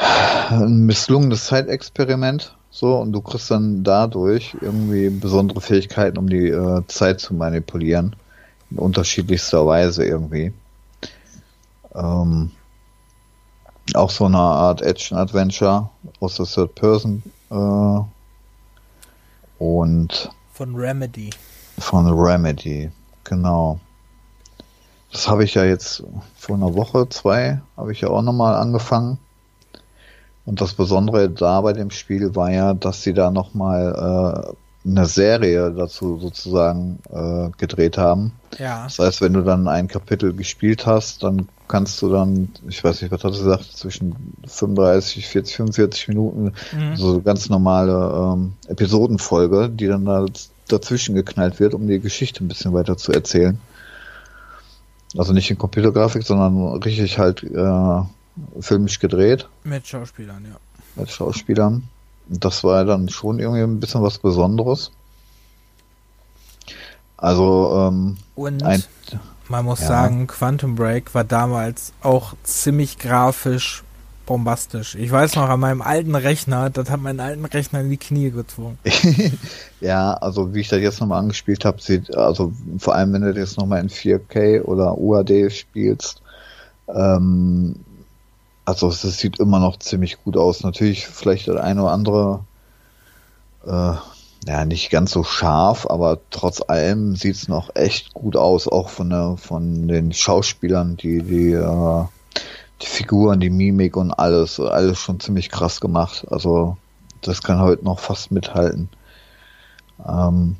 [0.00, 6.82] ein misslungenes Zeitexperiment so, und du kriegst dann dadurch irgendwie besondere Fähigkeiten, um die äh,
[6.86, 8.14] Zeit zu manipulieren.
[8.70, 10.52] In unterschiedlichster Weise irgendwie.
[11.92, 12.52] Ähm,
[13.94, 15.90] auch so eine Art Action-Adventure
[16.20, 17.24] aus der Third Person.
[17.50, 18.00] Äh,
[19.58, 20.30] und.
[20.52, 21.30] Von Remedy.
[21.78, 22.92] Von Remedy,
[23.24, 23.80] genau.
[25.10, 26.04] Das habe ich ja jetzt
[26.36, 29.18] vor einer Woche, zwei, habe ich ja auch nochmal angefangen.
[30.50, 35.06] Und das Besondere da bei dem Spiel war ja, dass sie da nochmal äh, eine
[35.06, 38.32] Serie dazu sozusagen äh, gedreht haben.
[38.58, 38.82] Ja.
[38.82, 43.00] Das heißt, wenn du dann ein Kapitel gespielt hast, dann kannst du dann, ich weiß
[43.00, 46.96] nicht, was hat er gesagt, zwischen 35, 40, 45 Minuten, mhm.
[46.96, 50.26] so ganz normale ähm, Episodenfolge, die dann da
[50.66, 53.60] dazwischen geknallt wird, um die Geschichte ein bisschen weiter zu erzählen.
[55.16, 58.02] Also nicht in Computergrafik, sondern richtig halt äh,
[58.60, 59.48] filmisch gedreht.
[59.64, 60.56] Mit Schauspielern, ja.
[60.96, 61.84] Mit Schauspielern.
[62.28, 64.92] Das war dann schon irgendwie ein bisschen was Besonderes.
[67.16, 68.82] Also, ähm, Und ein,
[69.48, 69.88] man muss ja.
[69.88, 73.82] sagen, Quantum Break war damals auch ziemlich grafisch
[74.30, 74.94] bombastisch.
[74.94, 78.30] Ich weiß noch, an meinem alten Rechner, das hat meinen alten Rechner in die Knie
[78.30, 78.78] gezwungen.
[79.80, 83.34] ja, also wie ich das jetzt nochmal angespielt habe, sieht, also vor allem wenn du
[83.34, 86.22] das nochmal in 4K oder UAD spielst,
[86.86, 87.74] ähm,
[88.64, 90.62] also es sieht immer noch ziemlich gut aus.
[90.62, 92.44] Natürlich vielleicht der eine oder andere,
[93.66, 93.94] äh,
[94.46, 98.88] ja, nicht ganz so scharf, aber trotz allem sieht es noch echt gut aus, auch
[98.88, 102.04] von der, von den Schauspielern, die, die, äh,
[102.80, 106.26] die Figuren, die Mimik und alles, alles schon ziemlich krass gemacht.
[106.30, 106.76] Also
[107.20, 108.88] das kann heute noch fast mithalten.
[110.06, 110.56] Ähm,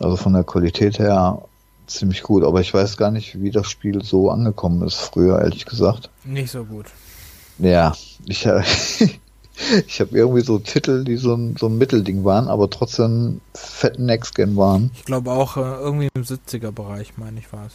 [0.00, 1.42] also von der Qualität her
[1.86, 5.66] ziemlich gut, aber ich weiß gar nicht, wie das Spiel so angekommen ist früher, ehrlich
[5.66, 6.10] gesagt.
[6.24, 6.86] Nicht so gut.
[7.62, 7.94] Ja,
[8.26, 8.62] ich, äh,
[9.86, 14.06] ich habe irgendwie so Titel, die so ein, so ein Mittelding waren, aber trotzdem fetten
[14.06, 14.90] Next-Gen waren.
[14.96, 17.72] Ich glaube auch äh, irgendwie im 70er-Bereich, meine ich, war es.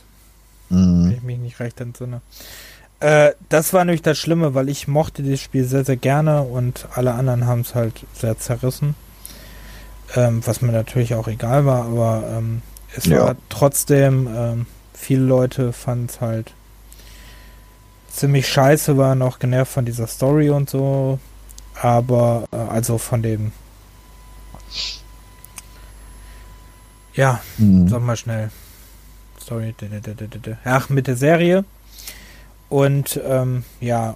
[0.69, 1.05] Mhm.
[1.05, 2.21] Wenn ich mich nicht recht entsinne.
[2.99, 6.87] Äh, das war nämlich das Schlimme, weil ich mochte das Spiel sehr, sehr gerne und
[6.93, 8.95] alle anderen haben es halt sehr zerrissen.
[10.15, 12.61] Ähm, was mir natürlich auch egal war, aber ähm,
[12.95, 13.19] es ja.
[13.19, 16.53] war trotzdem, ähm, viele Leute fanden es halt
[18.17, 21.19] ziemlich scheiße, waren auch genervt von dieser Story und so.
[21.81, 23.51] Aber, äh, also von dem.
[27.13, 27.87] Ja, mhm.
[27.87, 28.51] sag mal schnell.
[29.41, 29.73] Story.
[30.65, 31.63] Ach, mit der Serie.
[32.69, 34.15] Und, ähm, ja.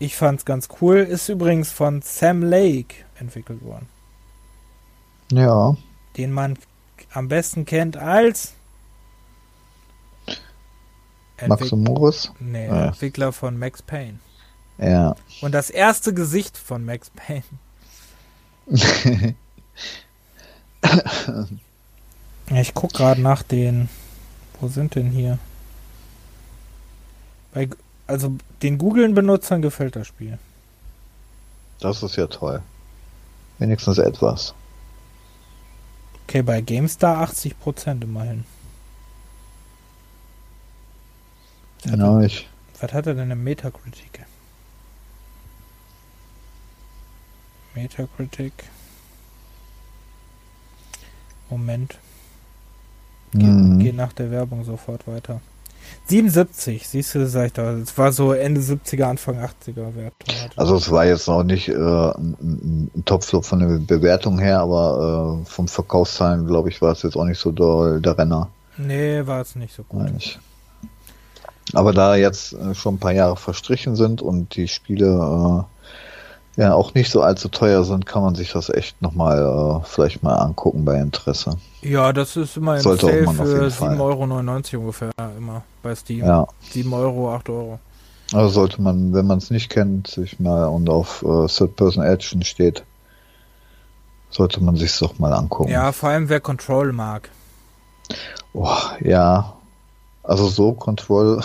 [0.00, 0.98] Ich fand's ganz cool.
[0.98, 3.88] Ist übrigens von Sam Lake entwickelt worden.
[5.32, 5.76] Ja.
[6.16, 6.56] Den man
[7.12, 8.54] am besten kennt als
[11.46, 12.32] Max und Morris?
[12.40, 12.86] Nee, ja.
[12.86, 14.18] Entwickler von Max Payne.
[14.78, 15.14] Ja.
[15.40, 17.42] Und das erste Gesicht von Max Payne.
[22.50, 23.88] ich guck gerade nach den.
[24.60, 25.38] Wo sind denn hier?
[27.54, 27.68] Bei,
[28.06, 30.38] also den Googlen-Benutzern gefällt das Spiel.
[31.80, 32.62] Das ist ja toll.
[33.58, 34.54] Wenigstens etwas.
[36.24, 38.44] Okay, bei GameStar 80% immerhin.
[41.84, 42.48] Genau, ich.
[42.80, 44.24] Was hat er denn im Metacritic?
[47.74, 48.52] Metacritic.
[51.50, 51.98] Moment.
[53.32, 53.78] Geht, mhm.
[53.78, 55.40] geht nach der Werbung sofort weiter.
[56.06, 57.72] 77, siehst du, sag ich da.
[57.72, 60.14] Es war so Ende 70er, Anfang 80er Wert.
[60.56, 65.40] Also es war jetzt noch nicht äh, ein, ein Topflop von der Bewertung her, aber
[65.42, 68.50] äh, vom Verkaufszahlen, glaube ich, war es jetzt auch nicht so doll der Renner.
[68.76, 70.02] Nee, war es nicht so gut.
[70.02, 70.20] Nein,
[71.74, 75.66] aber da jetzt äh, schon ein paar Jahre verstrichen sind und die Spiele
[76.58, 80.24] ja auch nicht so allzu teuer sind, kann man sich das echt nochmal äh, vielleicht
[80.24, 81.56] mal angucken bei Interesse.
[81.82, 83.96] Ja, das ist immer im Sollte Sale für Fall.
[83.96, 86.24] 7,99 Euro ungefähr immer bei Steam.
[86.24, 87.78] Ja, 7 Euro, 8 Euro.
[88.34, 92.82] also sollte man, wenn man es nicht kennt, sich mal und auf äh, Third-Person-Action steht,
[94.30, 95.70] sollte man sich doch mal angucken.
[95.70, 97.30] Ja, vor allem wer Control mag.
[98.52, 98.68] Oh,
[99.00, 99.54] ja,
[100.28, 101.40] also so Control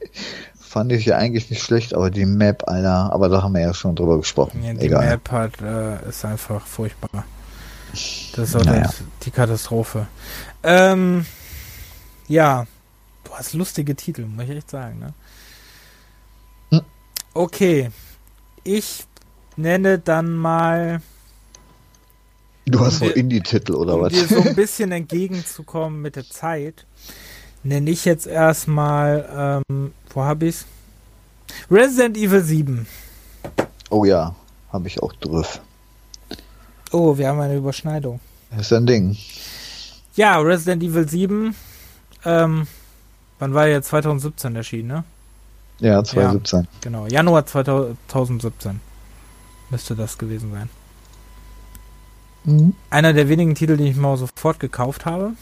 [0.60, 3.74] fand ich ja eigentlich nicht schlecht, aber die Map, Alter, aber da haben wir ja
[3.74, 4.62] schon drüber gesprochen.
[4.62, 5.06] Ja, die Egal.
[5.06, 7.24] Map hat, äh, ist einfach furchtbar.
[7.92, 8.82] Das ist auch Naja.
[8.82, 10.06] das, die Katastrophe.
[10.62, 11.26] Ähm,
[12.28, 12.66] ja,
[13.24, 15.00] du hast lustige Titel, muss ich echt sagen.
[15.00, 15.14] Ne?
[16.70, 16.82] Hm.
[17.34, 17.90] Okay,
[18.62, 19.04] ich
[19.56, 21.02] nenne dann mal,
[22.66, 24.12] Du hast so wir- Indie-Titel oder um was?
[24.12, 26.86] dir so ein bisschen entgegenzukommen mit der Zeit,
[27.62, 30.66] nenne ich jetzt erstmal, ähm, wo hab ich's?
[31.70, 32.86] Resident Evil 7.
[33.90, 34.34] Oh ja,
[34.72, 35.60] habe ich auch drauf.
[36.92, 38.20] Oh, wir haben eine Überschneidung.
[38.58, 39.16] Ist ein Ding.
[40.14, 41.54] Ja, Resident Evil 7.
[42.24, 42.66] Ähm,
[43.38, 45.04] wann war er 2017 erschienen, ne?
[45.78, 46.68] Ja, 2017.
[46.82, 48.80] Genau, Januar 2017
[49.70, 50.68] müsste das gewesen sein.
[52.44, 52.74] Mhm.
[52.90, 55.32] Einer der wenigen Titel, die ich mal sofort gekauft habe.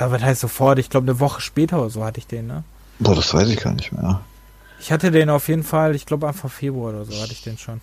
[0.00, 0.78] Aber was heißt sofort?
[0.78, 2.64] Ich glaube, eine Woche später oder so hatte ich den, ne?
[2.98, 4.20] Boah, das weiß ich gar nicht mehr.
[4.80, 7.58] Ich hatte den auf jeden Fall, ich glaube Anfang Februar oder so hatte ich den
[7.58, 7.80] schon.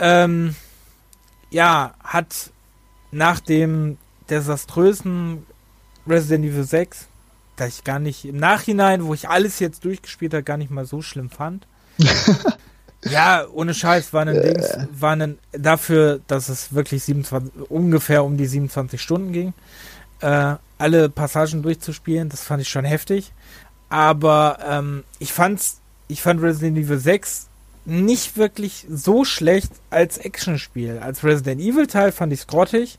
[0.00, 0.56] Ähm,
[1.50, 2.50] ja, hat
[3.12, 3.96] nach dem
[4.28, 5.46] desaströsen
[6.08, 7.06] Resident Evil 6,
[7.56, 10.86] das ich gar nicht im Nachhinein, wo ich alles jetzt durchgespielt habe, gar nicht mal
[10.86, 11.66] so schlimm fand.
[13.04, 14.52] ja, ohne Scheiß war ein Äh.
[14.54, 14.66] Dings,
[14.98, 19.52] war ein, dafür, dass es wirklich 27, ungefähr um die 27 Stunden ging,
[20.20, 23.32] äh, alle Passagen durchzuspielen, das fand ich schon heftig.
[23.88, 27.48] Aber ähm, ich fand's, ich fand Resident Evil 6
[27.84, 30.98] nicht wirklich so schlecht als Actionspiel.
[30.98, 32.98] Als Resident Evil Teil fand ich's grottig,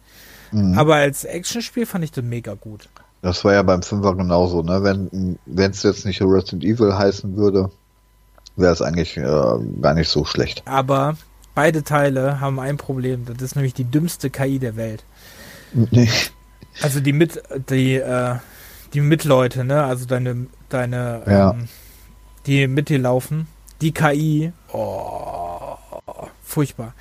[0.51, 0.77] Mhm.
[0.77, 2.87] aber als Actionspiel fand ich das mega gut.
[3.23, 4.83] Das war ja beim Fünfer genauso, ne?
[4.83, 7.71] Wenn wenn es jetzt nicht Resident Evil heißen würde,
[8.55, 9.21] wäre es eigentlich äh,
[9.81, 10.61] gar nicht so schlecht.
[10.65, 11.15] Aber
[11.55, 13.25] beide Teile haben ein Problem.
[13.25, 15.03] Das ist nämlich die dümmste KI der Welt.
[15.73, 16.09] Nee.
[16.81, 18.35] Also die mit die äh,
[18.93, 19.83] die Mitleute, ne?
[19.83, 21.51] Also deine deine Ja.
[21.51, 21.67] ähm,
[22.45, 23.47] die mit dir laufen.
[23.81, 25.75] Die KI, oh,
[26.43, 26.93] furchtbar.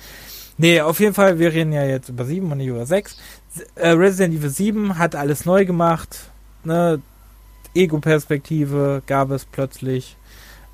[0.57, 3.17] Nee, auf jeden Fall, wir reden ja jetzt über 7 und nicht über 6.
[3.75, 6.31] Äh, Resident Evil 7 hat alles neu gemacht,
[6.63, 7.01] ne?
[7.73, 10.17] Ego-Perspektive gab es plötzlich.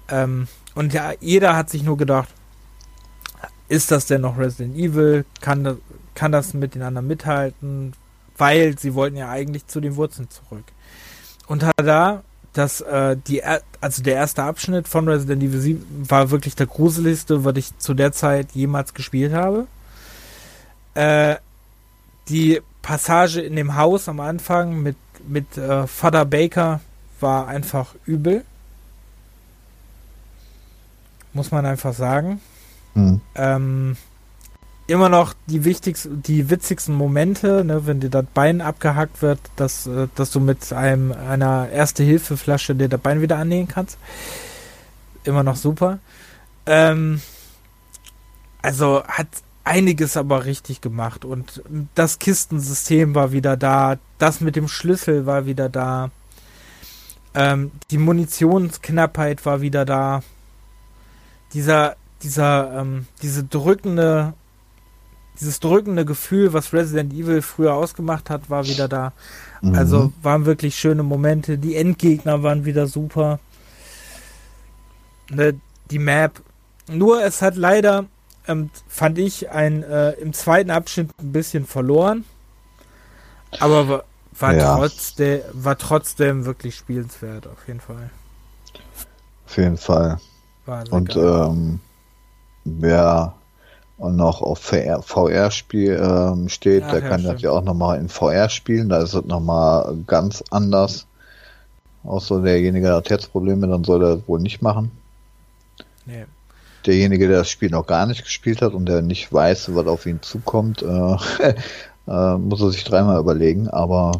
[0.09, 2.29] Ähm, und ja, jeder hat sich nur gedacht,
[3.67, 5.25] ist das denn noch Resident Evil?
[5.41, 5.77] Kann das,
[6.15, 7.93] kann das mit den anderen mithalten?
[8.39, 10.65] Weil sie wollten ja eigentlich zu den Wurzeln zurück.
[11.45, 16.55] Und da, dass äh, die, also der erste Abschnitt von Resident Evil 7 war wirklich
[16.55, 19.67] der gruseligste, was ich zu der Zeit jemals gespielt habe.
[20.95, 21.35] Äh,
[22.29, 24.97] die Passage in dem Haus am Anfang mit,
[25.27, 26.81] mit äh, Vater Baker
[27.19, 28.43] war einfach übel.
[31.33, 32.41] Muss man einfach sagen.
[32.93, 33.21] Hm.
[33.35, 33.97] Ähm,
[34.89, 39.87] immer noch die wichtigsten, die witzigsten Momente, ne, wenn dir das Bein abgehackt wird, dass,
[39.87, 43.97] äh, dass du mit einem einer Erste-Hilfe-Flasche dir das Bein wieder annähen kannst.
[45.23, 45.99] Immer noch super.
[46.65, 47.21] Ähm,
[48.61, 49.27] also hat
[49.63, 51.61] einiges aber richtig gemacht und
[51.93, 56.09] das Kistensystem war wieder da, das mit dem Schlüssel war wieder da,
[57.35, 60.23] ähm, die Munitionsknappheit war wieder da,
[61.53, 64.33] dieser, dieser, ähm, diese drückende,
[65.39, 69.13] dieses drückende Gefühl, was Resident Evil früher ausgemacht hat, war wieder da.
[69.61, 69.75] Mhm.
[69.75, 71.57] Also waren wirklich schöne Momente.
[71.57, 73.39] Die Endgegner waren wieder super.
[75.29, 75.59] Ne,
[75.91, 76.41] die Map.
[76.87, 78.05] Nur es hat leider,
[78.47, 82.25] ähm, fand ich, ein äh, im zweiten Abschnitt ein bisschen verloren.
[83.59, 84.03] Aber
[84.39, 84.77] war, Ja.
[84.77, 88.09] trotzdem, war trotzdem wirklich spielenswert, auf jeden Fall.
[89.45, 90.19] auf jeden Fall.
[90.91, 91.79] Und ähm,
[92.63, 93.33] wer
[93.99, 97.41] noch auf VR VR-Spiel ähm, steht, Ach der ja, kann das stimmt.
[97.41, 98.89] ja auch nochmal in VR spielen.
[98.89, 101.05] Da ist es nochmal ganz anders.
[102.03, 104.91] Außer derjenige der hat jetzt Probleme, dann soll er das wohl nicht machen.
[106.05, 106.25] nee.
[106.85, 110.05] Derjenige, der das Spiel noch gar nicht gespielt hat und der nicht weiß, was auf
[110.05, 110.85] ihn zukommt, äh,
[112.07, 113.67] äh, muss er sich dreimal überlegen.
[113.67, 114.13] Aber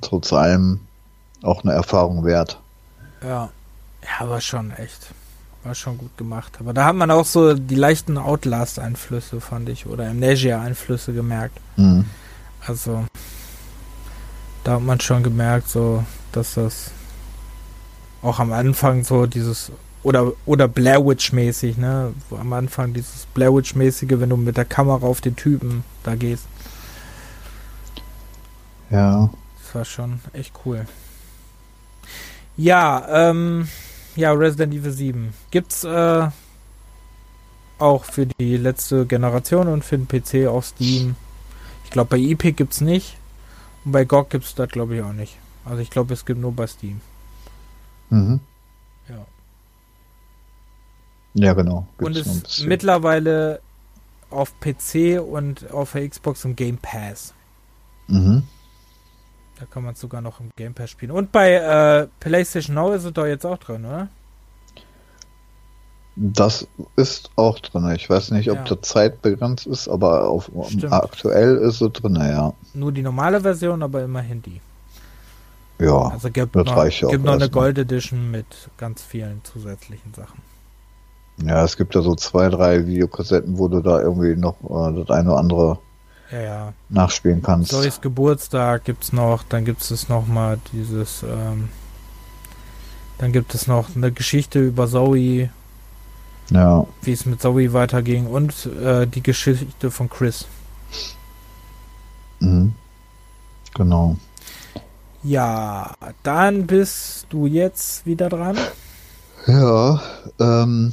[0.00, 0.80] trotz allem
[1.42, 2.58] auch eine Erfahrung wert.
[3.22, 3.50] Ja.
[4.20, 5.08] Ja, war schon echt.
[5.64, 6.58] War schon gut gemacht.
[6.60, 11.58] Aber da hat man auch so die leichten Outlast-Einflüsse, fand ich, oder Amnesia-Einflüsse gemerkt.
[11.76, 12.04] Mhm.
[12.66, 13.04] Also,
[14.64, 16.90] da hat man schon gemerkt, so, dass das
[18.22, 19.72] auch am Anfang so dieses
[20.02, 22.12] oder, oder Blair Witch-mäßig, ne?
[22.30, 26.14] Wo am Anfang dieses Blair Witch-mäßige, wenn du mit der Kamera auf den Typen da
[26.14, 26.44] gehst.
[28.90, 29.30] Ja.
[29.62, 30.86] Das war schon echt cool.
[32.56, 33.68] Ja, ähm,
[34.18, 35.32] ja, Resident Evil 7.
[35.52, 36.28] Gibt's äh,
[37.78, 41.14] auch für die letzte Generation und für den PC auf Steam.
[41.84, 43.16] Ich glaube, bei Epic gibt's nicht.
[43.84, 45.36] Und bei GOG gibt's das, glaube ich, auch nicht.
[45.64, 47.00] Also ich glaube, es gibt nur bei Steam.
[48.10, 48.40] Mhm.
[49.08, 49.26] Ja.
[51.34, 51.86] Ja, genau.
[51.98, 53.60] und Gibt's ein ist mittlerweile
[54.30, 57.34] auf PC und auf der Xbox im Game Pass.
[58.08, 58.42] Mhm.
[59.58, 61.10] Da kann man sogar noch im Game Pass spielen.
[61.10, 64.08] Und bei äh, PlayStation Now ist es doch jetzt auch drin, oder?
[66.16, 66.66] Das
[66.96, 67.88] ist auch drin.
[67.94, 68.64] Ich weiß nicht, ob Ja.
[68.64, 70.92] der zeitbegrenzt ist, aber auf, Stimmt.
[70.92, 72.52] aktuell ist es drin, ja.
[72.74, 74.60] Nur die normale Version, aber immerhin die.
[75.80, 77.48] Ja, Also gibt das noch, reicht gibt noch eine.
[77.50, 78.46] Gold Edition mit
[78.78, 80.42] ganz vielen zusätzlichen Sachen.
[81.44, 85.10] ja, es gibt ja so zwei, drei Videokassetten, wo du da irgendwie noch äh, das
[85.10, 85.78] eine oder andere
[86.30, 86.72] Ja, ja.
[86.90, 87.70] nachspielen kannst.
[87.70, 91.70] Zoes Geburtstag gibt's noch, dann gibt es noch mal dieses, ähm,
[93.18, 95.50] dann gibt es noch eine Geschichte über Zoe,
[96.50, 100.46] Ja, wie es mit Zoe weiterging und äh, die Geschichte von Chris.
[102.40, 102.74] mhm.
[103.74, 104.16] genau.
[105.22, 108.56] Ja, dann bist du jetzt wieder dran.
[109.46, 110.00] Ja,
[110.38, 110.92] ähm,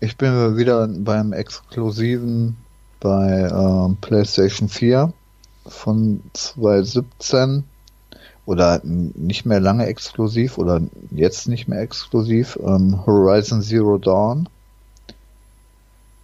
[0.00, 2.56] ich bin wieder beim Exklusiven
[3.00, 5.12] bei ähm, PlayStation 4
[5.66, 7.64] von 2017
[8.46, 14.48] oder nicht mehr lange exklusiv oder jetzt nicht mehr exklusiv ähm, Horizon Zero Dawn.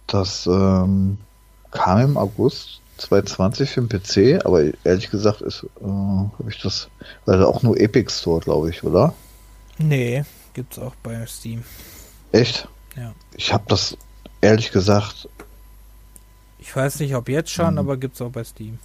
[0.07, 1.17] Das ähm,
[1.71, 6.87] kam im August 2020 für den PC, aber ehrlich gesagt ist äh, habe ich das
[7.25, 9.13] also auch nur Epic Store, glaube ich, oder?
[9.77, 10.23] Nee,
[10.53, 11.63] gibt's auch bei Steam.
[12.31, 12.67] Echt?
[12.95, 13.13] Ja.
[13.35, 13.97] Ich habe das
[14.39, 15.27] ehrlich gesagt,
[16.65, 17.79] Ich weiß nicht, ob jetzt schon, Mhm.
[17.79, 18.79] aber gibt's auch bei Steam.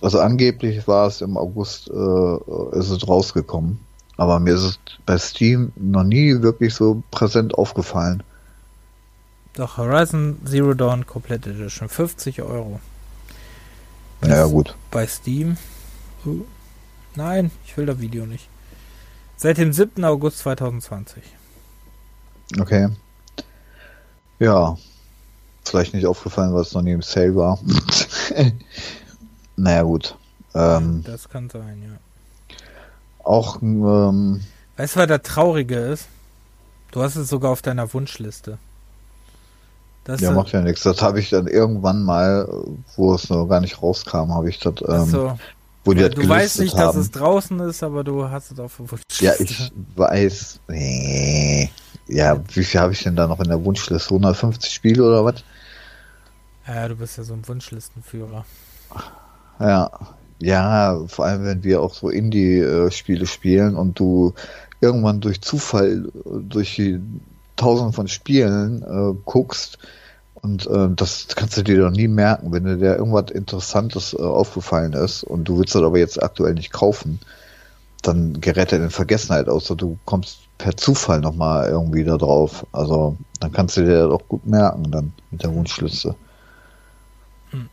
[0.00, 3.80] also angeblich war es im August, äh, ist es rausgekommen.
[4.16, 8.22] Aber mir ist es bei Steam noch nie wirklich so präsent aufgefallen.
[9.54, 12.78] Doch, Horizon Zero Dawn Complete Edition, 50 Euro.
[14.20, 14.76] Bei, Naja, gut.
[14.92, 15.56] bei Steam.
[16.24, 16.44] Uh,
[17.16, 18.48] nein, ich will das Video nicht.
[19.36, 20.04] Seit dem 7.
[20.04, 21.22] August 2020.
[22.60, 22.88] Okay.
[24.38, 24.76] Ja.
[25.70, 27.58] Vielleicht nicht aufgefallen, weil es noch nie im Sale war.
[29.56, 30.16] naja, gut.
[30.54, 32.56] Ähm, Das kann sein, ja.
[33.24, 34.40] auch, ähm,
[34.76, 36.06] Weißt du, was das Traurige ist?
[36.92, 38.58] Du hast es sogar auf deiner Wunschliste.
[40.04, 40.82] Das ja, macht ja nichts.
[40.82, 42.48] Das habe ich dann irgendwann mal,
[42.94, 45.38] wo es noch gar nicht rauskam, habe ich das, ähm, so,
[45.84, 46.86] wo die das du weißt nicht, haben.
[46.86, 49.24] dass es draußen ist, aber du hast es auf der Wunschliste.
[49.24, 50.60] Ja, ich weiß.
[50.68, 51.70] Nee.
[52.06, 54.14] Ja, wie viel habe ich denn da noch in der Wunschliste?
[54.14, 55.42] 150 Spiele oder was?
[56.66, 58.44] Ja, du bist ja so ein Wunschlistenführer.
[59.60, 59.90] Ja.
[60.38, 64.34] Ja, vor allem wenn wir auch so Indie-Spiele spielen und du
[64.82, 67.00] irgendwann durch Zufall durch die
[67.56, 69.78] tausend von Spielen äh, guckst
[70.34, 74.92] und äh, das kannst du dir doch nie merken, wenn dir irgendwas Interessantes äh, aufgefallen
[74.92, 77.18] ist und du willst das aber jetzt aktuell nicht kaufen,
[78.02, 82.66] dann gerät er in Vergessenheit, außer du kommst per Zufall nochmal irgendwie da drauf.
[82.72, 86.14] Also dann kannst du dir das auch gut merken dann mit der Wunschliste.
[87.50, 87.68] Hm.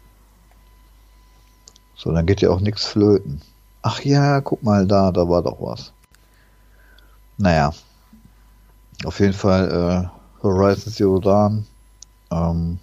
[1.96, 3.42] So, dann geht ja auch nichts flöten.
[3.82, 5.92] Ach ja, guck mal da, da war doch was.
[7.38, 7.74] Naja.
[9.04, 11.66] Auf jeden Fall äh, Horizon Zero Dawn.
[12.32, 12.80] Ähm,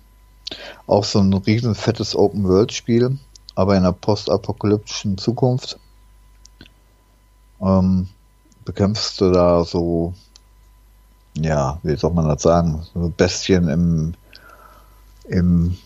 [0.86, 3.18] auch so ein riesen fettes Open-World-Spiel,
[3.54, 5.78] aber in einer postapokalyptischen Zukunft.
[7.60, 8.08] Ähm,
[8.64, 10.14] bekämpfst du da so,
[11.36, 14.14] ja, wie soll man das sagen, so Bestien im,
[15.24, 15.76] im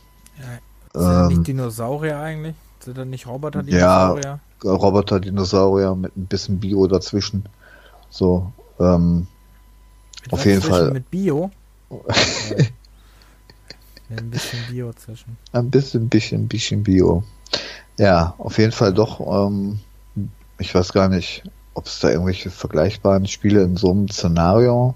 [0.94, 2.56] Ja, ähm, Dinosaurier eigentlich?
[2.85, 3.32] Sind das nicht Ja.
[3.32, 4.40] Roboter-Dinosaurier?
[4.62, 7.48] Roboter-Dinosaurier mit ein bisschen Bio dazwischen.
[8.11, 9.27] So, ähm,
[10.23, 10.62] Mit auf jeden?
[10.62, 10.90] Fall.
[10.90, 11.51] Mit Bio?
[14.11, 15.36] Ein bisschen Bio zwischen.
[15.52, 17.24] ein bisschen, bisschen, bisschen Bio.
[17.98, 19.81] Ja, auf jeden Fall doch, ähm,
[20.59, 21.43] ich weiß gar nicht,
[21.73, 24.94] ob es da irgendwelche vergleichbaren Spiele in so einem Szenario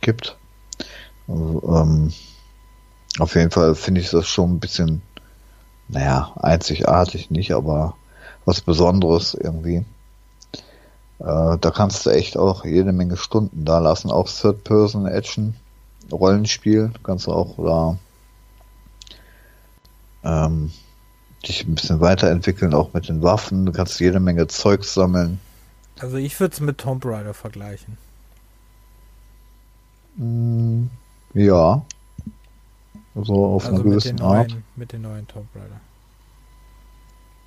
[0.00, 0.36] gibt.
[1.28, 2.12] Also, ähm,
[3.18, 5.00] auf jeden Fall finde ich das schon ein bisschen,
[5.88, 7.96] naja, einzigartig nicht, aber
[8.44, 9.84] was Besonderes irgendwie.
[11.18, 15.54] Äh, da kannst du echt auch jede Menge Stunden da lassen, auch Third-Person-Action,
[16.12, 17.98] Rollenspiel, kannst du auch da
[20.24, 20.70] ähm,
[21.46, 25.40] dich ein bisschen weiterentwickeln, auch mit den Waffen, du kannst jede Menge Zeugs sammeln.
[26.00, 27.98] Also ich würde es mit Tomb Raider vergleichen.
[31.34, 31.82] Ja.
[33.18, 34.50] Also auf Also einer mit gewissen den, Art.
[34.50, 35.80] neuen, mit den neuen Tomb Raider.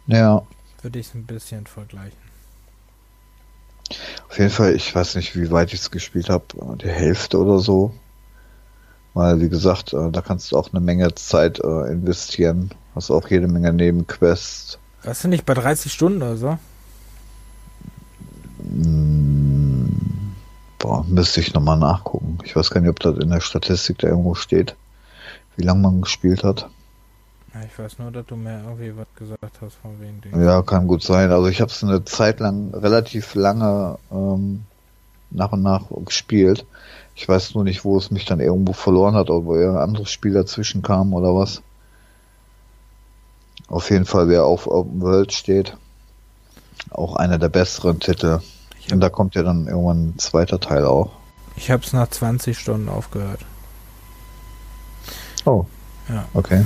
[0.07, 0.41] Ja.
[0.81, 2.17] Würde ich es ein bisschen vergleichen.
[4.29, 6.45] Auf jeden Fall, ich weiß nicht, wie weit ich es gespielt habe,
[6.81, 7.93] die Hälfte oder so.
[9.13, 12.71] Weil, wie gesagt, äh, da kannst du auch eine Menge Zeit äh, investieren.
[12.95, 14.77] Hast auch jede Menge Nebenquests.
[15.03, 16.57] Warst du nicht bei 30 Stunden oder so?
[18.59, 20.35] Hm,
[20.79, 22.37] boah, müsste ich nochmal nachgucken.
[22.43, 24.75] Ich weiß gar nicht, ob das in der Statistik da irgendwo steht,
[25.61, 26.69] wie lange man gespielt hat.
[27.69, 30.41] Ich weiß nur, dass du mir irgendwie was gesagt hast von wegen Ding.
[30.43, 31.31] Ja, kann gut sein.
[31.31, 34.63] Also ich habe es eine Zeit lang, relativ lange ähm,
[35.29, 36.65] nach und nach gespielt.
[37.15, 40.33] Ich weiß nur nicht, wo es mich dann irgendwo verloren hat, ob ein anderes Spiel
[40.33, 41.61] dazwischen kam oder was.
[43.67, 45.75] Auf jeden Fall, wer auf Open World steht,
[46.89, 48.39] auch einer der besseren Titel.
[48.79, 51.11] Ich Und habe da kommt ja dann irgendwann ein zweiter Teil auch.
[51.57, 53.45] ich hab's nach 20 Stunden aufgehört.
[55.45, 55.65] Oh.
[56.09, 56.25] Ja.
[56.33, 56.65] Okay.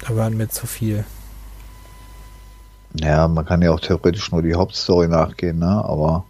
[0.00, 1.04] Da waren mir zu viel.
[2.94, 5.84] Ja, man kann ja auch theoretisch nur die Hauptstory nachgehen, ne?
[5.84, 6.24] Aber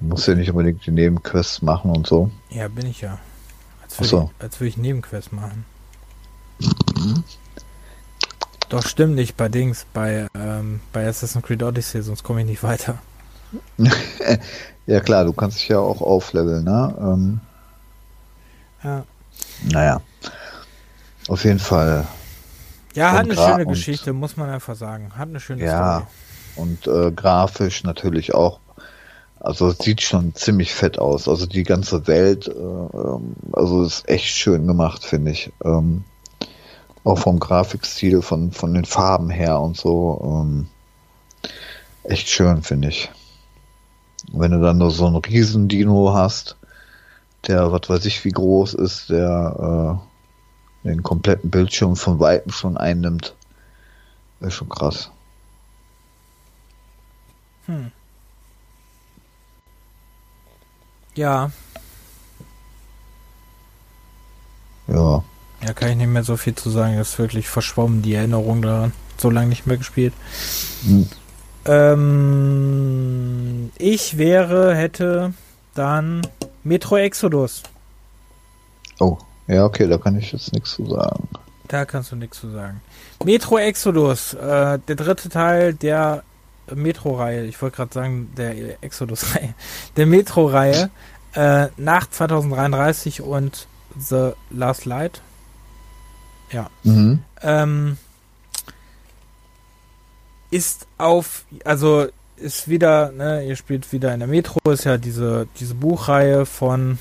[0.00, 2.30] man muss ja nicht unbedingt die Nebenquests machen und so.
[2.50, 3.18] Ja, bin ich ja.
[3.82, 4.30] Als würde so.
[4.36, 5.64] ich, als würde ich Nebenquests machen.
[8.68, 12.62] Doch stimmt nicht bei Dings, bei, ähm, bei Assassin's Creed Odyssey, sonst komme ich nicht
[12.62, 12.98] weiter.
[14.88, 16.94] Ja klar, du kannst dich ja auch aufleveln, ne?
[16.98, 17.40] Ähm,
[18.82, 19.04] Ja,
[19.70, 20.00] naja.
[21.28, 22.06] Auf jeden Fall.
[22.94, 25.12] ja hat Und eine schöne Geschichte, muss man einfach sagen.
[25.16, 26.00] Hat eine schöne Ja.
[26.00, 26.06] Story.
[26.56, 28.58] Und äh, grafisch natürlich auch.
[29.40, 31.28] Also sieht schon ziemlich fett aus.
[31.28, 35.52] Also die ganze Welt, äh, ähm, also ist echt schön gemacht, finde ich.
[35.64, 36.02] Ähm,
[37.04, 40.20] auch vom Grafikstil, von, von den Farben her und so.
[40.44, 40.66] Ähm,
[42.02, 43.10] echt schön, finde ich.
[44.32, 46.56] Wenn du dann nur so einen riesen Dino hast,
[47.46, 50.08] der, was weiß ich, wie groß ist, der äh,
[50.88, 53.34] den kompletten Bildschirm von Weitem schon einnimmt,
[54.40, 55.10] ist schon krass.
[57.66, 57.92] Hm.
[61.14, 61.50] Ja,
[64.88, 65.22] Ja.
[65.62, 66.96] ja, kann ich nicht mehr so viel zu sagen.
[66.96, 68.92] Das ist wirklich verschwommen, die Erinnerung daran.
[69.18, 70.14] So lange nicht mehr gespielt.
[70.84, 71.08] Hm.
[71.66, 72.90] Ähm,
[73.76, 75.34] ich wäre, hätte
[75.74, 76.26] dann
[76.64, 77.62] Metro Exodus.
[78.98, 81.28] Oh, ja, okay, da kann ich jetzt nichts zu sagen.
[81.66, 82.80] Da kannst du nichts zu sagen.
[83.24, 86.22] Metro Exodus, äh, der dritte Teil der
[86.74, 87.44] Metro-Reihe.
[87.44, 89.54] Ich wollte gerade sagen, der Exodus-Reihe.
[89.96, 90.90] Der Metro-Reihe
[91.34, 93.66] äh, nach 2033 und
[93.98, 95.20] The Last Light.
[96.82, 97.20] Mhm.
[97.42, 97.98] Ähm,
[100.50, 102.06] ist auf, also
[102.36, 106.98] ist wieder, ne, ihr spielt wieder in der Metro, ist ja diese, diese Buchreihe von,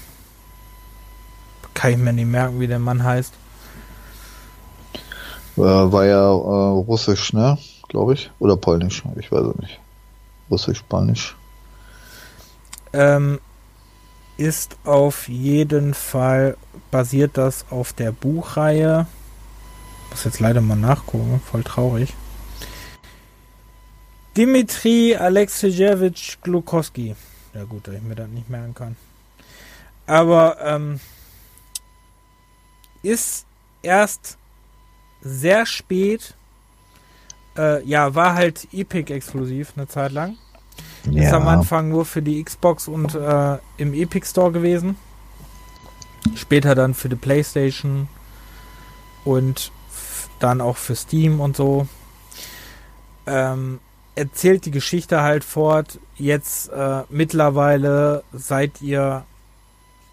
[1.77, 3.31] kann ich mir nicht merken, wie der Mann heißt.
[5.57, 7.55] Äh, war ja äh, russisch, ne?
[7.87, 8.31] Glaube ich.
[8.39, 9.79] Oder polnisch, ich weiß es nicht.
[10.49, 11.35] Russisch, polnisch.
[12.93, 13.39] Ähm,
[14.37, 16.57] ist auf jeden Fall
[16.89, 19.05] basiert das auf der Buchreihe.
[20.09, 22.15] Muss jetzt leider mal nachgucken, voll traurig.
[24.35, 27.15] Dimitri Alexejewitsch Glukowski.
[27.53, 28.95] Ja gut, dass ich mir das nicht merken kann.
[30.07, 30.99] Aber ähm,
[33.01, 33.45] ist
[33.81, 34.37] erst
[35.21, 36.35] sehr spät.
[37.57, 40.37] Äh, ja, war halt Epic exklusiv eine Zeit lang.
[41.11, 44.97] Ist am Anfang nur für die Xbox und äh, im Epic Store gewesen.
[46.35, 48.09] Später dann für die PlayStation
[49.23, 49.71] und
[50.39, 51.87] dann auch für Steam und so.
[53.25, 53.79] Ähm,
[54.15, 55.99] erzählt die Geschichte halt fort.
[56.17, 59.25] Jetzt äh, mittlerweile seid ihr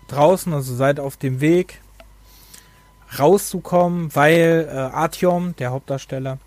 [0.09, 1.81] draußen, also seid auf dem Weg
[3.19, 6.39] rauszukommen, weil äh, Artyom, der Hauptdarsteller,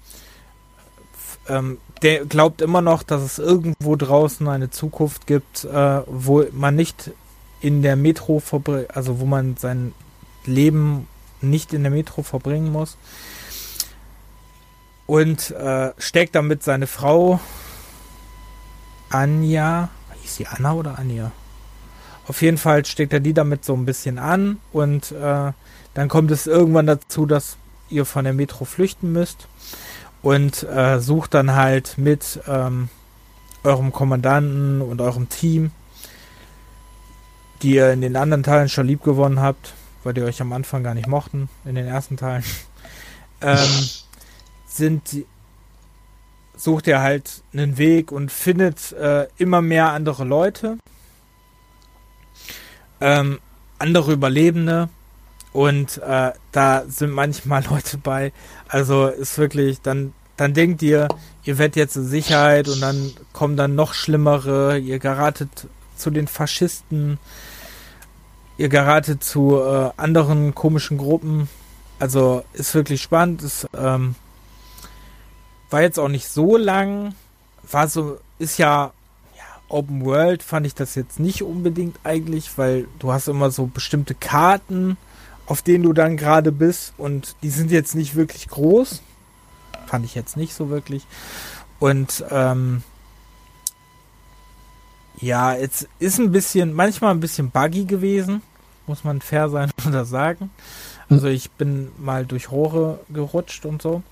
[1.48, 6.76] ähm, der glaubt immer noch, dass es irgendwo draußen eine Zukunft gibt, äh, wo man
[6.76, 7.12] nicht
[7.62, 9.94] in der Metro verbringt, also wo man sein
[10.46, 11.08] Leben
[11.42, 12.98] nicht in der Metro verbringen muss.
[15.06, 17.40] Und äh, steckt damit seine Frau
[19.10, 19.90] Anja,
[20.22, 21.32] hieß sie Anna oder Anja?
[22.28, 25.54] Auf jeden Fall steckt er die damit so ein bisschen an und äh,
[25.98, 27.57] dann kommt es irgendwann dazu, dass
[27.90, 29.48] ihr von der Metro flüchten müsst
[30.22, 32.90] und äh, sucht dann halt mit ähm,
[33.64, 35.72] eurem Kommandanten und eurem Team,
[37.64, 40.84] die ihr in den anderen Teilen schon lieb gewonnen habt, weil ihr euch am Anfang
[40.84, 42.44] gar nicht mochten, in den ersten Teilen,
[43.41, 43.57] ähm,
[44.68, 45.26] sind die-
[46.56, 50.78] sucht ihr halt einen Weg und findet äh, immer mehr andere Leute,
[53.02, 53.40] ähm,
[53.80, 54.90] andere Überlebende
[55.58, 58.32] Und äh, da sind manchmal Leute bei.
[58.68, 61.08] Also ist wirklich, dann, dann denkt ihr,
[61.46, 64.78] ihr werdet jetzt in Sicherheit und dann kommen dann noch schlimmere.
[64.78, 65.50] Ihr geratet
[65.96, 67.18] zu den Faschisten.
[68.60, 71.50] Ihr geratet zu äh, anderen komischen Gruppen.
[71.98, 73.42] Also ist wirklich spannend.
[73.42, 74.14] Ist, ähm,
[75.72, 77.16] war jetzt auch nicht so lang.
[77.64, 78.92] War so, ist ja,
[79.36, 83.66] ja, Open World fand ich das jetzt nicht unbedingt eigentlich, weil du hast immer so
[83.66, 84.98] bestimmte Karten
[85.48, 86.94] auf denen du dann gerade bist.
[86.98, 89.02] Und die sind jetzt nicht wirklich groß.
[89.88, 91.07] Fand ich jetzt nicht so wirklich.
[91.80, 92.84] Und ähm,
[95.19, 98.41] ja, es ist ein bisschen, manchmal ein bisschen buggy gewesen,
[98.86, 100.52] muss man fair sein oder sagen.
[101.10, 104.03] Also ich bin mal durch Rohre gerutscht und so.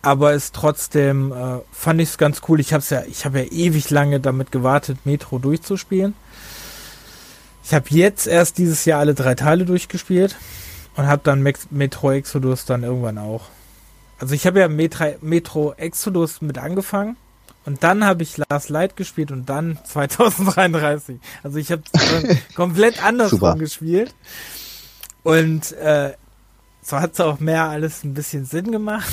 [0.00, 2.60] Aber es trotzdem äh, fand ich es ganz cool.
[2.60, 6.14] Ich habe ja, ich habe ja ewig lange damit gewartet, Metro durchzuspielen.
[7.68, 10.36] Ich habe jetzt erst dieses Jahr alle drei Teile durchgespielt
[10.96, 13.50] und habe dann Metro Exodus dann irgendwann auch.
[14.18, 17.18] Also ich habe ja Metro, Metro Exodus mit angefangen
[17.66, 21.18] und dann habe ich Last Light gespielt und dann 2033.
[21.42, 21.82] Also ich habe
[22.56, 24.14] komplett andersrum gespielt.
[25.22, 26.14] Und äh,
[26.80, 29.12] so hat es auch mehr alles ein bisschen Sinn gemacht.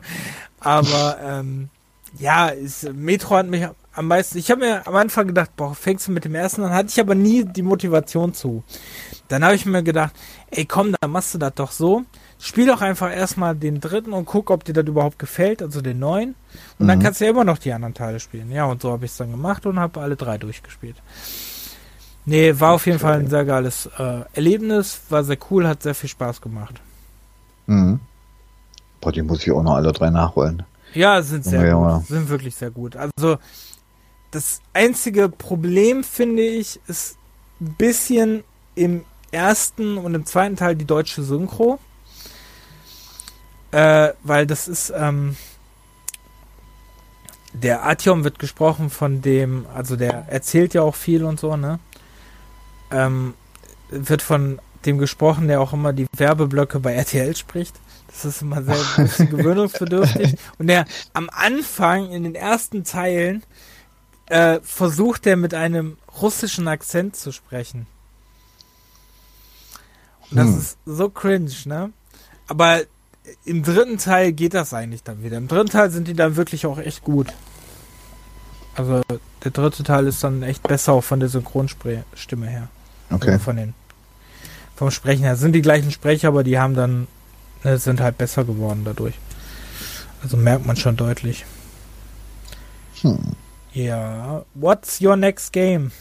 [0.60, 1.68] Aber ähm,
[2.16, 3.66] ja, ist, Metro hat mich
[3.98, 4.38] am meisten.
[4.38, 7.00] Ich habe mir am Anfang gedacht, boah, fängst du mit dem ersten an, hatte ich
[7.00, 8.62] aber nie die Motivation zu.
[9.28, 10.14] Dann habe ich mir gedacht,
[10.50, 12.04] ey komm, dann machst du das doch so.
[12.38, 15.98] Spiel doch einfach erstmal den dritten und guck, ob dir das überhaupt gefällt, also den
[15.98, 16.36] neuen.
[16.78, 16.88] Und mhm.
[16.88, 18.50] dann kannst du ja immer noch die anderen Teile spielen.
[18.52, 20.96] Ja, und so habe ich es dann gemacht und habe alle drei durchgespielt.
[22.24, 25.94] Nee, war auf jeden Fall ein sehr geiles äh, Erlebnis, war sehr cool, hat sehr
[25.94, 26.74] viel Spaß gemacht.
[27.66, 28.00] Mhm.
[29.00, 30.62] Boah, die muss ich auch noch alle drei nachholen.
[30.94, 32.06] Ja, sind sehr ja, gut.
[32.06, 32.96] Sind wirklich sehr gut.
[32.96, 33.38] Also,
[34.30, 37.16] das einzige Problem, finde ich, ist
[37.60, 38.44] ein bisschen
[38.74, 41.78] im ersten und im zweiten Teil die deutsche Synchro.
[43.70, 45.36] Äh, weil das ist, ähm,
[47.52, 51.78] der Artyom wird gesprochen von dem, also der erzählt ja auch viel und so, ne?
[52.90, 53.34] Ähm,
[53.90, 57.74] wird von dem gesprochen, der auch immer die Werbeblöcke bei RTL spricht.
[58.06, 60.36] Das ist immer sehr gewöhnungsbedürftig.
[60.58, 63.42] Und der am Anfang in den ersten Teilen
[64.28, 67.86] äh, versucht er mit einem russischen Akzent zu sprechen.
[70.30, 70.58] Und das hm.
[70.58, 71.92] ist so cringe, ne?
[72.46, 72.82] Aber
[73.44, 75.36] im dritten Teil geht das eigentlich dann wieder.
[75.36, 77.28] Im dritten Teil sind die dann wirklich auch echt gut.
[78.74, 79.02] Also
[79.44, 82.68] der dritte Teil ist dann echt besser auch von der Synchronstimme her.
[83.10, 83.32] Okay.
[83.32, 83.74] Also von den
[84.76, 87.08] vom Sprechen her sind die gleichen Sprecher, aber die haben dann
[87.64, 89.14] ne, sind halt besser geworden dadurch.
[90.22, 91.44] Also merkt man schon deutlich.
[93.02, 93.18] Hm.
[93.72, 95.92] Ja, what's your next game?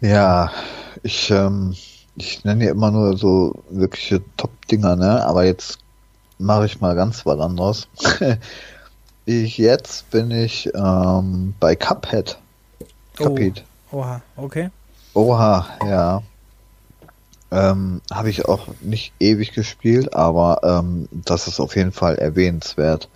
[0.00, 0.50] Ja,
[1.02, 1.74] ich, ähm,
[2.16, 5.24] ich nenne ja immer nur so wirkliche Top-Dinger, ne?
[5.24, 5.78] Aber jetzt
[6.38, 7.88] mache ich mal ganz was anderes.
[9.26, 12.38] ich, jetzt bin ich ähm, bei Cuphead.
[13.16, 13.64] Cuphead.
[13.92, 14.70] Oh, oha, okay.
[15.14, 16.22] Oha, ja.
[17.50, 23.08] Ähm, Habe ich auch nicht ewig gespielt, aber ähm, das ist auf jeden Fall erwähnenswert.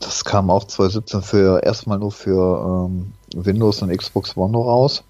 [0.00, 5.02] Das kam auch 2017 für erstmal nur für ähm, Windows und Xbox One raus.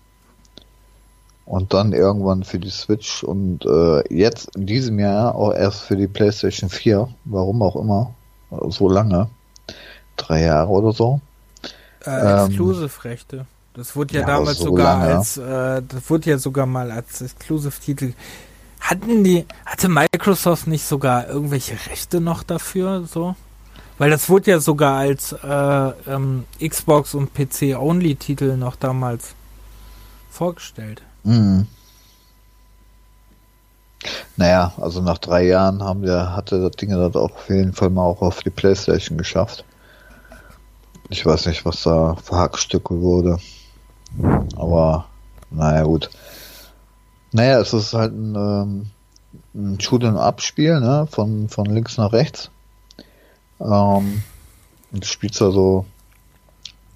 [1.44, 5.96] Und dann irgendwann für die Switch und äh, jetzt in diesem Jahr auch erst für
[5.96, 7.08] die PlayStation 4.
[7.24, 8.14] Warum auch immer.
[8.68, 9.28] So lange.
[10.16, 11.20] Drei Jahre oder so.
[12.04, 13.46] Äh, ähm, Exclusive-Rechte.
[13.74, 15.16] Das wurde ja, ja damals so sogar lange.
[15.16, 18.14] als, äh, das wurde ja sogar mal als Exclusive-Titel.
[18.80, 23.36] Hatten die, hatte Microsoft nicht sogar irgendwelche Rechte noch dafür, so?
[23.98, 29.34] Weil das wurde ja sogar als äh, ähm, Xbox und PC-Only-Titel noch damals
[30.30, 31.02] vorgestellt.
[31.24, 31.66] Mhm.
[34.36, 37.90] Naja, also nach drei Jahren haben wir, hatte das Ding das auch auf jeden Fall
[37.90, 39.64] mal auch auf die Playstation geschafft.
[41.08, 43.38] Ich weiß nicht, was da für Hackstücke wurde.
[44.56, 45.06] Aber,
[45.50, 46.10] naja, gut.
[47.32, 48.90] Naja, es ist halt ein, ähm,
[49.54, 51.06] ein Shoot- und Abspiel, ne?
[51.10, 52.50] Von, von links nach rechts.
[53.60, 54.22] Ähm,
[54.92, 55.86] und du spielst also,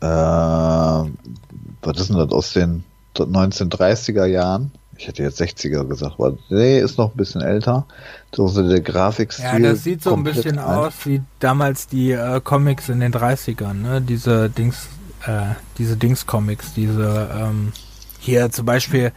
[0.01, 2.85] äh, was ist denn das aus den
[3.16, 4.73] 1930er Jahren?
[4.97, 7.87] Ich hätte jetzt 60er gesagt, aber nee, ist noch ein bisschen älter.
[8.35, 9.45] So, so der Grafikstil.
[9.47, 10.65] Ja, das sieht so ein bisschen ein.
[10.65, 14.03] aus wie damals die äh, Comics in den 30ern, ne?
[14.03, 14.89] Diese Dings,
[15.27, 17.73] äh, diese Dings-Comics, diese, ähm,
[18.19, 19.12] hier zum Beispiel,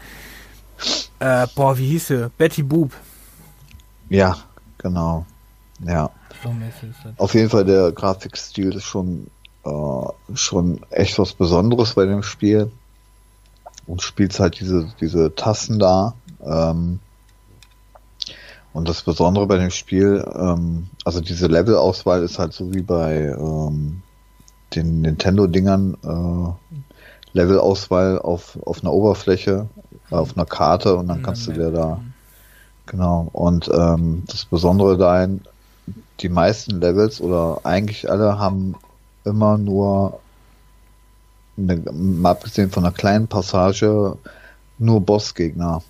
[1.19, 2.31] äh, boah, wie hieß sie?
[2.37, 2.93] Betty Boop.
[4.09, 4.37] Ja,
[4.77, 5.25] genau.
[5.85, 6.09] Ja.
[7.17, 9.27] Auf jeden Fall der Grafikstil ist schon,
[9.65, 12.71] äh, schon echt was Besonderes bei dem Spiel.
[13.85, 16.13] Und spielst halt diese, diese Tasten da.
[16.43, 16.99] Ähm,
[18.73, 23.35] Und das Besondere bei dem Spiel, ähm, also diese Levelauswahl ist halt so wie bei
[23.37, 24.01] ähm,
[24.73, 26.77] den Nintendo-Dingern äh,
[27.33, 29.67] Levelauswahl auf, auf einer Oberfläche,
[30.09, 31.99] auf einer Karte und dann kannst du dir da
[32.87, 35.41] genau und ähm, das Besondere dahin,
[36.19, 38.75] die meisten Levels oder eigentlich alle haben
[39.25, 40.19] immer nur
[41.57, 44.17] eine, mal abgesehen von einer kleinen Passage
[44.77, 45.83] nur Bossgegner.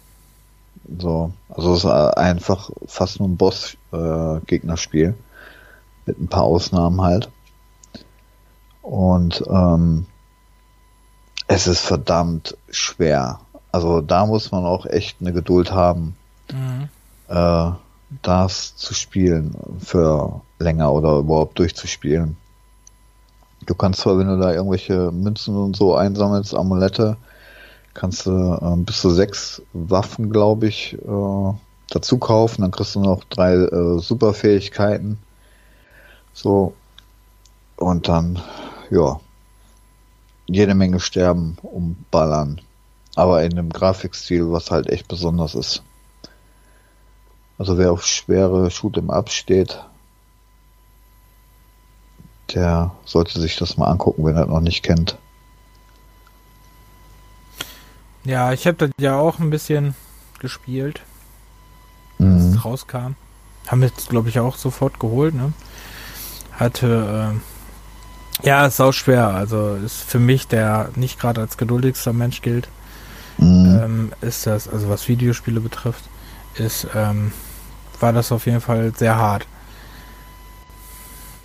[0.99, 5.09] So, also es ist einfach fast nur ein Boss-Gegnerspiel.
[5.09, 5.13] Äh,
[6.05, 7.29] mit ein paar Ausnahmen halt.
[8.81, 10.05] Und ähm,
[11.47, 13.39] es ist verdammt schwer.
[13.71, 16.15] Also da muss man auch echt eine Geduld haben,
[16.51, 16.89] mhm.
[17.27, 17.71] äh,
[18.21, 22.37] das zu spielen für länger oder überhaupt durchzuspielen.
[23.65, 27.17] Du kannst zwar, wenn du da irgendwelche Münzen und so einsammelst, Amulette,
[27.93, 31.53] kannst du äh, bis zu sechs Waffen, glaube ich, äh,
[31.89, 32.61] dazu kaufen.
[32.61, 35.17] Dann kriegst du noch drei äh, Superfähigkeiten.
[36.33, 36.73] So.
[37.77, 38.39] Und dann,
[38.89, 39.19] ja,
[40.45, 42.61] jede Menge sterben, umballern.
[43.15, 45.83] Aber in einem Grafikstil, was halt echt besonders ist.
[47.57, 49.79] Also wer auf schwere Shoot'em Up steht,
[52.53, 55.17] der sollte sich das mal angucken, wenn er das noch nicht kennt.
[58.25, 59.95] Ja, ich habe das ja auch ein bisschen
[60.39, 61.01] gespielt,
[62.19, 62.53] als mhm.
[62.53, 63.15] es rauskam.
[63.67, 65.53] Haben wir jetzt, glaube ich, auch sofort geholt, ne?
[66.51, 67.33] Hatte,
[68.41, 69.27] äh, ja, ist auch schwer.
[69.29, 72.67] Also ist für mich, der nicht gerade als geduldigster Mensch gilt,
[73.37, 73.79] mhm.
[73.83, 76.03] ähm, ist das, also was Videospiele betrifft,
[76.55, 77.31] ist, ähm,
[77.99, 79.47] war das auf jeden Fall sehr hart.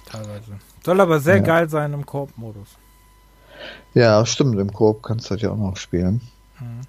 [0.06, 0.58] Teilweise.
[0.84, 1.42] Soll aber sehr ja.
[1.42, 2.68] geil sein im Koop-Modus.
[3.94, 4.58] Ja, stimmt.
[4.58, 6.20] Im Koop kannst du halt ja auch noch spielen.
[6.60, 6.80] Mhm.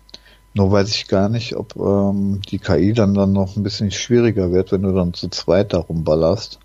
[0.54, 4.52] Nur weiß ich gar nicht, ob ähm, die KI dann, dann noch ein bisschen schwieriger
[4.52, 6.60] wird, wenn du dann zu zweit darum ballerst.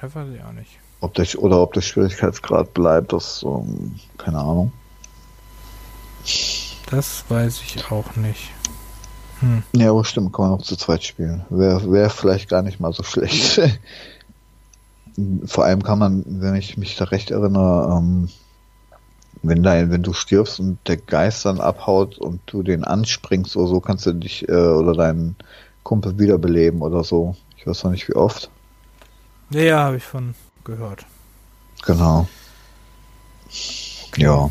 [0.00, 0.78] Das weiß ich auch nicht.
[1.00, 4.72] Ob der, oder ob der Schwierigkeitsgrad bleibt, das, ähm, keine Ahnung.
[6.90, 8.50] Das weiß ich auch nicht.
[9.40, 9.62] Hm.
[9.74, 11.44] Ja, aber stimmt, kann man auch zu zweit spielen.
[11.50, 13.60] Wäre wär vielleicht gar nicht mal so schlecht.
[15.46, 18.28] Vor allem kann man, wenn ich mich da recht erinnere, ähm,
[19.42, 23.68] wenn dein, wenn du stirbst und der Geist dann abhaut und du den anspringst oder
[23.68, 25.36] so, kannst du dich äh, oder deinen
[25.82, 27.36] Kumpel wiederbeleben oder so.
[27.56, 28.50] Ich weiß noch nicht wie oft.
[29.50, 30.34] Ja, ja habe ich von
[30.64, 31.06] gehört.
[31.84, 32.28] Genau.
[33.46, 34.22] Okay.
[34.22, 34.50] Ja.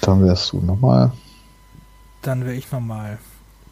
[0.00, 1.12] Dann wärst du nochmal.
[2.26, 3.18] Dann wäre ich nochmal.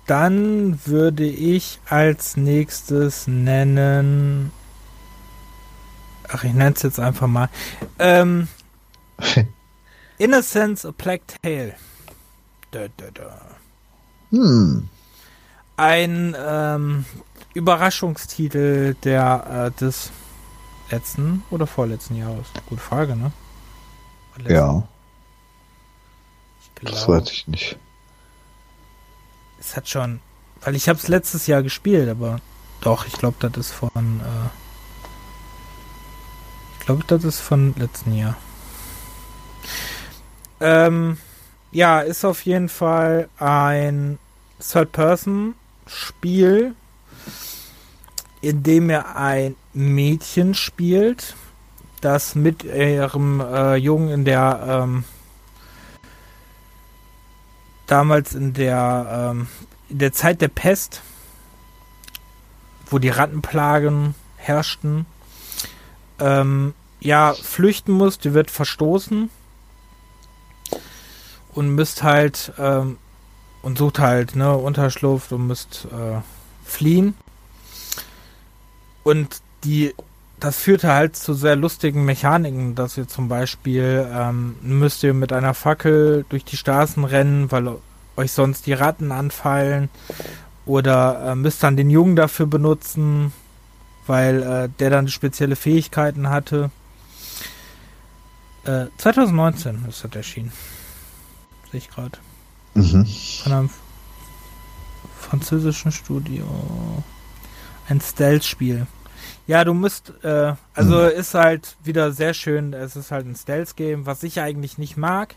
[0.07, 4.53] Dann würde ich als nächstes nennen
[6.29, 7.49] Ach, ich nenne es jetzt einfach mal.
[7.99, 8.49] Ähm,
[10.19, 11.75] Innocence a Plague Tale.
[12.71, 13.41] Da, da, da.
[14.31, 14.89] Hm.
[15.77, 17.05] Ein ähm,
[17.53, 20.11] Überraschungstitel der äh, des
[20.91, 22.47] letzten oder vorletzten Jahres.
[22.69, 23.33] Gute Frage, ne?
[24.49, 24.83] Ja.
[26.75, 27.79] Glaub, das weiß ich nicht.
[29.67, 30.21] Es hat schon,
[30.63, 32.41] weil ich habe es letztes Jahr gespielt, aber
[32.81, 34.49] doch, ich glaube, das ist von äh,
[36.79, 38.37] ich glaube, das ist von letzten Jahr.
[40.61, 41.17] Ähm,
[41.73, 44.19] ja, ist auf jeden Fall ein
[44.61, 46.75] Third-Person-Spiel,
[48.43, 51.37] in dem er ein Mädchen spielt,
[52.03, 55.05] das mit ihrem äh, Jungen in der ähm,
[57.87, 59.49] damals in der ähm,
[59.89, 61.03] in der Zeit der Pest,
[62.87, 65.07] wo die Rattenplagen herrschten,
[66.19, 69.29] ähm, ja, flüchten muss, die wird verstoßen
[71.55, 72.99] und müsst halt ähm,
[73.63, 76.21] und sucht halt ne Unterschlupf und müsst äh,
[76.65, 77.15] fliehen.
[79.03, 79.95] Und die
[80.45, 85.33] das führte halt zu sehr lustigen Mechaniken, dass ihr zum Beispiel ähm, müsst ihr mit
[85.33, 87.79] einer Fackel durch die Straßen rennen, weil
[88.17, 89.89] euch sonst die Ratten anfallen
[90.67, 93.33] oder äh, müsst dann den Jungen dafür benutzen,
[94.07, 96.71] weil äh, der dann spezielle Fähigkeiten hatte.
[98.65, 100.53] Äh, 2019 ist das erschienen.
[101.71, 102.19] Sehe ich gerade.
[102.75, 103.07] Mhm.
[103.43, 103.71] Von einem
[105.19, 106.45] französischen Studio.
[107.89, 108.87] Ein Stealth-Spiel.
[109.47, 111.09] Ja, du musst, äh, also mhm.
[111.09, 115.35] ist halt wieder sehr schön, es ist halt ein Stealth-Game, was ich eigentlich nicht mag.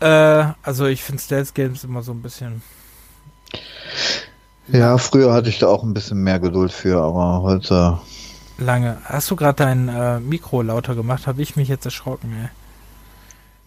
[0.00, 2.62] Äh, also ich finde Stealth-Games immer so ein bisschen
[4.68, 8.00] ja, früher hatte ich da auch ein bisschen mehr Geduld für, aber heute.
[8.58, 8.98] Lange.
[9.04, 11.26] Hast du gerade dein äh, Mikro lauter gemacht?
[11.26, 12.48] Habe ich mich jetzt erschrocken, ey.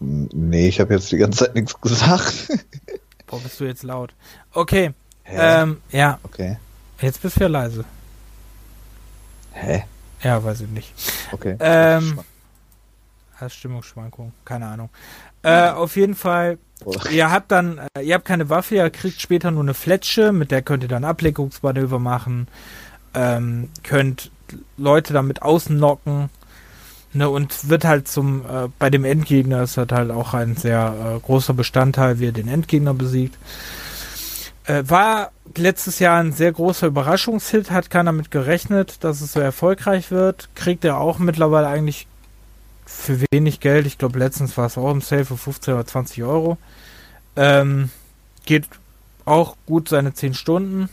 [0.00, 2.48] Nee, ich habe jetzt die ganze Zeit nichts gesagt.
[3.26, 4.14] Boah, bist du jetzt laut.
[4.52, 4.92] Okay.
[5.24, 6.18] Ähm, ja.
[6.22, 6.58] Okay.
[7.00, 7.84] Jetzt bist du ja leise.
[9.52, 9.84] Hä?
[10.22, 10.92] Ja, weiß ich nicht.
[11.32, 11.56] Okay.
[11.60, 12.20] Ähm,
[13.48, 14.90] Stimmungsschwankung, keine Ahnung.
[15.42, 19.20] Äh, auf jeden Fall, Oder- ihr habt dann, äh, ihr habt keine Waffe, ihr kriegt
[19.20, 22.48] später nur eine Fletsche, mit der könnt ihr dann Ablenkungsmanöver machen,
[23.14, 24.30] ähm, könnt
[24.76, 26.28] Leute damit außennocken,
[27.14, 31.16] ne, und wird halt zum, äh, bei dem Endgegner ist das halt auch ein sehr
[31.16, 33.38] äh, großer Bestandteil, wie er den Endgegner besiegt.
[34.70, 39.40] Äh, war letztes Jahr ein sehr großer Überraschungshit, hat keiner mit gerechnet, dass es so
[39.40, 40.48] erfolgreich wird.
[40.54, 42.06] Kriegt er auch mittlerweile eigentlich
[42.86, 43.84] für wenig Geld.
[43.86, 46.56] Ich glaube, letztens war es auch im Sale für 15 oder 20 Euro.
[47.34, 47.90] Ähm,
[48.46, 48.68] geht
[49.24, 50.88] auch gut seine 10 Stunden.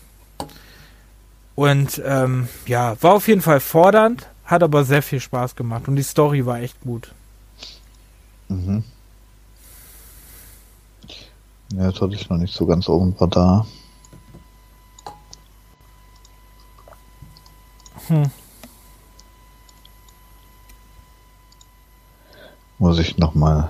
[1.54, 5.98] Und ähm, ja, war auf jeden Fall fordernd, hat aber sehr viel Spaß gemacht und
[5.98, 7.12] die Story war echt gut.
[8.48, 8.84] Mhm.
[11.74, 13.68] Ja, das hatte ich noch nicht so ganz auf dem Radar.
[18.08, 18.32] Hm.
[22.80, 23.70] Muss ich nochmal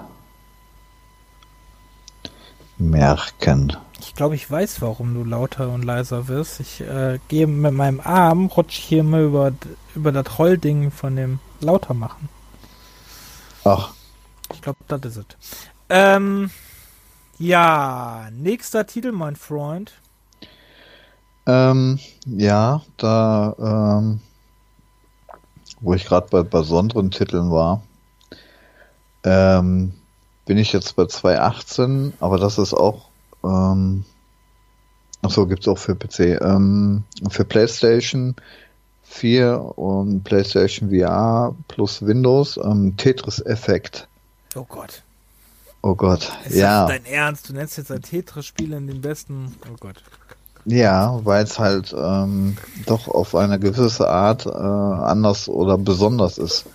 [2.77, 3.75] merken.
[3.99, 6.59] Ich glaube, ich weiß, warum du lauter und leiser wirst.
[6.59, 9.51] Ich äh, gehe mit meinem Arm, rutsche hier mal über,
[9.95, 12.29] über das Rollding von dem lauter machen.
[13.63, 13.91] Ach,
[14.53, 15.25] Ich glaube, das ist es.
[15.89, 16.51] Ähm,
[17.39, 19.93] ja, nächster Titel, mein Freund.
[21.45, 23.55] ähm, ja, da,
[23.99, 24.19] ähm,
[25.79, 27.81] wo ich gerade bei besonderen Titeln war,
[29.23, 29.93] ähm,
[30.45, 33.09] bin ich jetzt bei 2.18, aber das ist auch,
[33.43, 34.05] ähm,
[35.21, 38.35] ach so, gibt's auch für PC, ähm, für PlayStation
[39.03, 44.07] 4 und PlayStation VR plus Windows, ähm, Tetris Effect.
[44.55, 45.03] Oh Gott.
[45.87, 46.85] Oh Gott, Ist ja.
[46.85, 47.47] das dein Ernst?
[47.47, 49.55] Du nennst jetzt ein Tetris-Spiel in den besten.
[49.71, 50.03] Oh Gott.
[50.65, 56.65] Ja, weil es halt ähm, doch auf eine gewisse Art äh, anders oder besonders ist.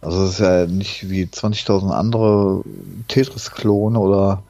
[0.00, 2.64] Also es ist ja nicht wie 20.000 andere
[3.08, 4.42] Tetris-Klone oder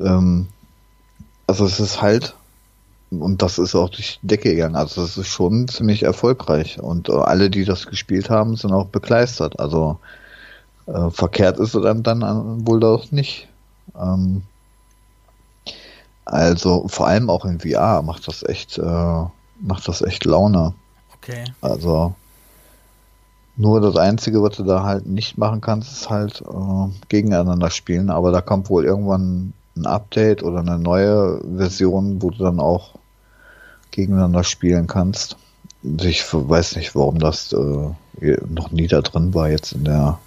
[0.00, 0.46] ähm,
[1.48, 2.36] also es ist halt
[3.10, 4.76] und das ist auch durch die Decke gegangen.
[4.76, 8.86] Also es ist schon ziemlich erfolgreich und äh, alle, die das gespielt haben, sind auch
[8.86, 9.58] begeistert.
[9.58, 9.98] Also
[10.92, 13.48] äh, verkehrt ist es dann, dann äh, wohl doch nicht.
[13.98, 14.42] Ähm,
[16.24, 19.24] also vor allem auch in VR macht das echt, äh,
[19.60, 20.74] macht das echt Laune.
[21.16, 21.44] Okay.
[21.60, 22.14] Also
[23.56, 28.10] nur das Einzige, was du da halt nicht machen kannst, ist halt äh, gegeneinander spielen.
[28.10, 32.94] Aber da kommt wohl irgendwann ein Update oder eine neue Version, wo du dann auch
[33.90, 35.36] gegeneinander spielen kannst.
[35.82, 40.18] Ich weiß nicht, warum das äh, noch nie da drin war jetzt in der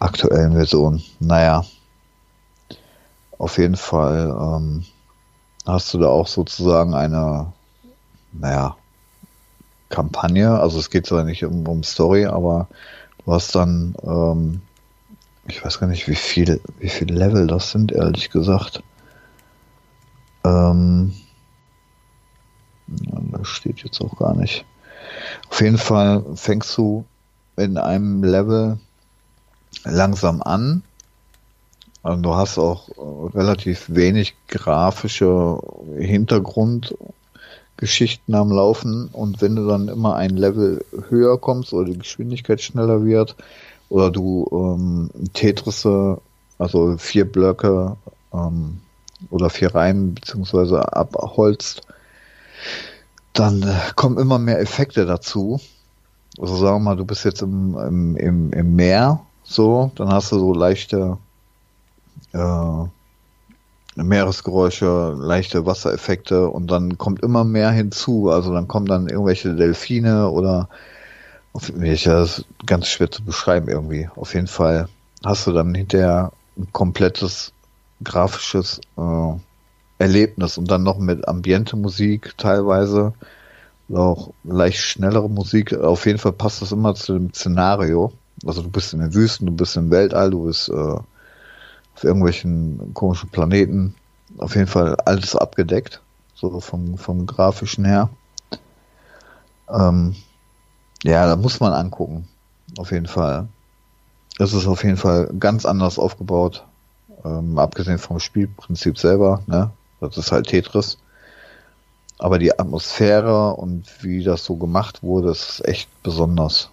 [0.00, 1.02] aktuellen Version.
[1.20, 1.64] Naja,
[3.38, 4.84] auf jeden Fall ähm,
[5.66, 7.52] hast du da auch sozusagen eine,
[8.32, 8.76] naja,
[9.88, 10.58] Kampagne.
[10.58, 12.68] Also es geht zwar nicht um, um Story, aber
[13.24, 14.62] du hast dann, ähm,
[15.46, 18.82] ich weiß gar nicht, wie viel, wie viel Level das sind, ehrlich gesagt.
[20.44, 21.14] Ähm,
[22.86, 24.64] das steht jetzt auch gar nicht.
[25.50, 27.04] Auf jeden Fall fängst du
[27.56, 28.78] in einem Level
[29.84, 30.82] langsam an.
[32.02, 32.92] Also du hast auch äh,
[33.36, 35.60] relativ wenig grafische
[35.98, 42.62] Hintergrundgeschichten am Laufen und wenn du dann immer ein Level höher kommst oder die Geschwindigkeit
[42.62, 43.36] schneller wird
[43.90, 46.18] oder du ähm, Tetrisse,
[46.58, 47.96] also vier Blöcke
[48.32, 48.80] ähm,
[49.28, 51.82] oder vier Reihen beziehungsweise abholzt,
[53.34, 55.60] dann äh, kommen immer mehr Effekte dazu.
[56.38, 59.20] Also sagen wir mal, du bist jetzt im, im, im, im Meer,
[59.50, 61.18] so, dann hast du so leichte
[62.32, 62.84] äh,
[63.96, 68.30] Meeresgeräusche, leichte Wassereffekte und dann kommt immer mehr hinzu.
[68.30, 70.68] Also dann kommen dann irgendwelche Delfine oder
[71.52, 74.08] auf, ich, das ist ganz schwer zu beschreiben irgendwie.
[74.14, 74.88] Auf jeden Fall
[75.24, 77.52] hast du dann hinterher ein komplettes
[78.04, 79.32] grafisches äh,
[79.98, 83.12] Erlebnis und dann noch mit Ambiente-Musik teilweise
[83.88, 85.74] oder auch leicht schnellere Musik.
[85.74, 88.12] Auf jeden Fall passt das immer zu dem Szenario.
[88.44, 92.94] Also du bist in den Wüsten, du bist im Weltall, du bist äh, auf irgendwelchen
[92.94, 93.94] komischen Planeten.
[94.38, 96.00] Auf jeden Fall alles abgedeckt,
[96.34, 98.08] so vom, vom grafischen her.
[99.68, 100.14] Ähm,
[101.02, 102.28] ja, da muss man angucken.
[102.78, 103.48] Auf jeden Fall.
[104.38, 106.64] Es ist auf jeden Fall ganz anders aufgebaut.
[107.24, 109.70] Ähm, abgesehen vom Spielprinzip selber, ne?
[110.00, 110.98] Das ist halt Tetris.
[112.18, 116.70] Aber die Atmosphäre und wie das so gemacht wurde, ist echt besonders.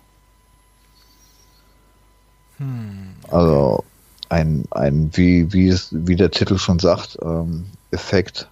[2.57, 3.15] Hm.
[3.29, 3.83] Also
[4.29, 8.49] ein, ein wie, wie, es, wie der Titel schon sagt, ähm, Effekt.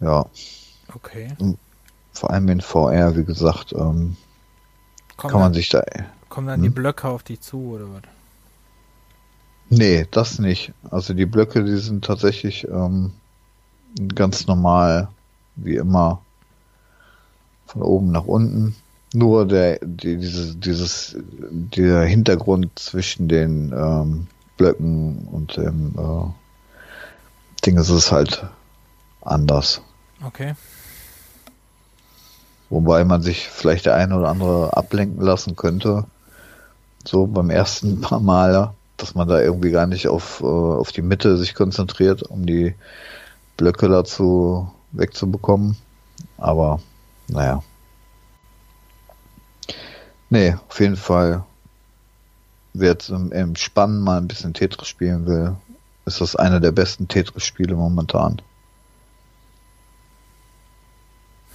[0.00, 0.26] ja.
[0.94, 1.36] Okay.
[2.12, 4.16] Vor allem in VR, wie gesagt, ähm,
[5.16, 5.82] Kommen kann man dann, sich da.
[6.28, 6.74] kommen dann die Hm?
[6.74, 8.02] Blöcke auf dich zu oder was?
[9.68, 10.72] Nee, das nicht.
[10.90, 13.12] Also die Blöcke, die sind tatsächlich ähm,
[14.14, 15.08] ganz normal,
[15.56, 16.22] wie immer,
[17.66, 18.76] von oben nach unten.
[19.16, 24.26] Nur der, die, dieses, dieses, der Hintergrund zwischen den ähm,
[24.58, 28.44] Blöcken und dem äh, Ding ist es halt
[29.22, 29.80] anders.
[30.22, 30.54] Okay.
[32.68, 36.04] Wobei man sich vielleicht der eine oder andere ablenken lassen könnte.
[37.02, 41.00] So beim ersten paar Mal, dass man da irgendwie gar nicht auf, äh, auf die
[41.00, 42.74] Mitte sich konzentriert, um die
[43.56, 45.78] Blöcke dazu wegzubekommen.
[46.36, 46.80] Aber
[47.28, 47.62] naja.
[50.30, 51.44] Nee, auf jeden Fall.
[52.74, 55.56] Wer jetzt im, im Spannen mal ein bisschen Tetris spielen will,
[56.04, 58.40] ist das eine der besten Tetris-Spiele momentan.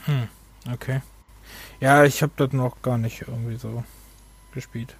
[0.05, 0.27] Hm,
[0.73, 1.01] okay.
[1.79, 3.83] Ja, ich habe das noch gar nicht irgendwie so
[4.53, 4.95] gespielt.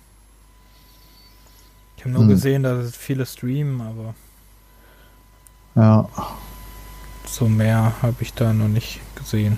[1.98, 2.30] Ich habe nur Hm.
[2.30, 4.16] gesehen, dass es viele streamen, aber
[5.76, 6.10] Ja.
[7.26, 9.58] so mehr habe ich da noch nicht gesehen.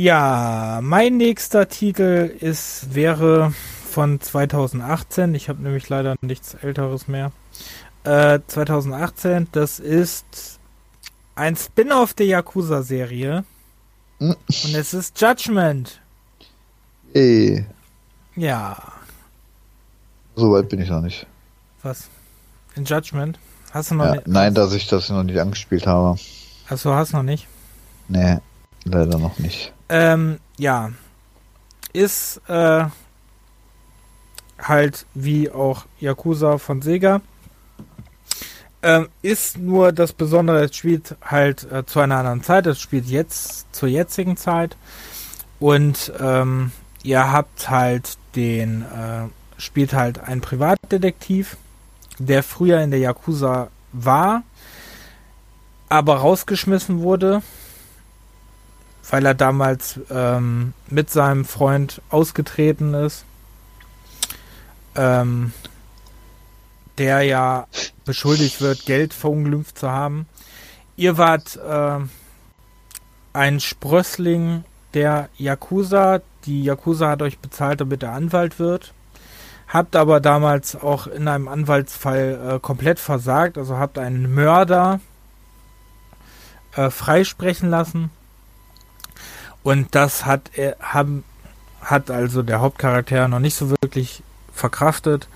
[0.00, 3.54] Ja, mein nächster Titel ist wäre
[3.90, 5.34] von 2018.
[5.34, 7.32] Ich habe nämlich leider nichts älteres mehr.
[8.04, 10.58] Äh, 2018, das ist
[11.34, 13.44] ein Spin-off der Yakuza-Serie.
[14.18, 14.36] Hm.
[14.64, 15.98] Und es ist Judgment.
[17.14, 17.64] Ey,
[18.34, 18.76] Ja,
[20.34, 21.26] so weit bin ich noch nicht.
[21.82, 22.10] was?
[22.74, 23.38] In Judgment?
[23.72, 24.28] Hast du noch Ja, nicht?
[24.28, 26.18] nein, dass ich das noch nicht angespielt habe.
[26.68, 27.48] Achso, hast du noch nicht?
[28.08, 28.36] Nee,
[28.84, 29.72] leider noch nicht.
[29.88, 30.92] Ähm, ja.
[31.92, 32.84] Ist äh,
[34.58, 37.20] halt wie auch Yakuza von Sega.
[38.82, 42.66] Ähm, ist nur das Besondere, es spielt halt äh, zu einer anderen Zeit.
[42.66, 44.76] Es spielt jetzt zur jetzigen Zeit.
[45.58, 46.72] Und ähm,
[47.02, 51.56] ihr habt halt den, äh, spielt halt einen Privatdetektiv,
[52.18, 54.42] der früher in der Yakuza war,
[55.88, 57.42] aber rausgeschmissen wurde,
[59.10, 63.24] weil er damals ähm, mit seinem Freund ausgetreten ist.
[64.94, 65.52] Ähm,
[66.98, 67.66] der ja
[68.04, 70.26] beschuldigt wird, Geld verunglimpft zu haben.
[70.96, 71.98] Ihr wart äh,
[73.34, 74.64] ein Sprössling
[74.94, 76.22] der Yakuza.
[76.46, 78.94] Die Yakuza hat euch bezahlt, damit er Anwalt wird.
[79.68, 83.58] Habt aber damals auch in einem Anwaltsfall äh, komplett versagt.
[83.58, 85.00] Also habt einen Mörder
[86.74, 88.10] äh, freisprechen lassen.
[89.66, 91.24] Und das hat er, haben,
[91.80, 94.22] hat also der Hauptcharakter noch nicht so wirklich
[94.52, 95.26] verkraftet.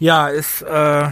[0.00, 1.08] Ja, ist, äh,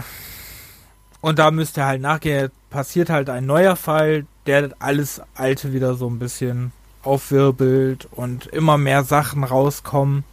[1.21, 5.93] und da müsst ihr halt nachgehen, passiert halt ein neuer Fall, der alles Alte wieder
[5.95, 10.25] so ein bisschen aufwirbelt und immer mehr Sachen rauskommen,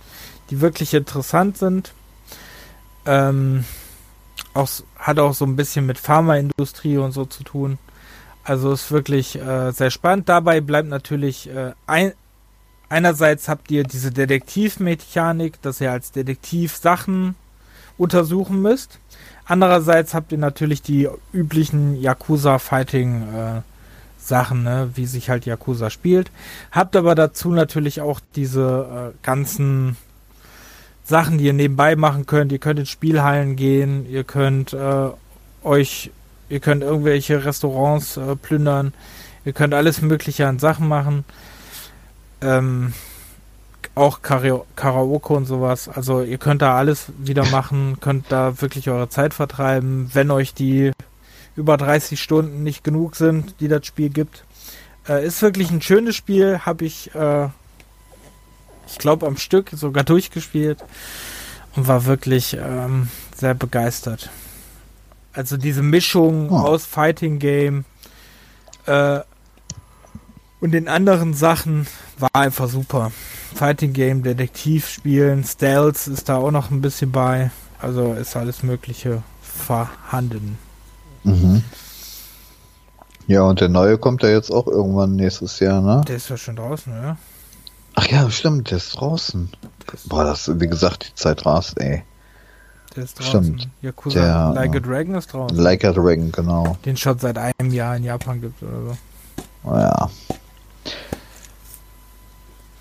[0.50, 1.92] die wirklich interessant sind.
[3.06, 3.64] Ähm,
[4.52, 4.68] auch,
[4.98, 7.78] hat auch so ein bisschen mit Pharmaindustrie und so zu tun.
[8.48, 10.30] Also ist wirklich äh, sehr spannend.
[10.30, 12.14] Dabei bleibt natürlich äh, ein,
[12.88, 17.34] einerseits habt ihr diese Detektivmechanik, dass ihr als Detektiv Sachen
[17.98, 19.00] untersuchen müsst.
[19.44, 26.30] Andererseits habt ihr natürlich die üblichen Yakuza-Fighting-Sachen, ne, wie sich halt Yakuza spielt.
[26.72, 29.98] Habt aber dazu natürlich auch diese äh, ganzen
[31.04, 32.50] Sachen, die ihr nebenbei machen könnt.
[32.52, 35.10] Ihr könnt in Spielhallen gehen, ihr könnt äh,
[35.64, 36.12] euch,
[36.48, 38.92] ihr könnt irgendwelche Restaurants äh, plündern,
[39.44, 41.24] ihr könnt alles Mögliche an Sachen machen.
[42.40, 42.92] Ähm,
[43.94, 45.88] auch Kara Karaoke und sowas.
[45.88, 50.54] Also ihr könnt da alles wieder machen, könnt da wirklich eure Zeit vertreiben, wenn euch
[50.54, 50.92] die
[51.56, 54.44] über 30 Stunden nicht genug sind, die das Spiel gibt.
[55.08, 57.48] Äh, ist wirklich ein schönes Spiel, habe ich, äh,
[58.86, 60.84] ich glaube, am Stück sogar durchgespielt
[61.74, 64.30] und war wirklich ähm, sehr begeistert.
[65.39, 66.56] Also diese Mischung Oh.
[66.56, 67.85] aus Fighting Game
[68.86, 69.20] äh,
[70.60, 71.86] und den anderen Sachen
[72.19, 73.12] war einfach super.
[73.55, 77.52] Fighting Game, Detektiv spielen, Stealth ist da auch noch ein bisschen bei.
[77.81, 80.59] Also ist alles Mögliche vorhanden.
[81.23, 81.62] Mhm.
[83.28, 86.02] Ja, und der neue kommt ja jetzt auch irgendwann nächstes Jahr, ne?
[86.09, 87.16] Der ist ja schon draußen, oder?
[87.94, 89.51] Ach ja, stimmt, der ist draußen.
[89.93, 92.02] Ist, Boah, das, wie gesagt, die Zeit rast, ey.
[92.97, 93.44] Der ist draußen.
[93.44, 93.69] stimmt.
[93.82, 95.56] Yakuza Der, Like a äh, Dragon ist draußen.
[95.59, 96.77] Like a Dragon, genau.
[96.85, 98.97] Den schon seit einem Jahr in Japan gibt oder
[99.65, 99.77] so.
[99.77, 100.10] Ja.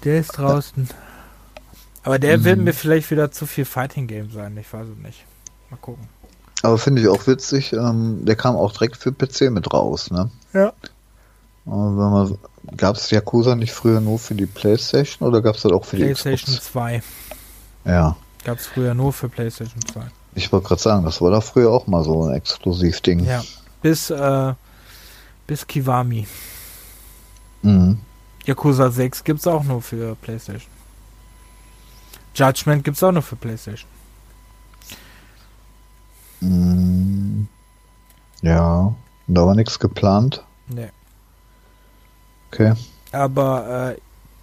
[0.04, 0.88] Der ist draußen.
[2.04, 2.44] Aber der Mhm.
[2.46, 4.56] wird mir vielleicht wieder zu viel Fighting Game sein.
[4.58, 5.26] Ich weiß es nicht.
[5.70, 6.08] Mal gucken.
[6.64, 10.30] Aber finde ich auch witzig, ähm, der kam auch direkt für PC mit raus, ne?
[10.54, 10.74] Ja.
[12.78, 15.98] Gab es Yakuza nicht früher nur für die Playstation oder gab es das auch für
[15.98, 17.04] die PlayStation 2.
[17.86, 18.16] Ja.
[18.48, 20.04] Gab es früher nur für PlayStation 2.
[20.36, 23.26] Ich wollte gerade sagen, das war da früher auch mal so ein Exklusivding.
[23.26, 23.44] Ja.
[23.82, 24.54] Bis, äh,
[25.46, 26.26] bis Kiwami.
[27.62, 28.00] Mhm.
[28.46, 30.72] Yakuza 6 gibt es auch nur für PlayStation.
[32.36, 33.90] Judgment gibt es auch nur für PlayStation.
[36.40, 37.50] Mhm.
[38.44, 38.96] Ja,
[39.28, 40.42] da war nichts geplant.
[40.70, 40.88] Nee.
[42.50, 42.76] Okay.
[43.12, 43.98] Aber äh,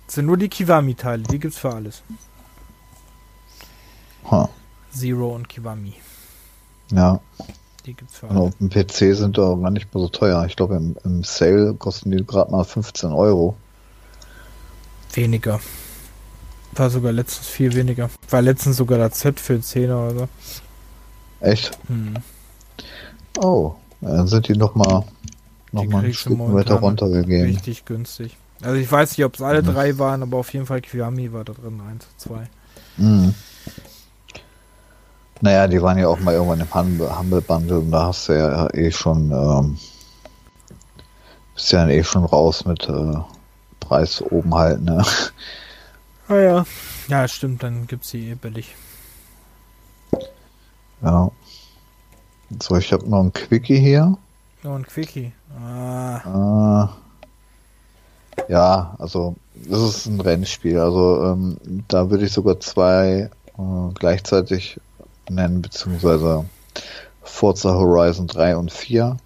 [0.08, 2.02] sind nur die Kiwami-Teile, die gibt's für alles.
[4.30, 4.48] Ha.
[4.92, 5.94] Zero und Kiwami.
[6.90, 7.20] Ja.
[7.86, 8.52] Die gibt's für Und alles.
[8.54, 10.44] auf dem PC sind da gar nicht mehr so teuer.
[10.46, 13.56] Ich glaube, im, im Sale kosten die gerade mal 15 Euro.
[15.12, 15.60] Weniger.
[16.72, 18.10] War sogar letztens viel weniger.
[18.30, 20.28] War letztens sogar das Set für 10 oder so.
[21.40, 21.78] Echt?
[21.88, 22.14] Hm.
[23.38, 25.04] Oh, dann sind die noch mal,
[25.72, 27.46] noch Die mal ein Stück weiter runtergegeben.
[27.54, 28.36] Richtig günstig.
[28.62, 29.66] Also ich weiß nicht, ob es alle Mhm.
[29.66, 31.80] drei waren, aber auf jeden Fall Kiwami war da drin.
[31.86, 32.48] 1, 2.
[32.96, 33.34] Mhm.
[35.40, 38.32] Naja, die waren ja auch mal irgendwann im Humble, Humble Bundle und da hast du
[38.38, 39.78] ja eh schon, ähm,
[41.54, 43.14] bist ja dann eh schon raus mit äh,
[43.80, 45.04] Preis oben halt, ne?
[46.28, 46.66] Ah ja.
[47.08, 48.74] Ja, stimmt, dann gibt's die eh billig.
[51.02, 51.30] Ja.
[52.62, 54.16] So, ich habe noch ein Quickie hier.
[54.64, 55.32] Oh, ein Quickie.
[55.60, 56.88] Ah, Äh,
[58.48, 60.78] ja, also das ist ein Rennspiel.
[60.78, 61.56] Also ähm,
[61.88, 64.80] da würde ich sogar zwei äh, gleichzeitig
[65.30, 66.44] nennen, beziehungsweise
[67.22, 69.16] Forza Horizon 3 und 4.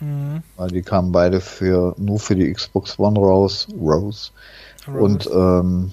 [0.00, 0.42] mhm.
[0.56, 4.30] Weil die kamen beide für nur für die Xbox One raus, Rose
[4.86, 5.92] und ähm,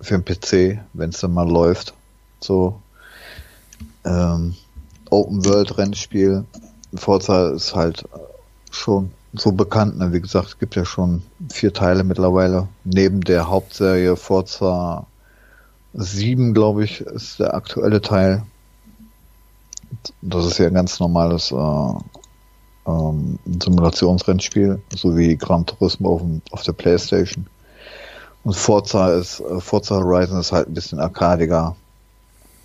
[0.00, 1.94] für den PC, wenn es dann mal läuft.
[2.40, 2.80] So
[4.04, 4.54] ähm,
[5.10, 6.44] Open World Rennspiel.
[6.94, 8.04] Forza ist halt
[8.70, 9.98] schon so bekannt.
[9.98, 10.12] Ne?
[10.12, 12.68] Wie gesagt, es gibt ja schon vier Teile mittlerweile.
[12.84, 15.06] Neben der Hauptserie Forza
[15.94, 18.42] 7, glaube ich, ist der aktuelle Teil.
[20.22, 21.94] Das ist ja ein ganz normales äh,
[22.86, 27.46] ähm, Simulationsrennspiel, so wie Gran Turismo auf, auf der Playstation.
[28.44, 31.76] Und Forza ist, äh, Forza Horizon ist halt ein bisschen arkadiger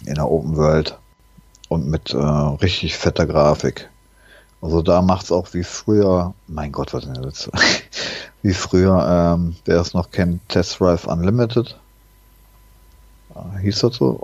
[0.05, 0.97] in der Open World
[1.69, 3.89] und mit äh, richtig fetter Grafik.
[4.61, 7.49] Also da macht's auch wie früher, mein Gott, was ist denn jetzt?
[8.41, 11.79] wie früher, ähm, wer es noch kennt, Test Drive Unlimited.
[13.35, 14.21] Äh, hieß das so?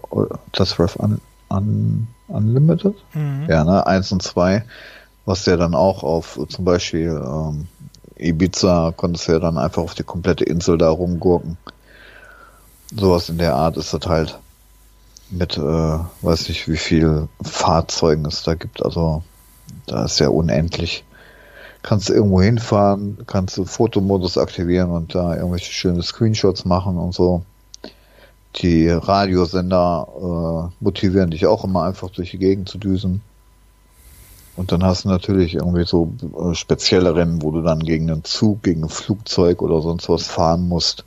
[0.52, 2.96] Test Drive Un Un Unlimited?
[3.14, 3.46] Mhm.
[3.48, 4.64] Ja, ne, eins und zwei,
[5.26, 7.68] was ja dann auch auf zum Beispiel ähm,
[8.18, 11.58] Ibiza konntest du ja dann einfach auf die komplette Insel da rumgurken.
[12.96, 14.40] Sowas in der Art ist das halt
[15.30, 18.84] mit, äh, weiß nicht, wie viel Fahrzeugen es da gibt.
[18.84, 19.24] Also
[19.88, 21.04] da ist ja unendlich.
[21.82, 27.14] Kannst du irgendwo hinfahren, kannst du Fotomodus aktivieren und da irgendwelche schöne Screenshots machen und
[27.14, 27.44] so.
[28.58, 30.08] Die Radiosender
[30.72, 33.22] äh, motivieren dich auch immer einfach durch die Gegend zu düsen.
[34.56, 38.24] Und dann hast du natürlich irgendwie so äh, spezielle Rennen, wo du dann gegen einen
[38.24, 41.04] Zug, gegen ein Flugzeug oder sonst was fahren musst.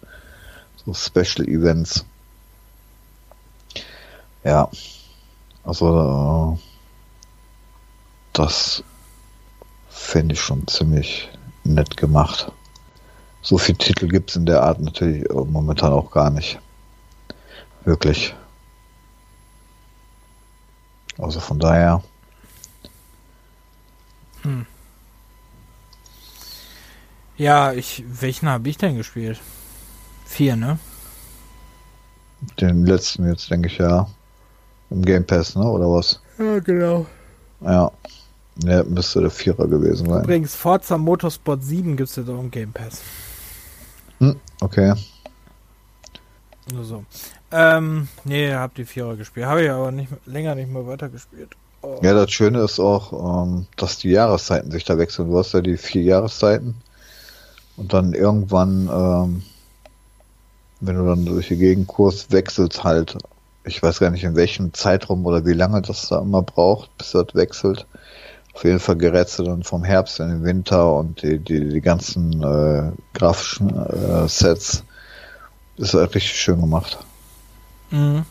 [0.84, 2.04] So Special Events.
[4.44, 4.68] Ja.
[5.64, 6.58] Also, äh,
[8.34, 8.82] das
[9.88, 11.28] finde ich schon ziemlich
[11.64, 12.52] nett gemacht.
[13.40, 16.58] So viele Titel gibt's in der Art natürlich äh, momentan auch gar nicht.
[17.88, 18.34] Wirklich.
[21.16, 22.02] Also von daher.
[27.38, 29.40] Ja, ich, welchen habe ich denn gespielt?
[30.26, 30.78] Vier, ne?
[32.60, 34.06] Den letzten jetzt, denke ich, ja.
[34.90, 35.64] Im Game Pass, ne?
[35.64, 36.20] Oder was?
[36.38, 37.06] Ja, genau.
[37.62, 37.90] Ja.
[38.64, 40.24] Ja, müsste der Vierer gewesen sein.
[40.24, 43.00] Übrigens, Forza Motorsport 7 gibt's jetzt auch im Game Pass.
[44.18, 44.92] Hm, okay.
[46.70, 47.04] Nur so.
[47.50, 49.46] Ähm, nee, hab die Vierer gespielt.
[49.46, 51.50] Habe ich aber nicht, länger nicht mehr weitergespielt.
[51.80, 51.98] Oh.
[52.02, 55.30] Ja, das Schöne ist auch, ähm, dass die Jahreszeiten sich da wechseln.
[55.30, 56.74] Du hast ja die vier Jahreszeiten.
[57.76, 59.42] Und dann irgendwann, ähm,
[60.80, 63.16] wenn du dann durch die Gegend kurst, wechselt halt.
[63.64, 67.12] Ich weiß gar nicht in welchem Zeitraum oder wie lange das da immer braucht, bis
[67.12, 67.86] das wechselt.
[68.54, 71.80] Auf jeden Fall gerätst du dann vom Herbst in den Winter und die, die, die
[71.80, 74.82] ganzen äh, grafischen äh, Sets
[75.76, 76.98] ist halt richtig schön gemacht.
[77.90, 78.24] Mhm.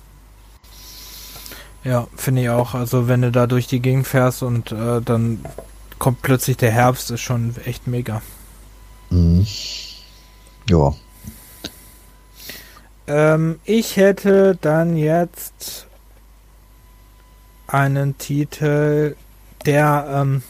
[1.83, 2.73] Ja, finde ich auch.
[2.73, 5.45] Also wenn du da durch die Gegend fährst und äh, dann
[5.99, 8.21] kommt plötzlich der Herbst, ist schon echt mega.
[9.09, 9.47] Mhm.
[10.69, 10.93] Ja.
[13.07, 15.87] Ähm, ich hätte dann jetzt
[17.67, 19.15] einen Titel,
[19.65, 20.43] der, ähm,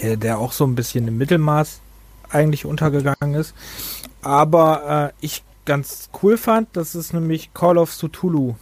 [0.00, 1.80] der auch so ein bisschen im Mittelmaß
[2.28, 3.54] eigentlich untergegangen ist.
[4.22, 8.54] Aber äh, ich ganz cool fand, das ist nämlich Call of Cthulhu.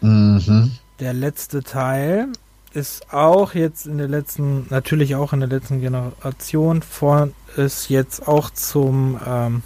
[0.00, 0.72] Mhm.
[1.00, 2.28] Der letzte Teil
[2.72, 8.28] ist auch jetzt in der letzten, natürlich auch in der letzten Generation von, ist jetzt
[8.28, 9.62] auch zum ähm,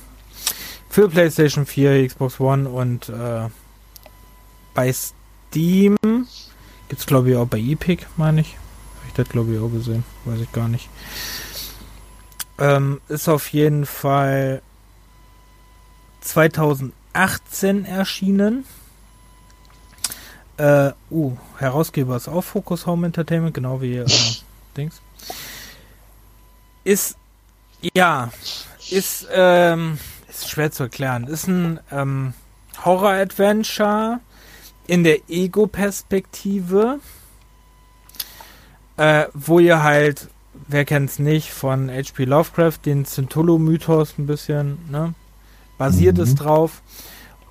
[0.89, 3.49] für PlayStation 4, Xbox One und äh,
[4.75, 5.97] bei Steam
[6.89, 8.55] gibt es glaube ich auch bei Epic, meine ich.
[8.99, 10.89] Habe ich das glaube ich auch gesehen, weiß ich gar nicht.
[12.59, 14.63] Ähm, ist auf jeden Fall
[16.23, 18.65] 2018 erschienen.
[20.57, 24.07] Äh, uh, Herausgeber ist auch Focus Home Entertainment, genau wie äh,
[24.77, 25.01] Dings.
[26.85, 27.17] Ist,
[27.95, 28.31] ja,
[28.91, 31.27] ist, ähm, ist schwer zu erklären.
[31.27, 32.35] Ist ein ähm,
[32.85, 34.21] Horror-Adventure
[34.87, 37.01] in der Ego-Perspektive,
[38.97, 40.29] äh, wo ihr halt,
[40.67, 42.25] wer kennt's nicht, von H.P.
[42.25, 45.15] Lovecraft, den Cthulhu-Mythos ein bisschen, ne,
[45.83, 46.23] basiert mhm.
[46.23, 46.81] es drauf.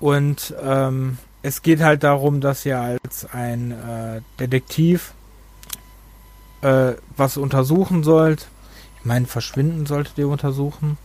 [0.00, 5.12] Und ähm, es geht halt darum, dass ihr als ein äh, Detektiv
[6.62, 8.48] äh, was untersuchen sollt.
[8.98, 10.96] Ich meine, verschwinden solltet ihr untersuchen.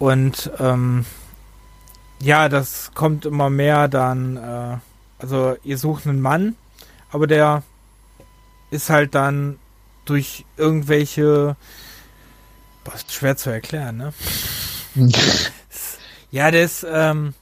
[0.00, 1.04] Und ähm,
[2.20, 4.36] ja, das kommt immer mehr dann.
[4.38, 4.78] Äh,
[5.20, 6.56] also ihr sucht einen Mann,
[7.12, 7.62] aber der
[8.72, 9.60] ist halt dann
[10.04, 11.54] durch irgendwelche.
[12.82, 14.12] Boah, ist schwer zu erklären, ne?
[16.30, 16.86] ja, ist.
[16.88, 17.34] Ähm,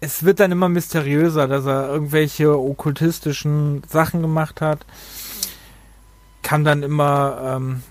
[0.00, 4.86] es wird dann immer mysteriöser, dass er irgendwelche okkultistischen Sachen gemacht hat.
[6.42, 7.82] Kann dann immer, ähm,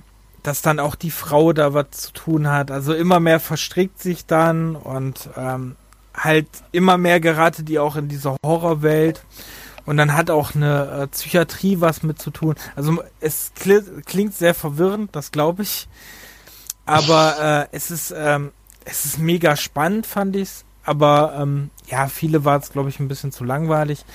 [0.42, 2.72] dass dann auch die Frau da was zu tun hat.
[2.72, 5.76] Also immer mehr verstrickt sich dann und ähm,
[6.16, 9.24] halt immer mehr gerate die auch in diese Horrorwelt.
[9.86, 12.56] Und dann hat auch eine äh, Psychiatrie was mit zu tun.
[12.76, 15.88] Also es klingt sehr verwirrend, das glaube ich.
[16.86, 18.52] Aber äh, es ist ähm,
[18.86, 23.08] es ist mega spannend, fand ich's aber ähm, ja, viele war es, glaube ich, ein
[23.08, 24.06] bisschen zu langweilig.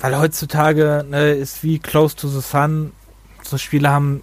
[0.00, 2.90] Weil heutzutage ne, ist wie Close to the Sun.
[3.44, 4.20] So Spiele haben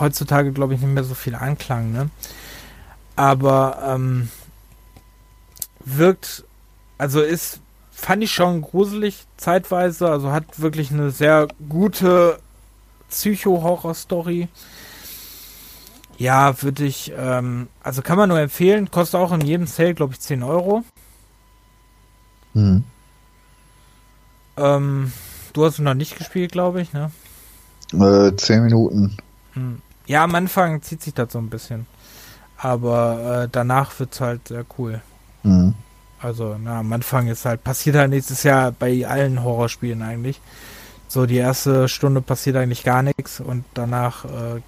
[0.00, 1.92] heutzutage, glaube ich, nicht mehr so viel Anklang.
[1.92, 2.10] Ne?
[3.14, 4.28] Aber ähm,
[5.84, 6.42] wirkt,
[6.98, 7.60] also ist,
[7.92, 10.10] fand ich schon gruselig zeitweise.
[10.10, 12.40] Also hat wirklich eine sehr gute
[13.08, 14.48] Psycho-Horror-Story.
[16.20, 18.90] Ja, würde ich, ähm, also kann man nur empfehlen.
[18.90, 20.84] Kostet auch in jedem Sale, glaube ich, 10 Euro.
[22.52, 22.84] Mhm.
[24.58, 25.12] Ähm,
[25.54, 27.10] du hast noch nicht gespielt, glaube ich, ne?
[27.94, 29.16] Äh, zehn Minuten.
[29.54, 29.80] Hm.
[30.06, 31.86] Ja, am Anfang zieht sich das so ein bisschen.
[32.58, 35.00] Aber äh, danach wird es halt sehr cool.
[35.42, 35.74] Mhm.
[36.20, 40.38] Also, na, am Anfang ist halt, passiert halt nächstes Jahr bei allen Horrorspielen eigentlich.
[41.08, 44.60] So, die erste Stunde passiert eigentlich gar nichts und danach äh,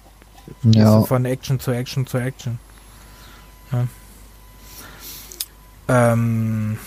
[0.63, 1.01] ja.
[1.03, 2.59] von Action zu Action zu Action.
[3.71, 3.87] Ja.
[5.87, 6.77] Ähm,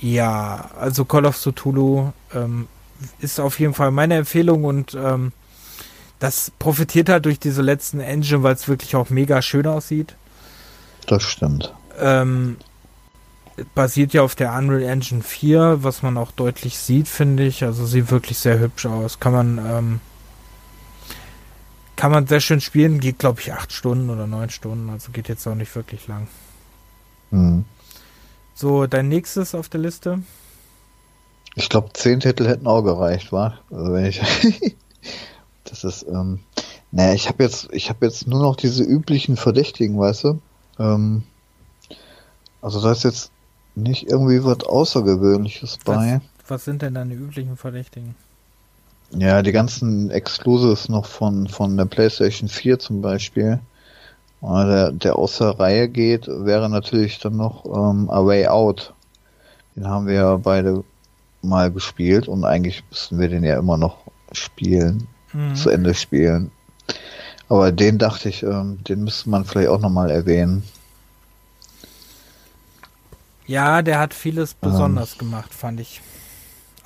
[0.00, 2.68] ja, also Call of Cthulhu ähm,
[3.20, 5.32] ist auf jeden Fall meine Empfehlung und ähm,
[6.18, 10.16] das profitiert halt durch diese letzten Engine, weil es wirklich auch mega schön aussieht.
[11.06, 11.72] Das stimmt.
[11.98, 12.56] Ähm,
[13.74, 17.64] basiert ja auf der Unreal Engine 4, was man auch deutlich sieht, finde ich.
[17.64, 19.20] Also sieht wirklich sehr hübsch aus.
[19.20, 20.00] Kann man ähm,
[21.98, 23.00] kann man sehr schön spielen.
[23.00, 24.88] Geht glaube ich acht Stunden oder neun Stunden.
[24.88, 26.28] Also geht jetzt auch nicht wirklich lang.
[27.32, 27.64] Mhm.
[28.54, 30.22] So, dein nächstes auf der Liste?
[31.56, 33.58] Ich glaube, zehn Titel hätten auch gereicht, war.
[33.70, 34.22] Also wenn ich.
[35.64, 36.38] das ist, ähm,
[36.92, 40.40] naja, ich habe jetzt, ich habe jetzt nur noch diese üblichen Verdächtigen, weißt du?
[40.78, 41.24] Ähm,
[42.62, 43.32] also da ist jetzt
[43.74, 46.20] nicht irgendwie was Außergewöhnliches bei.
[46.44, 48.14] Was, was sind denn deine üblichen Verdächtigen?
[49.10, 53.58] Ja, die ganzen Exclusives noch von, von der PlayStation 4 zum Beispiel.
[54.40, 58.92] Der, der außer Reihe geht, wäre natürlich dann noch ähm, A Way Out.
[59.74, 60.84] Den haben wir ja beide
[61.42, 63.98] mal gespielt und eigentlich müssten wir den ja immer noch
[64.32, 65.56] spielen, mhm.
[65.56, 66.50] zu Ende spielen.
[67.48, 70.62] Aber den dachte ich, ähm, den müsste man vielleicht auch nochmal erwähnen.
[73.46, 76.02] Ja, der hat vieles besonders ähm, gemacht, fand ich.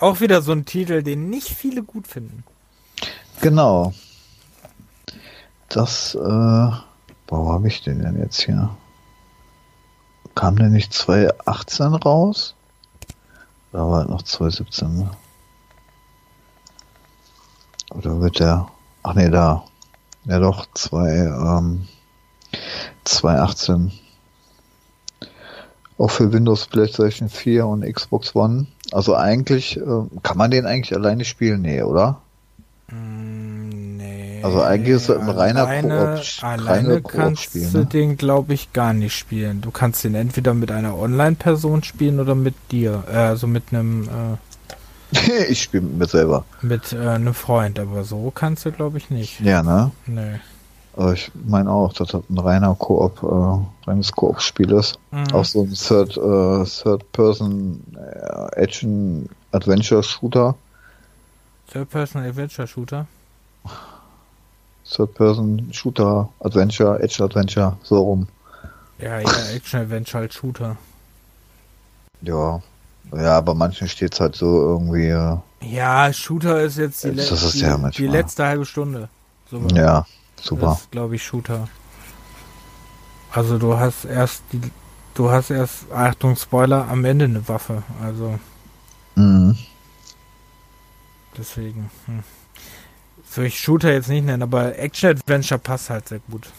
[0.02, 2.42] Auch wieder so ein Titel, den nicht viele gut finden.
[3.40, 3.94] Genau.
[5.68, 6.18] Das, äh,
[7.28, 8.76] wo habe ich den denn jetzt hier?
[10.34, 12.56] Kam der nicht 2018 raus?
[13.70, 14.98] Da war noch 2017.
[14.98, 15.10] Ne?
[17.94, 18.66] Oder wird der.
[19.04, 19.62] Ach nee, da.
[20.24, 21.86] Ja doch, 2, ähm,
[23.04, 23.92] 2018.
[25.98, 28.66] Auch für Windows, PlayStation 4 und Xbox One.
[28.92, 29.82] Also eigentlich, äh,
[30.22, 31.62] kann man den eigentlich alleine spielen?
[31.62, 32.20] Nee, oder?
[32.90, 37.78] Mm, nee Also eigentlich ist das ein reiner alleine, Koop- alleine reiner kannst Koop-Spiel, du
[37.78, 37.86] ne?
[37.86, 39.60] den, glaube ich, gar nicht spielen.
[39.60, 44.08] Du kannst den entweder mit einer Online-Person spielen oder mit dir, äh, also mit einem
[44.08, 44.36] äh,
[45.48, 46.44] ich spiele mit mir selber.
[46.62, 49.40] mit äh, einem Freund, aber so kannst du, glaube ich, nicht.
[49.40, 49.90] Ja, ne?
[50.06, 50.40] Nee.
[50.94, 54.98] Aber ich meine auch, dass das ein reiner Koop, äh, reines Koop-Spiel ist.
[55.10, 55.32] Mhm.
[55.32, 60.54] Auch so ein Third, äh, Third-Person äh, Action Adventure Shooter.
[61.72, 63.06] Third-Person Adventure Shooter.
[64.84, 68.28] Third-Person Shooter Adventure, Action Adventure, so rum.
[68.98, 70.76] Ja, ja, Action Adventure als Shooter.
[72.20, 72.60] Ja.
[73.14, 77.58] Ja, bei manchen steht's halt so irgendwie, äh, Ja, Shooter ist jetzt die, le die,
[77.58, 79.08] ja die letzte halbe Stunde.
[79.50, 80.06] So ja,
[80.42, 80.66] super.
[80.66, 81.68] Das ist, glaube ich, Shooter.
[83.30, 84.60] Also du hast erst die,
[85.14, 87.82] du hast erst, Achtung, Spoiler, am Ende eine Waffe.
[88.02, 88.38] Also
[89.14, 89.56] Mhm.
[91.36, 91.90] deswegen.
[92.06, 92.22] Hm.
[93.34, 96.50] Würde ich Shooter jetzt nicht nennen, aber Action Adventure passt halt sehr gut.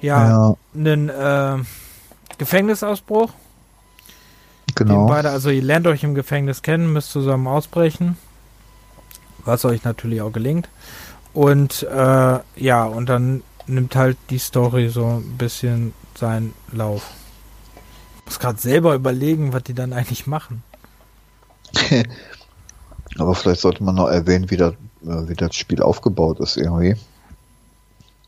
[0.00, 1.56] Ja, Ja, einen äh,
[2.38, 3.32] Gefängnisausbruch.
[4.78, 5.06] Den genau.
[5.06, 8.16] beide, also ihr lernt euch im Gefängnis kennen, müsst zusammen ausbrechen.
[9.44, 10.68] Was euch natürlich auch gelingt.
[11.38, 17.12] Und äh, ja, und dann nimmt halt die Story so ein bisschen seinen Lauf.
[18.18, 20.64] Ich muss gerade selber überlegen, was die dann eigentlich machen.
[23.18, 24.72] Aber vielleicht sollte man noch erwähnen, wie das,
[25.04, 26.96] äh, wie das Spiel aufgebaut ist irgendwie.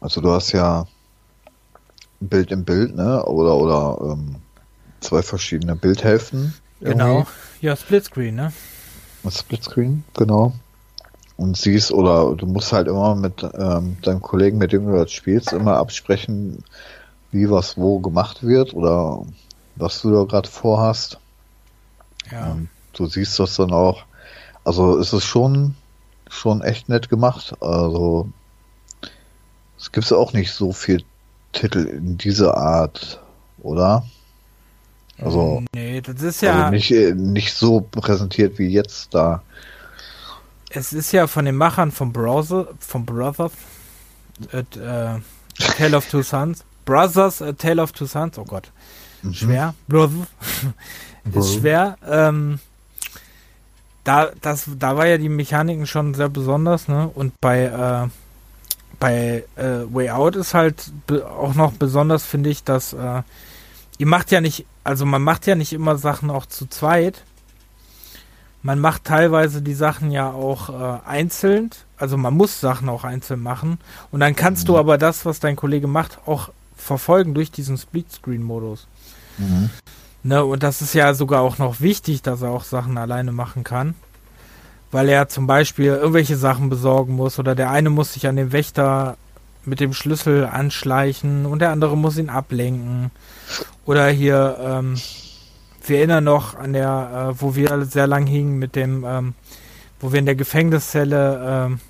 [0.01, 0.87] Also du hast ja
[2.20, 3.24] Bild im Bild, ne?
[3.24, 4.37] Oder oder ähm,
[5.01, 6.55] zwei verschiedene Bildhälften.
[6.81, 7.27] Genau.
[7.61, 8.53] Ja, Splitscreen, ne?
[9.28, 10.53] Splitscreen, genau.
[11.41, 15.11] Und siehst, oder du musst halt immer mit ähm, deinem Kollegen, mit dem du das
[15.11, 16.62] spielst, immer absprechen,
[17.33, 19.25] wie was wo gemacht wird oder
[19.77, 21.19] was du da gerade vorhast.
[22.31, 22.51] Ja.
[22.51, 24.05] Und du siehst das dann auch.
[24.65, 25.77] Also es ist schon,
[26.29, 27.55] schon echt nett gemacht.
[27.62, 28.29] Also
[29.79, 31.03] es gibt auch nicht so viel
[31.53, 33.19] Titel in dieser Art,
[33.62, 34.05] oder?
[35.17, 36.65] Also, Nee, das ist ja.
[36.65, 39.43] also nicht, äh, nicht so präsentiert wie jetzt da.
[40.71, 43.53] Es ist ja von den Machern vom Browser, vom Brothers,
[44.53, 45.21] äh, äh,
[45.77, 46.65] Tale of Two Sons.
[46.85, 48.71] Brothers, A Tale of Two Sons, oh Gott.
[49.23, 49.35] Mhm.
[49.35, 49.75] Schwer.
[49.89, 50.29] Brothers.
[51.35, 51.99] ist schwer.
[52.09, 52.61] Ähm,
[54.05, 57.11] da, das, da war ja die Mechaniken schon sehr besonders, ne?
[57.13, 58.09] Und bei, äh,
[58.99, 60.93] bei äh, Way Out ist halt
[61.25, 63.23] auch noch besonders, finde ich, dass äh,
[63.99, 67.25] ihr macht ja nicht, also man macht ja nicht immer Sachen auch zu zweit.
[68.62, 71.70] Man macht teilweise die Sachen ja auch äh, einzeln.
[71.97, 73.78] Also man muss Sachen auch einzeln machen.
[74.11, 78.87] Und dann kannst du aber das, was dein Kollege macht, auch verfolgen durch diesen Split-Screen-Modus.
[79.39, 79.70] Mhm.
[80.23, 83.65] Ne, und das ist ja sogar auch noch wichtig, dass er auch Sachen alleine machen
[83.65, 83.95] kann.
[84.91, 88.53] Weil er zum Beispiel irgendwelche Sachen besorgen muss oder der eine muss sich an den
[88.53, 89.16] Wächter
[89.65, 93.11] mit dem Schlüssel anschleichen und der andere muss ihn ablenken.
[93.87, 94.97] Oder hier, ähm,
[95.89, 99.35] wir erinnern noch an der, äh, wo wir sehr lang hingen mit dem, ähm,
[100.01, 101.81] wo wir in der Gefängniszelle ähm,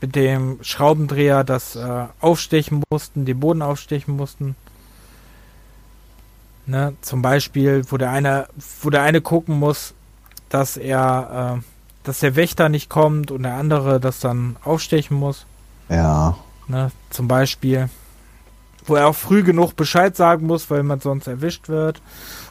[0.00, 4.56] mit dem Schraubendreher das äh, aufstechen mussten, den Boden aufstechen mussten.
[6.66, 8.48] Ne, zum Beispiel, wo der eine,
[8.82, 9.94] wo der eine gucken muss,
[10.48, 11.62] dass er, äh,
[12.02, 15.46] dass der Wächter nicht kommt und der andere das dann aufstechen muss.
[15.88, 16.36] Ja.
[16.66, 17.88] Ne, zum Beispiel,
[18.84, 22.02] wo er auch früh genug Bescheid sagen muss, weil man sonst erwischt wird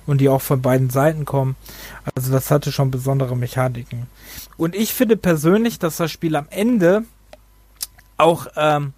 [0.05, 1.55] und die auch von beiden Seiten kommen.
[2.15, 4.07] Also das hatte schon besondere Mechaniken.
[4.57, 7.03] Und ich finde persönlich, dass das Spiel am Ende
[8.17, 8.93] auch ähm,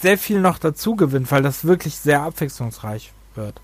[0.00, 3.60] sehr viel noch dazu gewinnt, weil das wirklich sehr abwechslungsreich wird.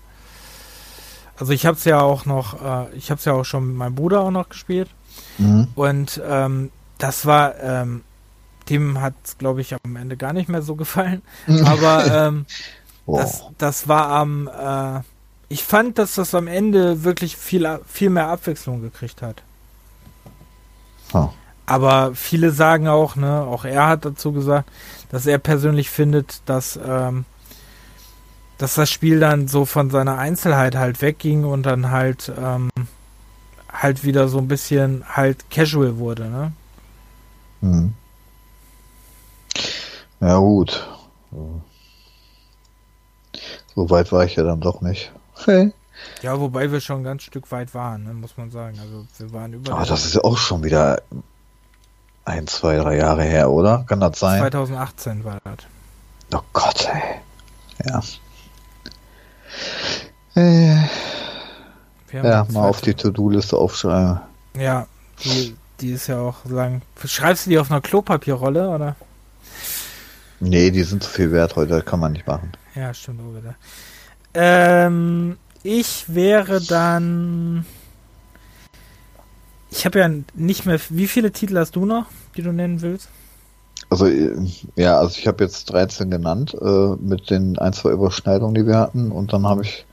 [1.39, 3.75] Also ich habe es ja auch noch, äh, ich habe es ja auch schon mit
[3.75, 4.89] meinem Bruder auch noch gespielt
[5.39, 5.67] Mhm.
[5.75, 6.69] und ähm,
[6.99, 8.03] das war, ähm,
[8.69, 11.21] dem hat es glaube ich am Ende gar nicht mehr so gefallen,
[11.65, 12.45] aber ähm,
[13.07, 13.21] Wow.
[13.21, 15.01] das, das war am, äh,
[15.49, 19.43] ich fand, dass das am Ende wirklich viel, viel mehr Abwechslung gekriegt hat.
[21.13, 21.29] Ah.
[21.65, 24.69] Aber viele sagen auch, ne, auch er hat dazu gesagt,
[25.09, 27.25] dass er persönlich findet, dass, ähm,
[28.57, 32.69] dass das Spiel dann so von seiner Einzelheit halt wegging und dann halt, ähm,
[33.71, 36.51] halt wieder so ein bisschen halt casual wurde, ne?
[37.61, 37.93] Mhm.
[40.19, 40.87] Ja, gut.
[43.75, 45.11] So weit war ich ja dann doch nicht.
[45.45, 45.73] Hey.
[46.21, 48.77] Ja, wobei wir schon ein ganz Stück weit waren, ne, muss man sagen.
[48.79, 51.01] Also wir waren über Aber das ist ja auch schon wieder
[52.25, 53.85] ein, zwei, drei Jahre her, oder?
[53.87, 54.39] Kann das sein?
[54.39, 55.57] 2018 war das.
[56.33, 57.21] Oh Gott, ey.
[57.85, 58.01] Ja.
[60.35, 60.75] Äh,
[62.09, 64.19] Wir haben ja, mal auf die 2000 To-Do-Liste aufschreiben.
[64.55, 64.87] Ja,
[65.23, 66.81] die die ist ja auch sagen.
[67.05, 68.95] Schreibst du die auf einer Klopapierrolle oder?
[70.39, 72.51] Nee, die sind zu viel wert heute, kann man nicht machen.
[72.75, 73.55] Ja, stimmt auch wieder.
[74.39, 77.65] Ähm, ich wäre dann.
[79.71, 80.79] Ich habe ja nicht mehr.
[80.89, 82.05] Wie viele Titel hast du noch,
[82.35, 83.09] die du nennen willst?
[83.89, 84.07] Also
[84.75, 88.77] ja, also ich habe jetzt 13 genannt äh, mit den ein, zwei Überschneidungen, die wir
[88.77, 89.85] hatten und dann habe ich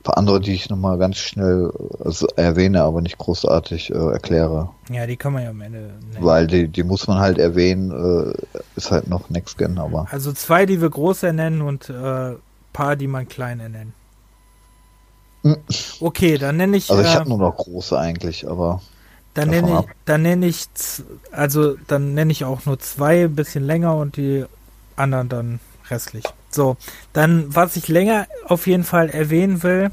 [0.00, 4.70] ein paar andere, die ich nochmal ganz schnell also erwähne, aber nicht großartig äh, erkläre.
[4.90, 6.16] Ja, die kann man ja am Ende nennen.
[6.18, 10.08] Weil die, die muss man halt erwähnen, äh, ist halt noch Next Gen, aber.
[10.10, 12.34] Also zwei, die wir groß ernennen und äh,
[12.72, 13.94] paar, die man klein ernennen.
[15.42, 15.56] Hm.
[16.00, 16.90] Okay, dann nenne ich.
[16.90, 18.82] Also ich äh, habe nur noch große eigentlich, aber.
[19.34, 20.66] Dann nenne ich, dann nenne ich,
[21.30, 24.44] also dann nenne ich auch nur zwei, ein bisschen länger und die
[24.96, 26.24] anderen dann restlich.
[26.50, 26.76] So,
[27.12, 29.90] dann was ich länger auf jeden Fall erwähnen will,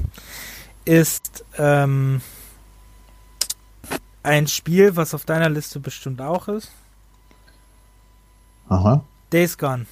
[0.84, 2.20] ist ähm,
[4.24, 6.72] ein Spiel, was auf deiner Liste bestimmt auch ist.
[8.68, 9.04] Aha.
[9.32, 9.86] Days Gone.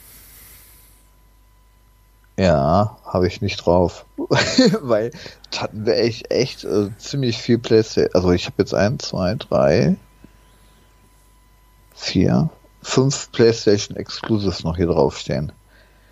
[2.39, 4.05] Ja, habe ich nicht drauf.
[4.83, 5.11] Weil
[5.57, 8.15] hatten wir echt, echt äh, ziemlich viel Playstation.
[8.15, 9.97] Also ich habe jetzt ein, zwei, drei,
[11.95, 12.51] vier,
[12.83, 15.53] fünf Playstation Exclusives noch hier draufstehen.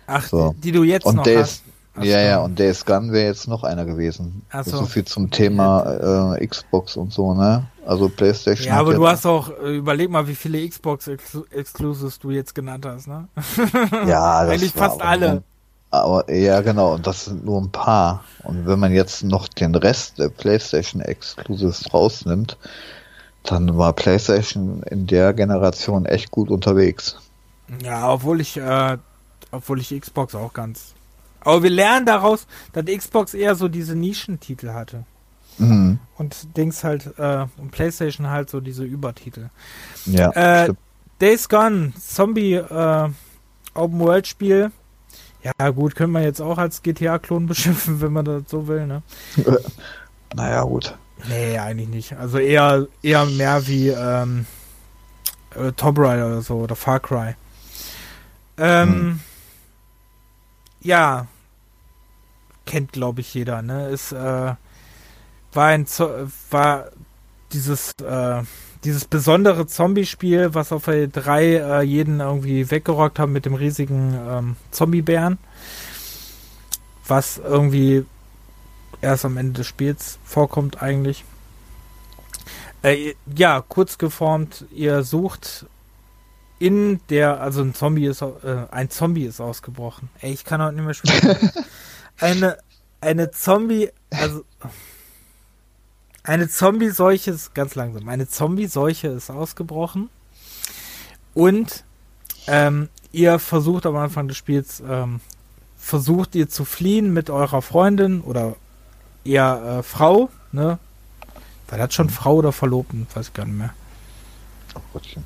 [0.07, 0.53] Ach, so.
[0.57, 1.63] die, die, du jetzt und noch Days, hast.
[1.97, 4.41] Ach ja, ja, und Days Gun wäre jetzt noch einer gewesen.
[4.49, 4.79] Ach so.
[4.79, 7.67] so viel zum Thema äh, Xbox und so, ne?
[7.85, 8.67] Also PlayStation.
[8.67, 11.07] Ja, aber du hast auch, äh, überleg mal, wie viele Xbox
[11.51, 13.27] Exclusives du jetzt genannt hast, ne?
[14.07, 15.43] Ja, das Eigentlich fast alle.
[16.03, 18.23] Aber ja, genau, und das sind nur ein paar.
[18.43, 22.57] Und wenn man jetzt noch den Rest der PlayStation Exclusives rausnimmt,
[23.43, 27.17] dann war PlayStation in der Generation echt gut unterwegs.
[27.83, 28.97] Ja, obwohl ich, äh,
[29.51, 30.93] obwohl ich Xbox auch ganz.
[31.41, 35.05] Aber wir lernen daraus, dass Xbox eher so diese Nischentitel hatte.
[35.57, 35.99] Mhm.
[36.17, 39.49] Und Dings halt, äh, und PlayStation halt so diese Übertitel.
[40.05, 40.31] Ja.
[40.31, 40.73] Äh,
[41.21, 43.09] Days Gone, Zombie, äh,
[43.73, 44.71] Open World Spiel,
[45.45, 49.03] ja, gut, könnte man jetzt auch als GTA-Klon beschimpfen, wenn man das so will, ne?
[50.35, 50.97] naja, gut.
[51.27, 52.13] Nee, eigentlich nicht.
[52.13, 54.45] Also eher, eher mehr wie ähm,
[55.55, 57.35] äh, Tomb Raider oder so oder Far Cry.
[58.57, 59.19] Ähm, hm.
[60.81, 61.27] Ja,
[62.65, 63.89] kennt glaube ich jeder, ne?
[63.89, 64.55] Ist äh,
[65.53, 65.85] war ein
[66.51, 66.89] war
[67.53, 68.43] dieses äh,
[68.85, 74.17] dieses besondere Zombie-Spiel, was auf der 3 äh, jeden irgendwie weggerockt haben mit dem riesigen
[74.29, 75.39] ähm, Zombie-Bären.
[77.07, 78.05] Was irgendwie
[79.01, 81.25] erst am Ende des Spiels vorkommt eigentlich.
[82.83, 85.65] Äh, ja, kurz geformt, ihr sucht
[86.59, 90.09] in der, also ein Zombie ist, äh, ein Zombie ist ausgebrochen.
[90.21, 91.51] Ey, ich kann heute nicht mehr spielen.
[92.19, 92.57] eine,
[93.01, 94.43] eine Zombie, also
[96.25, 98.09] eine Zombie-Seuche ist ganz langsam.
[98.09, 100.09] Eine Zombie-Seuche ist ausgebrochen.
[101.33, 101.83] Und
[102.47, 105.19] ähm, ihr versucht am Anfang des Spiels, ähm,
[105.77, 108.55] versucht ihr zu fliehen mit eurer Freundin oder
[109.23, 110.79] eher äh, Frau, ne?
[111.67, 113.07] War das schon Frau oder Verlobten?
[113.13, 113.73] Weiß ich gar nicht mehr.
[114.75, 115.25] Oh Gottchen.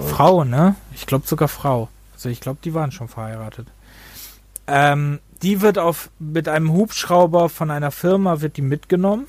[0.00, 0.76] Frau, ne?
[0.94, 1.88] Ich glaube sogar Frau.
[2.14, 3.68] Also ich glaube, die waren schon verheiratet.
[4.66, 9.26] Ähm, die wird auf mit einem Hubschrauber von einer Firma wird die mitgenommen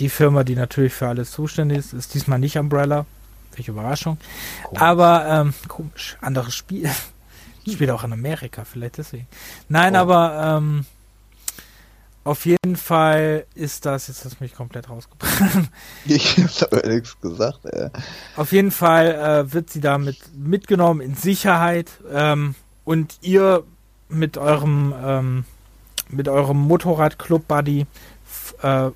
[0.00, 3.06] die Firma, die natürlich für alles zuständig ist, ist diesmal nicht Umbrella.
[3.54, 4.18] Welche Überraschung.
[4.62, 4.82] Komisch.
[4.82, 6.90] Aber ähm, komisch, anderes Spiel.
[7.68, 9.26] Spielt auch in Amerika, vielleicht deswegen.
[9.68, 9.98] Nein, oh.
[9.98, 10.86] aber ähm,
[12.24, 15.32] auf jeden Fall ist das, jetzt hast du mich komplett rausgebracht.
[16.04, 17.64] Ich habe aber nichts gesagt.
[17.64, 17.88] Ey.
[18.36, 22.54] Auf jeden Fall äh, wird sie damit mitgenommen in Sicherheit ähm,
[22.84, 23.64] und ihr
[24.08, 25.44] mit eurem ähm,
[26.10, 27.86] mit eurem Motorradclub Buddy
[28.62, 28.90] äh,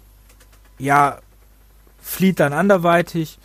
[0.78, 1.18] ja,
[2.00, 3.38] flieht dann anderweitig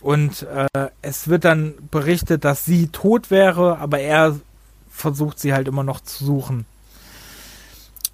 [0.00, 4.38] und äh, es wird dann berichtet, dass sie tot wäre, aber er
[4.90, 6.66] versucht sie halt immer noch zu suchen.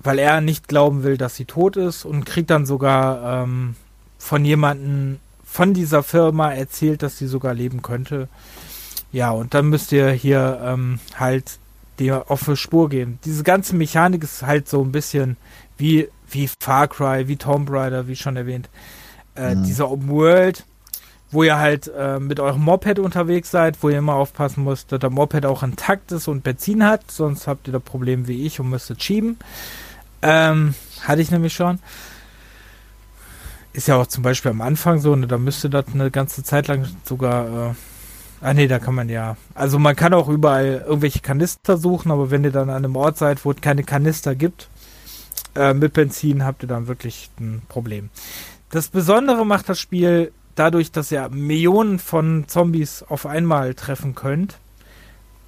[0.00, 3.74] Weil er nicht glauben will, dass sie tot ist und kriegt dann sogar ähm,
[4.18, 8.28] von jemandem von dieser Firma erzählt, dass sie sogar leben könnte.
[9.12, 11.58] Ja, und dann müsst ihr hier ähm, halt
[11.98, 13.18] dir offene Spur gehen.
[13.24, 15.36] Diese ganze Mechanik ist halt so ein bisschen
[15.78, 18.68] wie wie Far Cry, wie Tomb Raider, wie schon erwähnt.
[19.36, 19.64] Äh, mhm.
[19.64, 20.64] Dieser Open World,
[21.30, 25.00] wo ihr halt äh, mit eurem Moped unterwegs seid, wo ihr immer aufpassen müsst, dass
[25.00, 28.60] der Moped auch intakt ist und Benzin hat, sonst habt ihr das Problem wie ich
[28.60, 29.38] und müsstet schieben.
[30.22, 31.80] Ähm, hatte ich nämlich schon.
[33.72, 36.68] Ist ja auch zum Beispiel am Anfang so, ne, da müsste das eine ganze Zeit
[36.68, 37.70] lang sogar.
[37.70, 37.74] Äh,
[38.44, 39.38] Ah nee, da kann man ja.
[39.54, 43.16] Also man kann auch überall irgendwelche Kanister suchen, aber wenn ihr dann an einem Ort
[43.16, 44.68] seid, wo es keine Kanister gibt,
[45.54, 48.10] äh, mit Benzin habt ihr dann wirklich ein Problem.
[48.70, 54.58] Das Besondere macht das Spiel dadurch, dass ihr Millionen von Zombies auf einmal treffen könnt,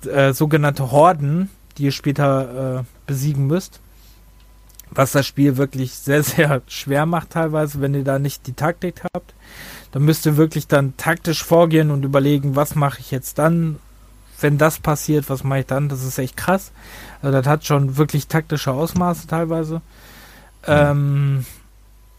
[0.04, 3.80] äh, sogenannte Horden, die ihr später äh, besiegen müsst,
[4.90, 9.02] was das Spiel wirklich sehr, sehr schwer macht teilweise, wenn ihr da nicht die Taktik
[9.12, 9.34] habt.
[9.92, 13.78] Dann müsst ihr wirklich dann taktisch vorgehen und überlegen, was mache ich jetzt dann,
[14.40, 15.88] wenn das passiert, was mache ich dann?
[15.88, 16.72] Das ist echt krass.
[17.22, 19.80] Also das hat schon wirklich taktische Ausmaße teilweise.
[20.66, 21.44] Ähm,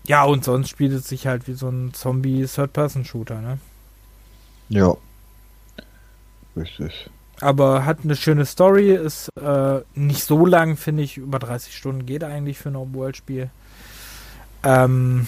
[0.05, 3.59] ja, und sonst spielt es sich halt wie so ein Zombie-Third-Person-Shooter, ne?
[4.69, 4.95] Ja.
[6.55, 7.09] Richtig.
[7.39, 11.17] Aber hat eine schöne Story, ist äh, nicht so lang, finde ich.
[11.17, 13.49] Über 30 Stunden geht eigentlich für ein Open-World-Spiel.
[14.63, 15.27] Ähm,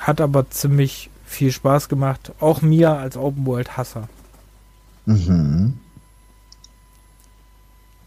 [0.00, 2.32] hat aber ziemlich viel Spaß gemacht.
[2.40, 4.08] Auch mir als Open-World-Hasser.
[5.06, 5.78] Mhm.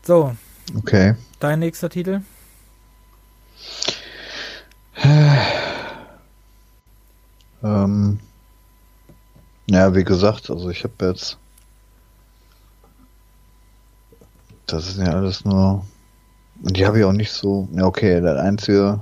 [0.03, 0.35] So.
[0.77, 1.15] Okay.
[1.39, 2.21] Dein nächster Titel?
[7.63, 8.19] Ähm,
[9.67, 11.38] ja, wie gesagt, also ich habe jetzt.
[14.65, 15.85] Das ist ja alles nur.
[16.63, 17.67] Und die habe ich auch nicht so.
[17.73, 18.99] Ja, okay, der einzige.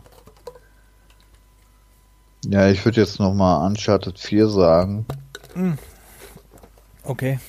[2.45, 5.05] Ja, ich würde jetzt nochmal Uncharted 4 sagen.
[5.53, 5.77] Hm.
[7.03, 7.39] Okay.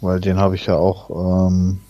[0.00, 1.80] Weil den habe ich ja auch ähm,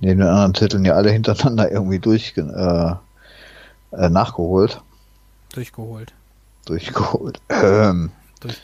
[0.00, 2.94] neben den anderen Titeln ja alle hintereinander irgendwie durch äh,
[3.92, 4.80] äh, nachgeholt.
[5.52, 6.12] Durchgeholt.
[6.66, 7.40] Durchgeholt.
[7.48, 8.60] Ähm, Durch,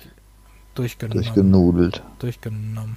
[0.74, 1.22] durchgenommen.
[1.22, 2.02] durchgenudelt.
[2.20, 2.96] Durchgenommen.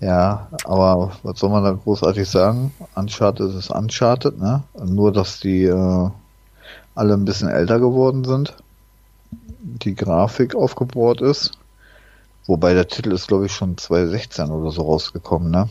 [0.00, 2.74] Ja, aber was soll man da großartig sagen?
[2.94, 4.62] Uncharted ist Uncharted, ne?
[4.84, 6.10] Nur, dass die äh,
[6.94, 8.54] alle ein bisschen älter geworden sind.
[9.60, 11.52] Die Grafik aufgebohrt ist.
[12.46, 15.68] Wobei der Titel ist, glaube ich, schon 2016 oder so rausgekommen, ne?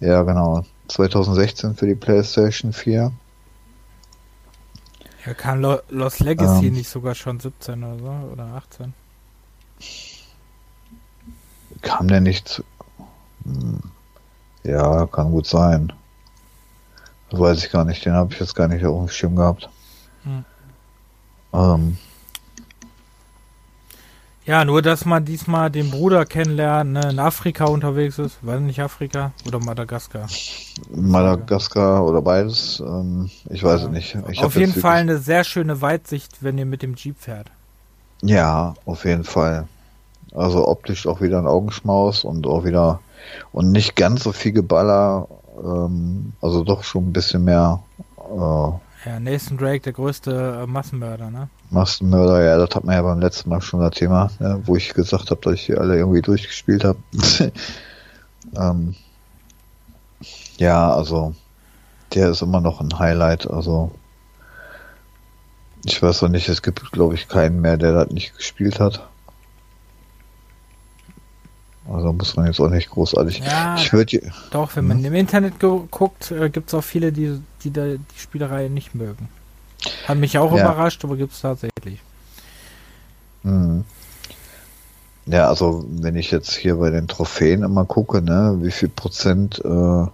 [0.00, 0.64] Ja, genau.
[0.88, 3.12] 2016 für die PlayStation 4.
[5.24, 6.72] Ja, kam Lo Lost Legacy Ähm.
[6.74, 8.32] nicht sogar schon 17 oder so?
[8.32, 8.94] Oder 18?
[11.82, 12.64] Kam der nicht zu...
[13.44, 13.80] Hm.
[14.64, 15.92] Ja, kann gut sein.
[17.30, 18.04] Das weiß ich gar nicht.
[18.04, 19.70] Den habe ich jetzt gar nicht auf dem Schirm gehabt.
[20.24, 20.44] Hm.
[21.52, 21.98] Ähm,
[24.50, 28.38] Ja, nur dass man diesmal den Bruder kennenlernt, ne, in Afrika unterwegs ist.
[28.42, 29.30] War nicht Afrika?
[29.46, 30.26] Oder Madagaskar?
[30.90, 32.82] Madagaskar oder beides.
[32.84, 33.86] Ähm, ich weiß Ja.
[33.86, 34.18] es nicht.
[34.28, 37.46] Ich Auf jeden Fall eine sehr schöne Weitsicht, wenn ihr mit dem Jeep fährt.
[38.22, 39.68] Ja, auf jeden Fall.
[40.34, 42.98] Also optisch auch wieder ein Augenschmaus und auch wieder
[43.52, 45.28] und nicht ganz so viel Geballer.
[45.62, 47.84] Ähm, also doch schon ein bisschen mehr
[48.18, 48.70] äh,
[49.04, 51.48] Ja, Nathan Drake, der größte äh, Massenmörder, ne?
[51.70, 52.42] Massenmörder.
[52.42, 55.30] Ja, das hat man ja beim letzten Mal schon das Thema, ne, wo ich gesagt
[55.30, 56.98] habe, dass ich die alle irgendwie durchgespielt habe.
[58.56, 58.94] ähm,
[60.58, 61.34] ja, also
[62.14, 63.48] der ist immer noch ein Highlight.
[63.48, 63.90] Also
[65.84, 69.08] ich weiß noch nicht, es gibt glaube ich keinen mehr, der das nicht gespielt hat.
[71.88, 73.38] Also muss man jetzt auch nicht großartig.
[73.40, 77.10] Ja, Ich würde doch, wenn man im Internet gu- guckt, äh, gibt es auch viele,
[77.10, 79.28] die, die da die Spielerei nicht mögen.
[80.06, 80.60] Hat mich auch Ja.
[80.62, 82.00] überrascht, aber gibt es tatsächlich.
[83.42, 83.84] Mhm.
[85.26, 89.62] Ja, also wenn ich jetzt hier bei den Trophäen immer gucke, ne, wie viel Prozent
[89.64, 90.06] äh,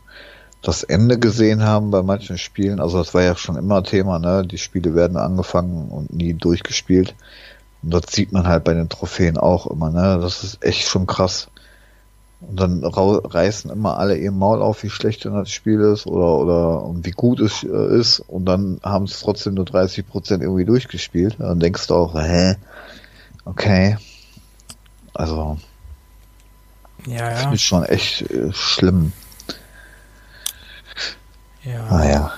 [0.62, 4.44] das Ende gesehen haben bei manchen Spielen, also das war ja schon immer Thema, ne?
[4.46, 7.14] Die Spiele werden angefangen und nie durchgespielt.
[7.82, 10.18] Und das sieht man halt bei den Trophäen auch immer, ne?
[10.20, 11.48] Das ist echt schon krass.
[12.40, 16.36] Und dann reißen immer alle ihr Maul auf, wie schlecht denn das Spiel ist oder
[16.38, 20.42] oder und wie gut es äh, ist und dann haben es trotzdem nur 30 Prozent
[20.42, 21.36] irgendwie durchgespielt.
[21.38, 22.56] Dann denkst du auch, hä?
[23.46, 23.96] Okay.
[25.14, 25.56] Also,
[27.06, 27.52] Ja, das ja.
[27.52, 29.12] ist schon echt äh, schlimm.
[31.64, 31.86] ja.
[31.90, 32.32] Naja.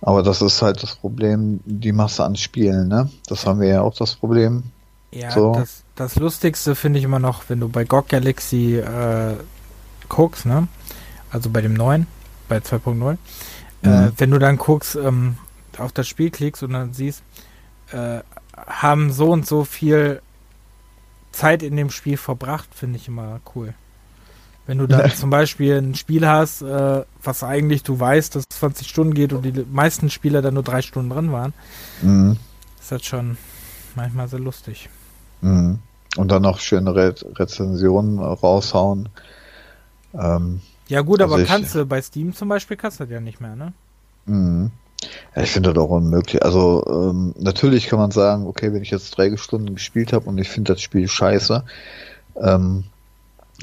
[0.00, 3.10] Aber das ist halt das Problem, die Masse an Spielen, ne?
[3.26, 4.64] Das haben wir ja auch das Problem.
[5.12, 5.52] Ja, So.
[5.52, 9.34] das, das Lustigste finde ich immer noch, wenn du bei GOG Galaxy äh,
[10.08, 10.68] guckst, ne?
[11.30, 12.06] Also bei dem neuen,
[12.48, 13.12] bei 2.0.
[13.12, 13.16] Äh,
[13.86, 14.12] Mhm.
[14.16, 15.36] wenn du dann guckst, ähm,
[15.78, 17.22] auf das Spiel klickst und dann siehst,
[17.92, 18.20] äh,
[18.56, 20.22] haben so und so viel
[21.32, 23.74] Zeit in dem Spiel verbracht, finde ich immer cool.
[24.66, 28.58] Wenn du dann zum Beispiel ein Spiel hast, äh, was eigentlich du weißt, dass es
[28.58, 31.52] 20 Stunden geht und die meisten Spieler dann nur drei Stunden drin waren,
[32.00, 32.38] Mhm.
[32.80, 33.36] ist das schon
[33.94, 34.88] manchmal sehr lustig.
[35.44, 35.78] Mhm.
[36.16, 39.08] Und dann noch schöne Re Rezensionen raushauen.
[40.14, 43.12] Ähm, Ja gut, Also aber ich- kannst du bei Steam zum Beispiel kannst du das
[43.12, 43.72] ja nicht mehr, ne?
[44.26, 44.70] Mhm.
[45.36, 46.42] Ja, ich finde das auch unmöglich.
[46.44, 50.38] Also ähm, natürlich kann man sagen, okay, wenn ich jetzt drei Stunden gespielt habe und
[50.38, 51.64] ich finde das Spiel scheiße,
[52.40, 52.84] ähm,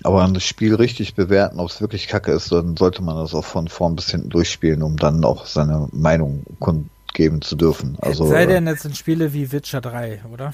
[0.03, 3.43] aber ein Spiel richtig bewerten, ob es wirklich kacke ist, dann sollte man das auch
[3.45, 7.97] von vorn bis hinten durchspielen, um dann auch seine Meinung kund geben zu dürfen.
[8.01, 10.53] Also, Sei denn, es sind Spiele wie Witcher 3, oder?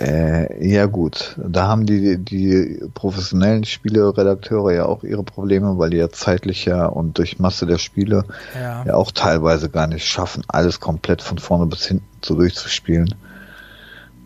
[0.00, 5.98] Äh, ja gut, da haben die die professionellen Spieleredakteure ja auch ihre Probleme, weil die
[5.98, 8.84] ja zeitlich ja und durch Masse der Spiele ja.
[8.84, 13.14] ja auch teilweise gar nicht schaffen, alles komplett von vorne bis hinten so durchzuspielen.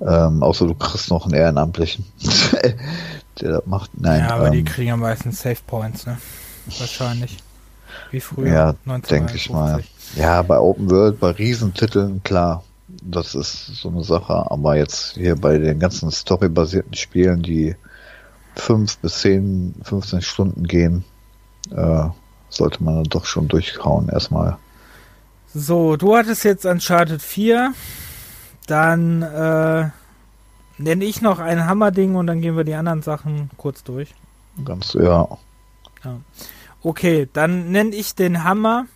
[0.00, 2.04] Ähm, außer du kriegst noch einen Ehrenamtlichen,
[3.40, 3.90] der das macht.
[3.98, 6.18] Nein, ja, aber ähm, die kriegen am meisten Save Points, ne?
[6.78, 7.38] Wahrscheinlich.
[8.10, 8.48] Wie früher.
[8.52, 8.74] Ja,
[9.10, 9.82] denke ich mal.
[10.14, 12.62] Ja, bei Open World, bei Riesentiteln, klar,
[13.02, 14.50] das ist so eine Sache.
[14.50, 17.76] Aber jetzt hier bei den ganzen storybasierten Spielen, die
[18.54, 21.04] fünf bis zehn, 15 Stunden gehen,
[21.70, 22.04] äh,
[22.48, 24.58] sollte man doch schon durchhauen erstmal.
[25.54, 27.72] So, du hattest jetzt Uncharted 4.
[28.66, 29.90] Dann äh,
[30.78, 34.14] nenne ich noch ein Hammerding und dann gehen wir die anderen Sachen kurz durch.
[34.64, 35.28] Ganz, ja.
[36.04, 36.20] ja.
[36.82, 38.86] Okay, dann nenne ich den Hammer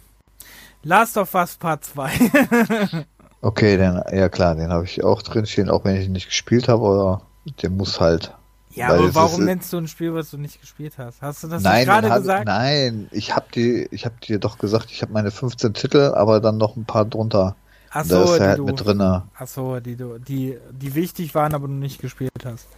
[0.83, 2.11] Last of Us Part 2.
[3.43, 6.29] Okay, dann, ja klar, den habe ich auch drin stehen, auch wenn ich ihn nicht
[6.29, 7.23] gespielt habe, aber
[7.63, 8.35] der muss halt.
[8.73, 11.23] Ja, aber warum ist, nennst du ein Spiel, was du nicht gespielt hast?
[11.23, 12.47] Hast du das nein, gerade gesagt?
[12.47, 16.41] Nein, ich habe die, ich habe dir doch gesagt, ich habe meine 15 Titel, aber
[16.41, 17.57] dann noch ein paar drunter.
[17.91, 19.25] Ach so, da ist halt du, mit drinne.
[19.37, 22.69] Ach so, die du, die, die wichtig waren, aber du nicht gespielt hast.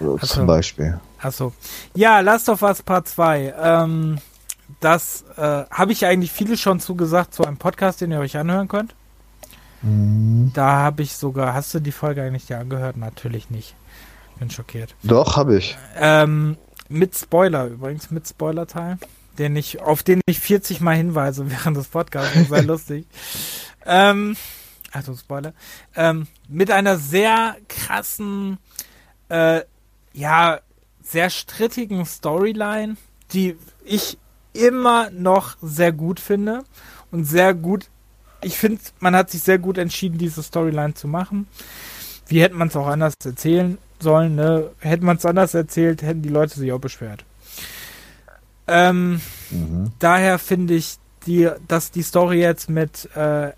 [0.00, 0.98] So, zum Beispiel.
[1.20, 1.52] Ach so.
[1.94, 3.54] Ja, Last of Us Part 2.
[3.60, 4.18] Ähm,
[4.80, 8.68] das äh, habe ich eigentlich viele schon zugesagt, zu einem Podcast, den ihr euch anhören
[8.68, 8.94] könnt.
[9.82, 10.50] Mhm.
[10.54, 12.96] Da habe ich sogar, hast du die Folge eigentlich dir angehört?
[12.96, 13.74] Natürlich nicht.
[14.38, 14.94] Bin schockiert.
[15.02, 15.76] Doch, habe ich.
[15.96, 16.56] Ähm,
[16.88, 18.98] mit Spoiler übrigens, mit Spoiler-Teil,
[19.38, 22.48] den ich, auf den ich 40 Mal hinweise während des Podcasts.
[22.48, 23.06] Sehr lustig.
[23.84, 24.36] Ähm,
[24.92, 25.52] also Spoiler.
[25.96, 28.58] Ähm, mit einer sehr krassen,
[29.28, 29.62] äh,
[30.12, 30.60] ja,
[31.02, 32.96] sehr strittigen Storyline,
[33.32, 34.18] die ich
[34.52, 36.64] immer noch sehr gut finde
[37.10, 37.88] und sehr gut
[38.40, 41.48] ich finde, man hat sich sehr gut entschieden, diese Storyline zu machen.
[42.26, 44.70] Wie hätte man es auch anders erzählen sollen, ne?
[44.80, 47.24] Hätte man es anders erzählt, hätten die Leute sich auch beschwert.
[48.66, 49.92] Ähm, mhm.
[49.98, 53.52] Daher finde ich, die, dass die Story jetzt mit äh,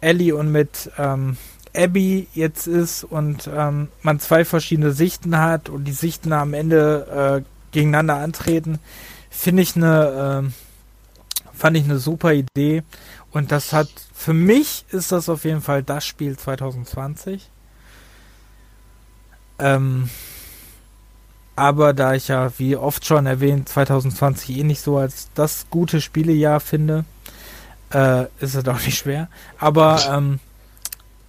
[0.00, 1.36] Ellie und mit ähm,
[1.74, 7.42] Abby jetzt ist und ähm, man zwei verschiedene Sichten hat und die Sichten am Ende
[7.42, 8.78] äh, gegeneinander antreten,
[9.30, 12.82] finde ich eine, äh, fand ich eine super Idee
[13.32, 17.48] und das hat, für mich ist das auf jeden Fall das Spiel 2020.
[19.58, 20.10] Ähm,
[21.56, 26.00] aber da ich ja, wie oft schon erwähnt, 2020 eh nicht so als das gute
[26.00, 27.04] Spielejahr finde,
[27.92, 29.28] äh, ist es auch nicht schwer.
[29.58, 30.40] Aber, ähm,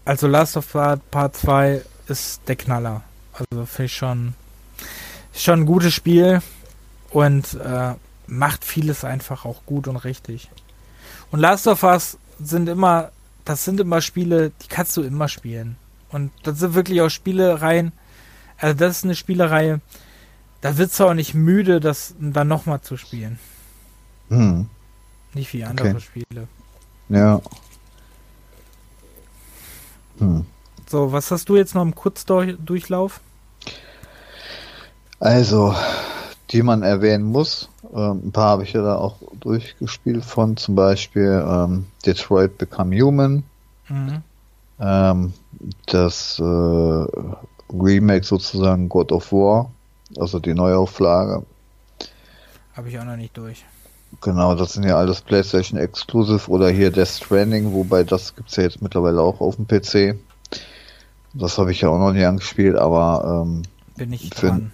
[0.06, 3.04] also Last of Us Part 2 ist der Knaller.
[3.34, 4.34] Also finde ich schon,
[5.34, 6.42] schon ein gutes Spiel
[7.12, 7.94] und äh,
[8.28, 10.50] macht vieles einfach auch gut und richtig.
[11.34, 13.12] Und Last of Us sind immer,
[13.44, 15.78] das sind immer Spiele, die kannst du immer spielen.
[16.12, 17.92] Und das sind wirklich auch Spielereien,
[18.60, 19.82] also das ist eine Spielereihe,
[20.62, 23.40] da wird es auch nicht müde, das dann nochmal zu spielen.
[24.30, 24.70] Hm.
[25.34, 26.02] Nicht wie andere okay.
[26.02, 26.48] Spiele.
[27.10, 27.42] Ja.
[30.20, 30.46] Hm.
[30.88, 33.22] So, was hast du jetzt noch im Kurzdurchlauf?
[35.20, 35.76] Also,
[36.52, 37.70] die man erwähnen muss.
[37.94, 43.00] Ähm, ein paar habe ich ja da auch durchgespielt von, zum Beispiel ähm, Detroit Become
[43.00, 43.44] Human.
[43.88, 44.24] Mhm.
[44.80, 45.34] Ähm,
[45.86, 49.72] das äh, Remake sozusagen God of War,
[50.18, 51.46] also die Neuauflage.
[52.76, 53.64] Habe ich auch noch nicht durch.
[54.22, 58.56] Genau, das sind ja alles PlayStation Exclusive oder hier Death Stranding, wobei das gibt es
[58.56, 60.18] ja jetzt mittlerweile auch auf dem PC.
[61.34, 63.64] Das habe ich ja auch noch nicht angespielt, aber ähm,
[63.98, 64.72] bin ich dran.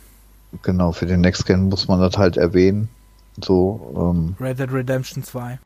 [0.62, 2.90] Genau, für den Next Gen muss man das halt erwähnen.
[3.44, 5.60] So, ähm, Red Dead Redemption 2.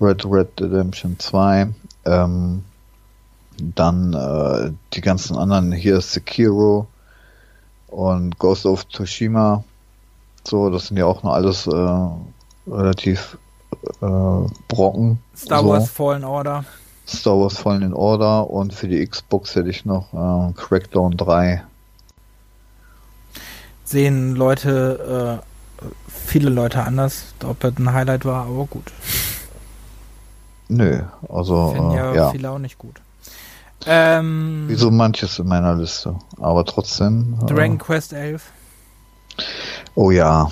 [0.00, 1.68] Red Red Redemption 2.
[2.04, 2.64] Ähm,
[3.74, 6.86] dann äh, die ganzen anderen, hier ist Sekiro
[7.88, 9.64] und Ghost of Tsushima.
[10.44, 13.36] So, das sind ja auch noch alles äh, relativ
[14.00, 14.06] äh,
[14.68, 15.18] Brocken.
[15.36, 15.68] Star so.
[15.70, 16.64] Wars Fallen Order.
[17.06, 21.62] Star Wars Fallen Order und für die Xbox hätte ich noch äh, Crackdown 3
[23.88, 25.57] sehen Leute, äh,
[26.08, 28.92] viele Leute anders, ob das ein Highlight war, aber gut.
[30.68, 32.30] Nö, also Finden ja, äh, ja.
[32.30, 33.00] viele auch nicht gut.
[33.86, 37.38] Ähm, Wie so manches in meiner Liste, aber trotzdem.
[37.42, 38.50] Äh, Dragon äh, Quest 11.
[39.94, 40.50] Oh ja.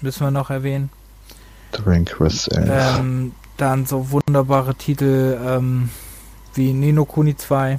[0.00, 0.90] Müssen wir noch erwähnen.
[1.72, 2.98] Dragon Quest 11.
[2.98, 5.90] Ähm, dann so wunderbare Titel ähm,
[6.54, 7.78] wie Nino Kuni 2.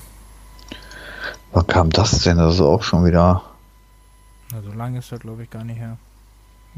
[1.51, 2.37] Wann kam das denn?
[2.37, 3.41] Das ist auch schon wieder
[4.51, 5.97] na, so lange ist das, glaube ich, gar nicht her.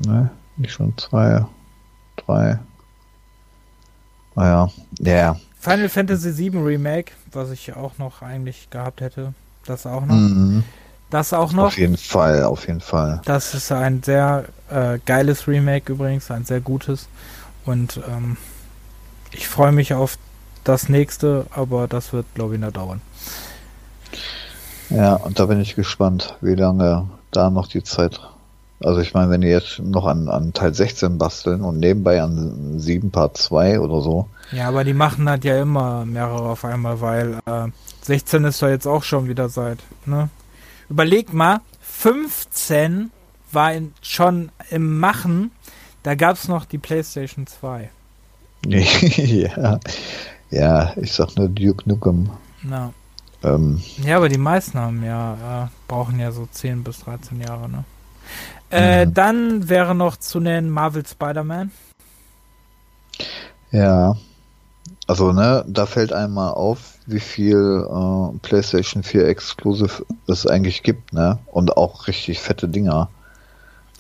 [0.06, 1.46] Ne, nicht schon zwei,
[2.16, 2.60] drei.
[4.36, 5.36] Naja, ja.
[5.60, 9.34] Final Fantasy VII Remake, was ich auch noch eigentlich gehabt hätte.
[9.66, 10.16] Das auch noch.
[10.16, 10.64] Mhm.
[11.12, 11.66] Das auch noch.
[11.66, 13.22] Auf jeden Fall, auf jeden Fall.
[13.26, 17.10] Das ist ein sehr äh, geiles Remake übrigens, ein sehr gutes.
[17.66, 18.38] Und ähm,
[19.32, 20.18] ich freue mich auf
[20.64, 23.02] das nächste, aber das wird, glaube ich, noch dauern.
[24.90, 28.20] Ja, und da bin ich gespannt, wie lange da noch die Zeit.
[28.84, 32.80] Also ich meine, wenn die jetzt noch an, an Teil 16 basteln und nebenbei an
[32.80, 34.28] 7 Part 2 oder so.
[34.52, 37.68] Ja, aber die machen halt ja immer mehrere auf einmal, weil äh,
[38.02, 40.30] 16 ist doch jetzt auch schon wieder seit, ne?
[40.90, 43.12] Überleg mal, 15
[43.52, 45.52] war in, schon im Machen,
[46.04, 47.90] da gab es noch die PlayStation 2.
[48.66, 49.80] ja.
[50.50, 52.30] Ja, ich sag nur Duke Nukem.
[52.64, 52.94] Na.
[53.44, 57.70] Ähm, Ja, aber die meisten haben ja, äh, brauchen ja so 10 bis 13 Jahre,
[57.70, 57.86] ne?
[58.72, 59.14] Äh, Mhm.
[59.14, 61.72] Dann wäre noch zu nennen Marvel Spider-Man.
[63.72, 64.16] ja.
[65.08, 71.12] Also, ne, da fällt einmal auf, wie viel äh, PlayStation 4 Exclusive es eigentlich gibt,
[71.12, 71.40] ne?
[71.48, 73.10] Und auch richtig fette Dinger.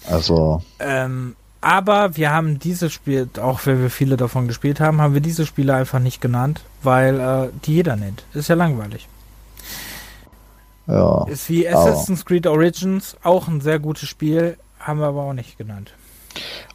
[0.09, 5.13] Also, Ähm, aber wir haben dieses Spiel, auch wenn wir viele davon gespielt haben, haben
[5.13, 8.23] wir diese Spiele einfach nicht genannt, weil äh, die jeder nennt.
[8.33, 9.07] Ist ja langweilig.
[10.91, 11.25] Ja.
[11.27, 15.57] Ist wie Assassin's Creed Origins, auch ein sehr gutes Spiel, haben wir aber auch nicht
[15.57, 15.93] genannt.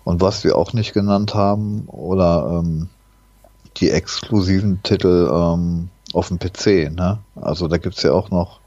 [0.05, 2.89] Und was wir auch nicht genannt haben, oder ähm,
[3.79, 7.19] die exklusiven Titel ähm, auf dem PC, ne?
[7.35, 8.61] Also da gibt's ja auch noch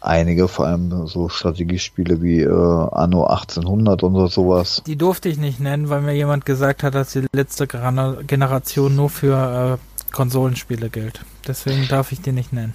[0.00, 4.82] einige, vor allem so Strategiespiele wie äh, Anno 1800 oder sowas.
[4.86, 9.10] Die durfte ich nicht nennen, weil mir jemand gesagt hat, dass die letzte Generation nur
[9.10, 11.20] für äh, Konsolenspiele gilt.
[11.46, 12.74] Deswegen darf ich die nicht nennen.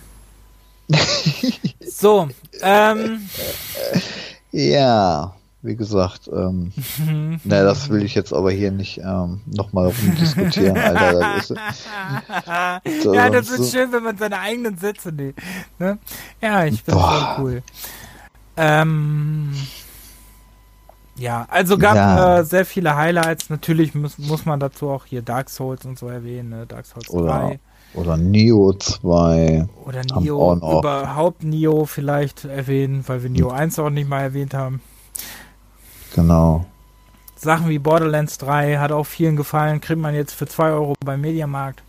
[2.00, 2.30] so,
[2.62, 3.30] ähm,
[4.52, 6.72] Ja, wie gesagt, ähm,
[7.44, 11.20] ne, das will ich jetzt aber hier nicht ähm, nochmal rumdiskutieren, Alter.
[11.20, 15.40] Das ist, ja, das ist so- schön, wenn man seine eigenen Sätze nimmt.
[15.80, 15.98] Ne?
[16.42, 17.36] Ja, ich bin Boah.
[17.36, 17.64] voll cool.
[18.58, 19.54] Ähm,
[21.18, 22.40] ja, also gab Ja.
[22.40, 23.50] äh, sehr viele Highlights.
[23.50, 26.50] Natürlich muss, muss man dazu auch hier Dark Souls und so erwähnen.
[26.50, 26.66] Ne?
[26.68, 27.60] Dark Souls Oder 3
[27.96, 29.68] oder Neo 2.
[29.86, 30.80] oder auch noch.
[30.80, 34.82] überhaupt Nio vielleicht erwähnen, weil wir Nio 1 auch nicht mal erwähnt haben.
[36.16, 36.66] Genau.
[37.36, 41.22] Sachen wie Borderlands 3 hat auch vielen gefallen, kriegt man jetzt für 2 Euro beim
[41.22, 41.84] Mediamarkt.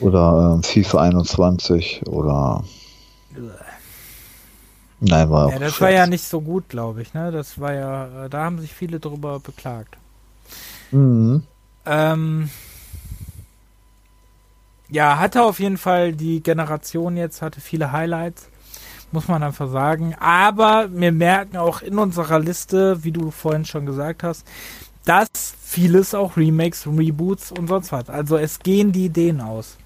[0.00, 2.64] Oder ähm, FIFA 21 oder
[5.00, 5.80] Nein, war auch Ja, das schlecht.
[5.80, 7.30] war ja nicht so gut, glaube ich, ne?
[7.30, 9.96] Das war ja, äh, da haben sich viele drüber beklagt.
[10.90, 11.44] Mhm.
[11.86, 12.50] Ähm,
[14.90, 18.48] ja, hatte auf jeden Fall die Generation jetzt, hatte viele Highlights,
[19.12, 20.14] muss man einfach sagen.
[20.18, 24.46] Aber wir merken auch in unserer Liste, wie du vorhin schon gesagt hast,
[25.04, 25.28] dass
[25.62, 28.08] vieles auch Remakes, Reboots und sonst was.
[28.10, 29.78] Also es gehen die Ideen aus.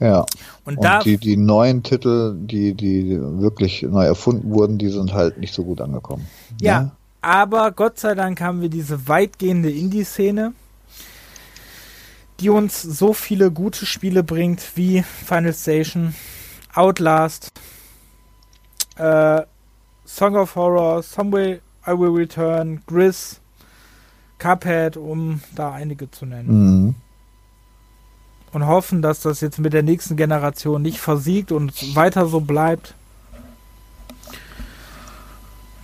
[0.00, 0.26] Ja.
[0.64, 5.12] Und, Und da, die, die neuen Titel, die, die wirklich neu erfunden wurden, die sind
[5.12, 6.30] halt nicht so gut angekommen.
[6.60, 6.92] Ja, Ne?
[7.20, 10.54] aber Gott sei Dank haben wir diese weitgehende Indie-Szene,
[12.40, 16.14] die uns so viele gute Spiele bringt wie Final Station,
[16.74, 17.52] Outlast,
[18.96, 19.42] äh,
[20.04, 23.40] Song of Horror, Somewhere I Will Return, Gris,
[24.38, 26.48] Cuphead, um da einige zu nennen.
[26.48, 26.94] Mhm.
[28.52, 32.94] Und hoffen, dass das jetzt mit der nächsten Generation nicht versiegt und weiter so bleibt.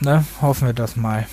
[0.01, 1.27] Ne, hoffen wir das mal.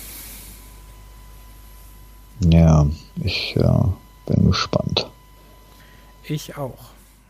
[2.40, 2.86] Ja,
[3.16, 3.92] ich ja,
[4.34, 5.08] bin gespannt.
[6.24, 6.78] Ich auch.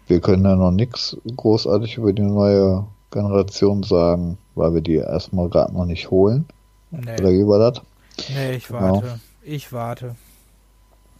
[0.06, 5.48] Wir können ja noch nichts großartig über die neue Generation sagen, weil wir die erstmal
[5.48, 6.47] gerade noch nicht holen.
[6.90, 7.82] Nee, Oder wie war das?
[8.28, 8.81] nee ich Genau.
[8.97, 9.20] warte.
[9.42, 10.16] Ich warte.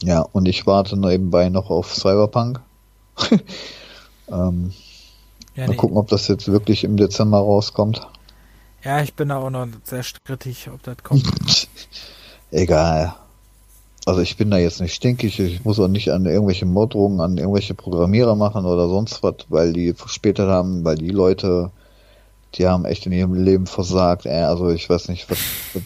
[0.03, 2.61] Ja, und ich warte nebenbei noch auf Cyberpunk.
[4.29, 4.73] ähm,
[5.55, 5.77] Ja, mal nee.
[5.77, 8.07] gucken, ob das jetzt wirklich im Dezember rauskommt.
[8.85, 11.69] ja, ich bin da auch noch sehr strittig, ob das kommt.
[12.51, 13.15] Egal.
[14.05, 17.39] Also ich bin da jetzt nicht stinkig, ich muss auch nicht an irgendwelche Morddrohungen an
[17.39, 21.71] irgendwelche Programmierer machen oder sonst was, weil die verspätet haben, weil die Leute,
[22.55, 24.27] die haben echt in ihrem Leben versagt.
[24.27, 25.39] Also ich weiß nicht, was,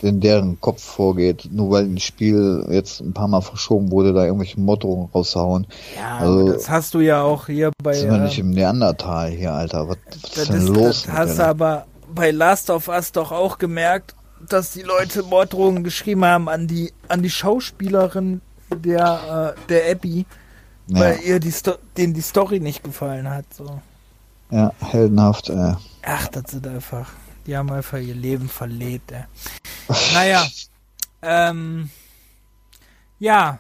[0.03, 4.25] in deren Kopf vorgeht, nur weil ein Spiel jetzt ein paar Mal verschoben wurde, da
[4.25, 5.67] irgendwelche Morddrohungen raushauen.
[5.97, 7.93] Ja, Also- das hast du ja auch hier bei.
[7.93, 9.89] Sind wir nicht im Neandertal hier, Alter?
[9.91, 11.03] Was, was das ist denn ist, los?
[11.05, 14.15] das hast du aber bei Last of Us doch auch gemerkt,
[14.49, 18.41] dass die Leute Morddrohungen geschrieben haben an die an die Schauspielerin
[18.75, 20.27] der äh, der Abby,
[20.89, 23.47] ja, weil ihr die Sto denen die Story nicht gefallen hat.
[23.55, 23.81] So.
[24.51, 25.75] ja, heldenhaft, ey.
[26.03, 27.11] Ach, das sind einfach.
[27.47, 29.25] Die haben einfach ihr Leben verlebt, ey.
[30.15, 30.45] Naja.
[31.23, 31.91] ähm,
[33.19, 33.59] ja.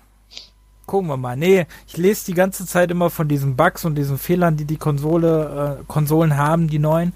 [0.86, 1.36] gucken wir mal.
[1.36, 4.76] Nee, ich lese die ganze Zeit immer von diesen Bugs und diesen Fehlern, die die
[4.76, 7.12] Konsole, äh, Konsolen haben, die neuen.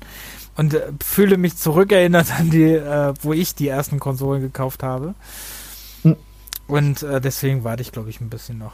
[0.60, 5.14] Und äh, fühle mich zurückerinnert an die, äh, wo ich die ersten Konsolen gekauft habe.
[6.02, 6.16] Hm.
[6.68, 8.72] Und äh, deswegen warte ich, glaube ich, ein bisschen noch.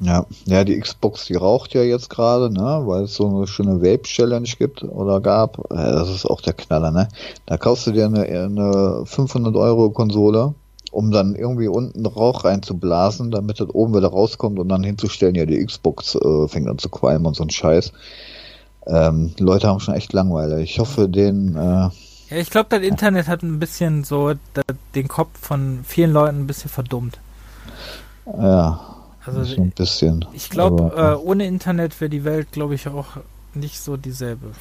[0.00, 3.80] Ja, ja, die Xbox, die raucht ja jetzt gerade, ne, weil es so eine schöne
[3.80, 5.58] Vape-Challenge gibt oder gab.
[5.70, 7.06] Ja, das ist auch der Knaller, ne?
[7.46, 10.54] Da kaufst du dir eine, eine 500 Euro Konsole,
[10.90, 15.46] um dann irgendwie unten Rauch reinzublasen, damit das oben wieder rauskommt und dann hinzustellen, ja,
[15.46, 17.92] die Xbox äh, fängt an zu qualmen und so ein Scheiß.
[18.86, 20.60] Ähm, Leute haben schon echt Langweile.
[20.62, 21.56] Ich hoffe, den.
[21.56, 21.90] Äh, ja,
[22.30, 24.34] ich glaube, das Internet hat ein bisschen so
[24.94, 27.18] den Kopf von vielen Leuten ein bisschen verdummt.
[28.26, 28.80] Ja,
[29.24, 30.24] also so ein bisschen.
[30.32, 33.18] Ich glaube, äh, ohne Internet wäre die Welt, glaube ich, auch
[33.54, 34.52] nicht so dieselbe.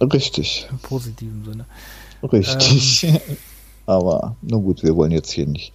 [0.00, 0.68] Richtig.
[0.70, 1.66] Im positiven Sinne.
[2.22, 3.04] Richtig.
[3.04, 3.20] Ähm,
[3.86, 5.72] aber nur gut, wir wollen jetzt hier nicht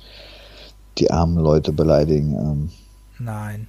[0.98, 2.34] die armen Leute beleidigen.
[2.34, 2.72] Ähm.
[3.20, 3.68] Nein.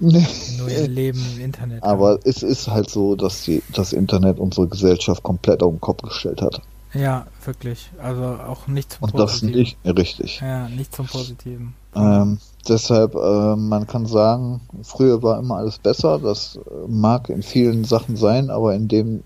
[0.00, 1.82] Nur ihr Leben im Internet.
[1.82, 2.20] Aber haben.
[2.24, 6.40] es ist halt so, dass die, das Internet unsere Gesellschaft komplett auf den Kopf gestellt
[6.40, 6.62] hat.
[6.94, 7.90] Ja, wirklich.
[8.02, 9.48] Also auch nicht zum Und Positiven.
[9.48, 10.40] Und das nicht richtig.
[10.40, 11.74] Ja, nicht zum Positiven.
[11.94, 12.38] Ähm,
[12.68, 16.18] deshalb, äh, man kann sagen, früher war immer alles besser.
[16.18, 19.22] Das äh, mag in vielen Sachen sein, aber in dem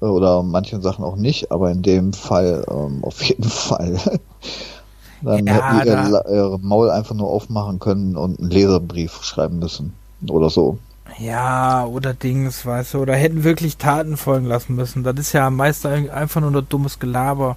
[0.00, 3.98] äh, oder manchen Sachen auch nicht, aber in dem Fall ähm, auf jeden Fall.
[5.20, 9.92] Dann ja, hätten ihr ihre Maul einfach nur aufmachen können und einen Leserbrief schreiben müssen
[10.28, 10.78] oder so.
[11.18, 15.02] Ja, oder Dings, weißt du, oder hätten wirklich Taten folgen lassen müssen.
[15.02, 17.56] Das ist ja meist einfach nur ein dummes Gelaber.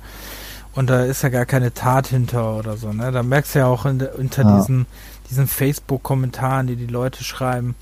[0.73, 3.11] Und da ist ja gar keine Tat hinter oder so, ne?
[3.11, 4.57] Da merkst du ja auch in, unter ja.
[4.57, 4.87] diesen,
[5.29, 7.75] diesen Facebook-Kommentaren, die die Leute schreiben,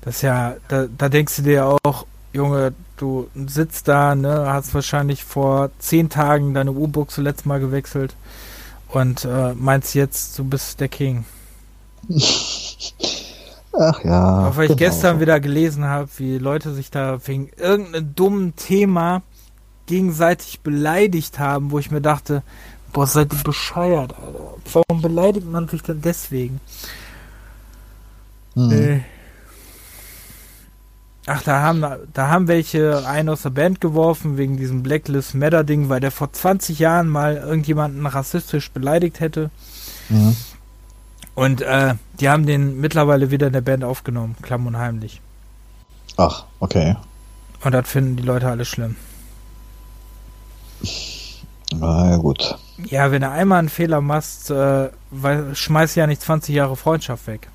[0.00, 5.24] dass ja, da, da denkst du dir auch, Junge, du sitzt da, ne, hast wahrscheinlich
[5.24, 8.14] vor zehn Tagen deine U-Book zuletzt mal gewechselt
[8.88, 11.24] und äh, meinst jetzt, du bist der King.
[13.72, 14.48] Ach ja.
[14.48, 15.20] Auch weil ich genau gestern so.
[15.20, 19.22] wieder gelesen habe, wie Leute sich da wegen irgendeinem dummen Thema
[19.86, 22.42] gegenseitig beleidigt haben, wo ich mir dachte,
[22.92, 24.54] boah, seid ihr bescheuert, Alter.
[24.72, 26.60] Warum beleidigt man sich denn deswegen?
[28.54, 28.70] Hm.
[28.70, 29.00] Äh.
[31.26, 35.64] Ach, da haben, da haben welche einen aus der Band geworfen wegen diesem Blacklist Matter
[35.64, 39.50] Ding, weil der vor 20 Jahren mal irgendjemanden rassistisch beleidigt hätte.
[40.08, 40.36] Mhm.
[41.34, 45.20] Und äh, die haben den mittlerweile wieder in der Band aufgenommen, klamm und heimlich.
[46.16, 46.96] Ach, okay.
[47.64, 48.96] Und das finden die Leute alle schlimm.
[51.74, 52.58] Na ja, gut.
[52.86, 57.26] Ja, wenn du einmal einen Fehler machst, äh, weil, schmeiß ja nicht 20 Jahre Freundschaft
[57.26, 57.48] weg.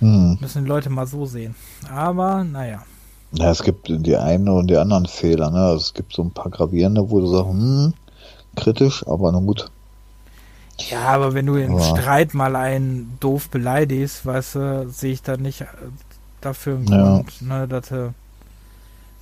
[0.00, 0.38] Hm.
[0.40, 1.54] Müssen die Leute mal so sehen.
[1.90, 2.82] Aber, naja.
[3.32, 5.50] Ja, es gibt die einen und die anderen Fehler.
[5.50, 5.58] Ne?
[5.58, 7.94] Also es gibt so ein paar gravierende, wo du sagst, hm,
[8.56, 9.70] kritisch, aber na gut.
[10.78, 11.80] Ja, aber wenn du im.
[11.80, 15.66] Streit mal einen doof beleidigst, weißt du, sehe ich da nicht äh,
[16.40, 17.14] dafür einen ja.
[17.14, 17.92] Grund, ne, dass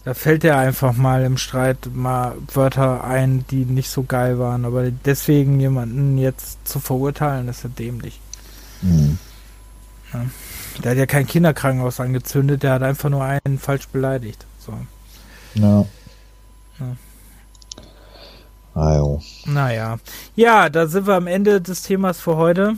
[0.04, 4.66] da fällt dir einfach mal im Streit mal Wörter ein, die nicht so geil waren,
[4.66, 8.20] aber deswegen jemanden jetzt zu verurteilen, ist ja dämlich.
[8.82, 9.18] Mhm.
[10.12, 10.26] Ja.
[10.82, 14.44] Der hat ja kein Kinderkrankenhaus angezündet, der hat einfach nur einen falsch beleidigt.
[14.58, 14.74] So.
[15.54, 15.86] Ja.
[18.74, 19.98] Ah, naja.
[20.34, 22.74] Ja, da sind wir am Ende des Themas für heute.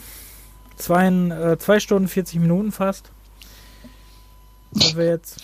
[0.77, 3.11] Zwei, äh, zwei Stunden 40 Minuten fast.
[4.73, 5.41] Sind wir jetzt.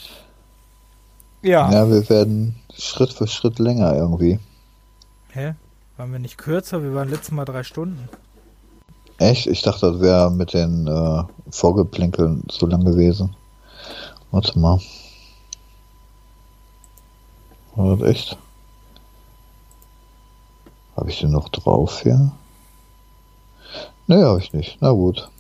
[1.41, 1.73] Ja.
[1.73, 4.39] Ja, wir werden Schritt für Schritt länger irgendwie.
[5.31, 5.55] Hä?
[5.97, 6.83] Waren wir nicht kürzer?
[6.83, 8.09] Wir waren letztes Mal drei Stunden.
[9.19, 9.47] Echt?
[9.47, 13.35] Ich dachte, das wäre mit den äh, Vorgeplänkeln so lang gewesen.
[14.31, 14.81] Warte mal.
[17.75, 18.39] War das echt?
[20.97, 22.33] Habe ich den noch drauf hier?
[24.07, 24.79] Ne, habe ich nicht.
[24.81, 25.31] Na gut.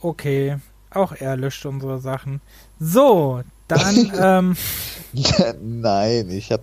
[0.00, 0.58] Okay.
[0.90, 2.40] Auch er löscht unsere Sachen.
[2.80, 4.12] So, dann.
[4.20, 4.56] ähm,
[5.62, 6.62] Nein, ich hab,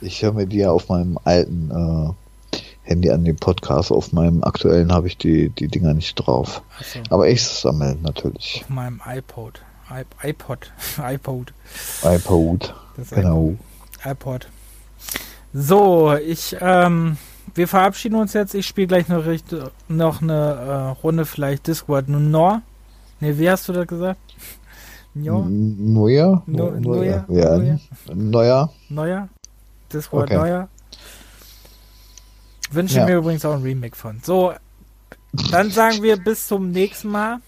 [0.00, 3.90] ich höre mir die ja auf meinem alten äh, Handy an den Podcast.
[3.90, 6.62] Auf meinem aktuellen habe ich die, die Dinger nicht drauf.
[6.80, 7.00] So.
[7.10, 8.62] Aber ich sammle natürlich.
[8.62, 9.60] Auf meinem iPod.
[9.90, 10.72] I iPod.
[10.98, 11.52] iPod.
[12.04, 12.74] iPod.
[12.96, 13.54] Das genau.
[14.04, 14.48] iPod.
[15.58, 17.16] So, ich, ähm,
[17.54, 18.54] wir verabschieden uns jetzt.
[18.54, 19.24] Ich spiele gleich noch,
[19.88, 22.60] noch eine äh, Runde vielleicht Discord Nor.
[23.20, 24.20] Ne, wie hast du das gesagt?
[25.14, 26.42] Neuer?
[26.44, 27.24] Neuer?
[27.28, 27.58] Ja.
[28.14, 28.70] Neuer?
[28.90, 29.28] Neuer?
[29.90, 30.36] Discord okay.
[30.36, 30.68] Neuer.
[32.70, 33.06] Wünsche ja.
[33.06, 34.20] mir übrigens auch ein Remake von.
[34.22, 34.52] So,
[35.50, 37.38] dann sagen wir bis zum nächsten Mal.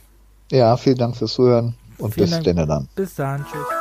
[0.50, 2.68] Ja, vielen Dank fürs Zuhören und vielen bis Dank.
[2.68, 2.88] dann.
[2.94, 3.77] Bis dann, tschüss.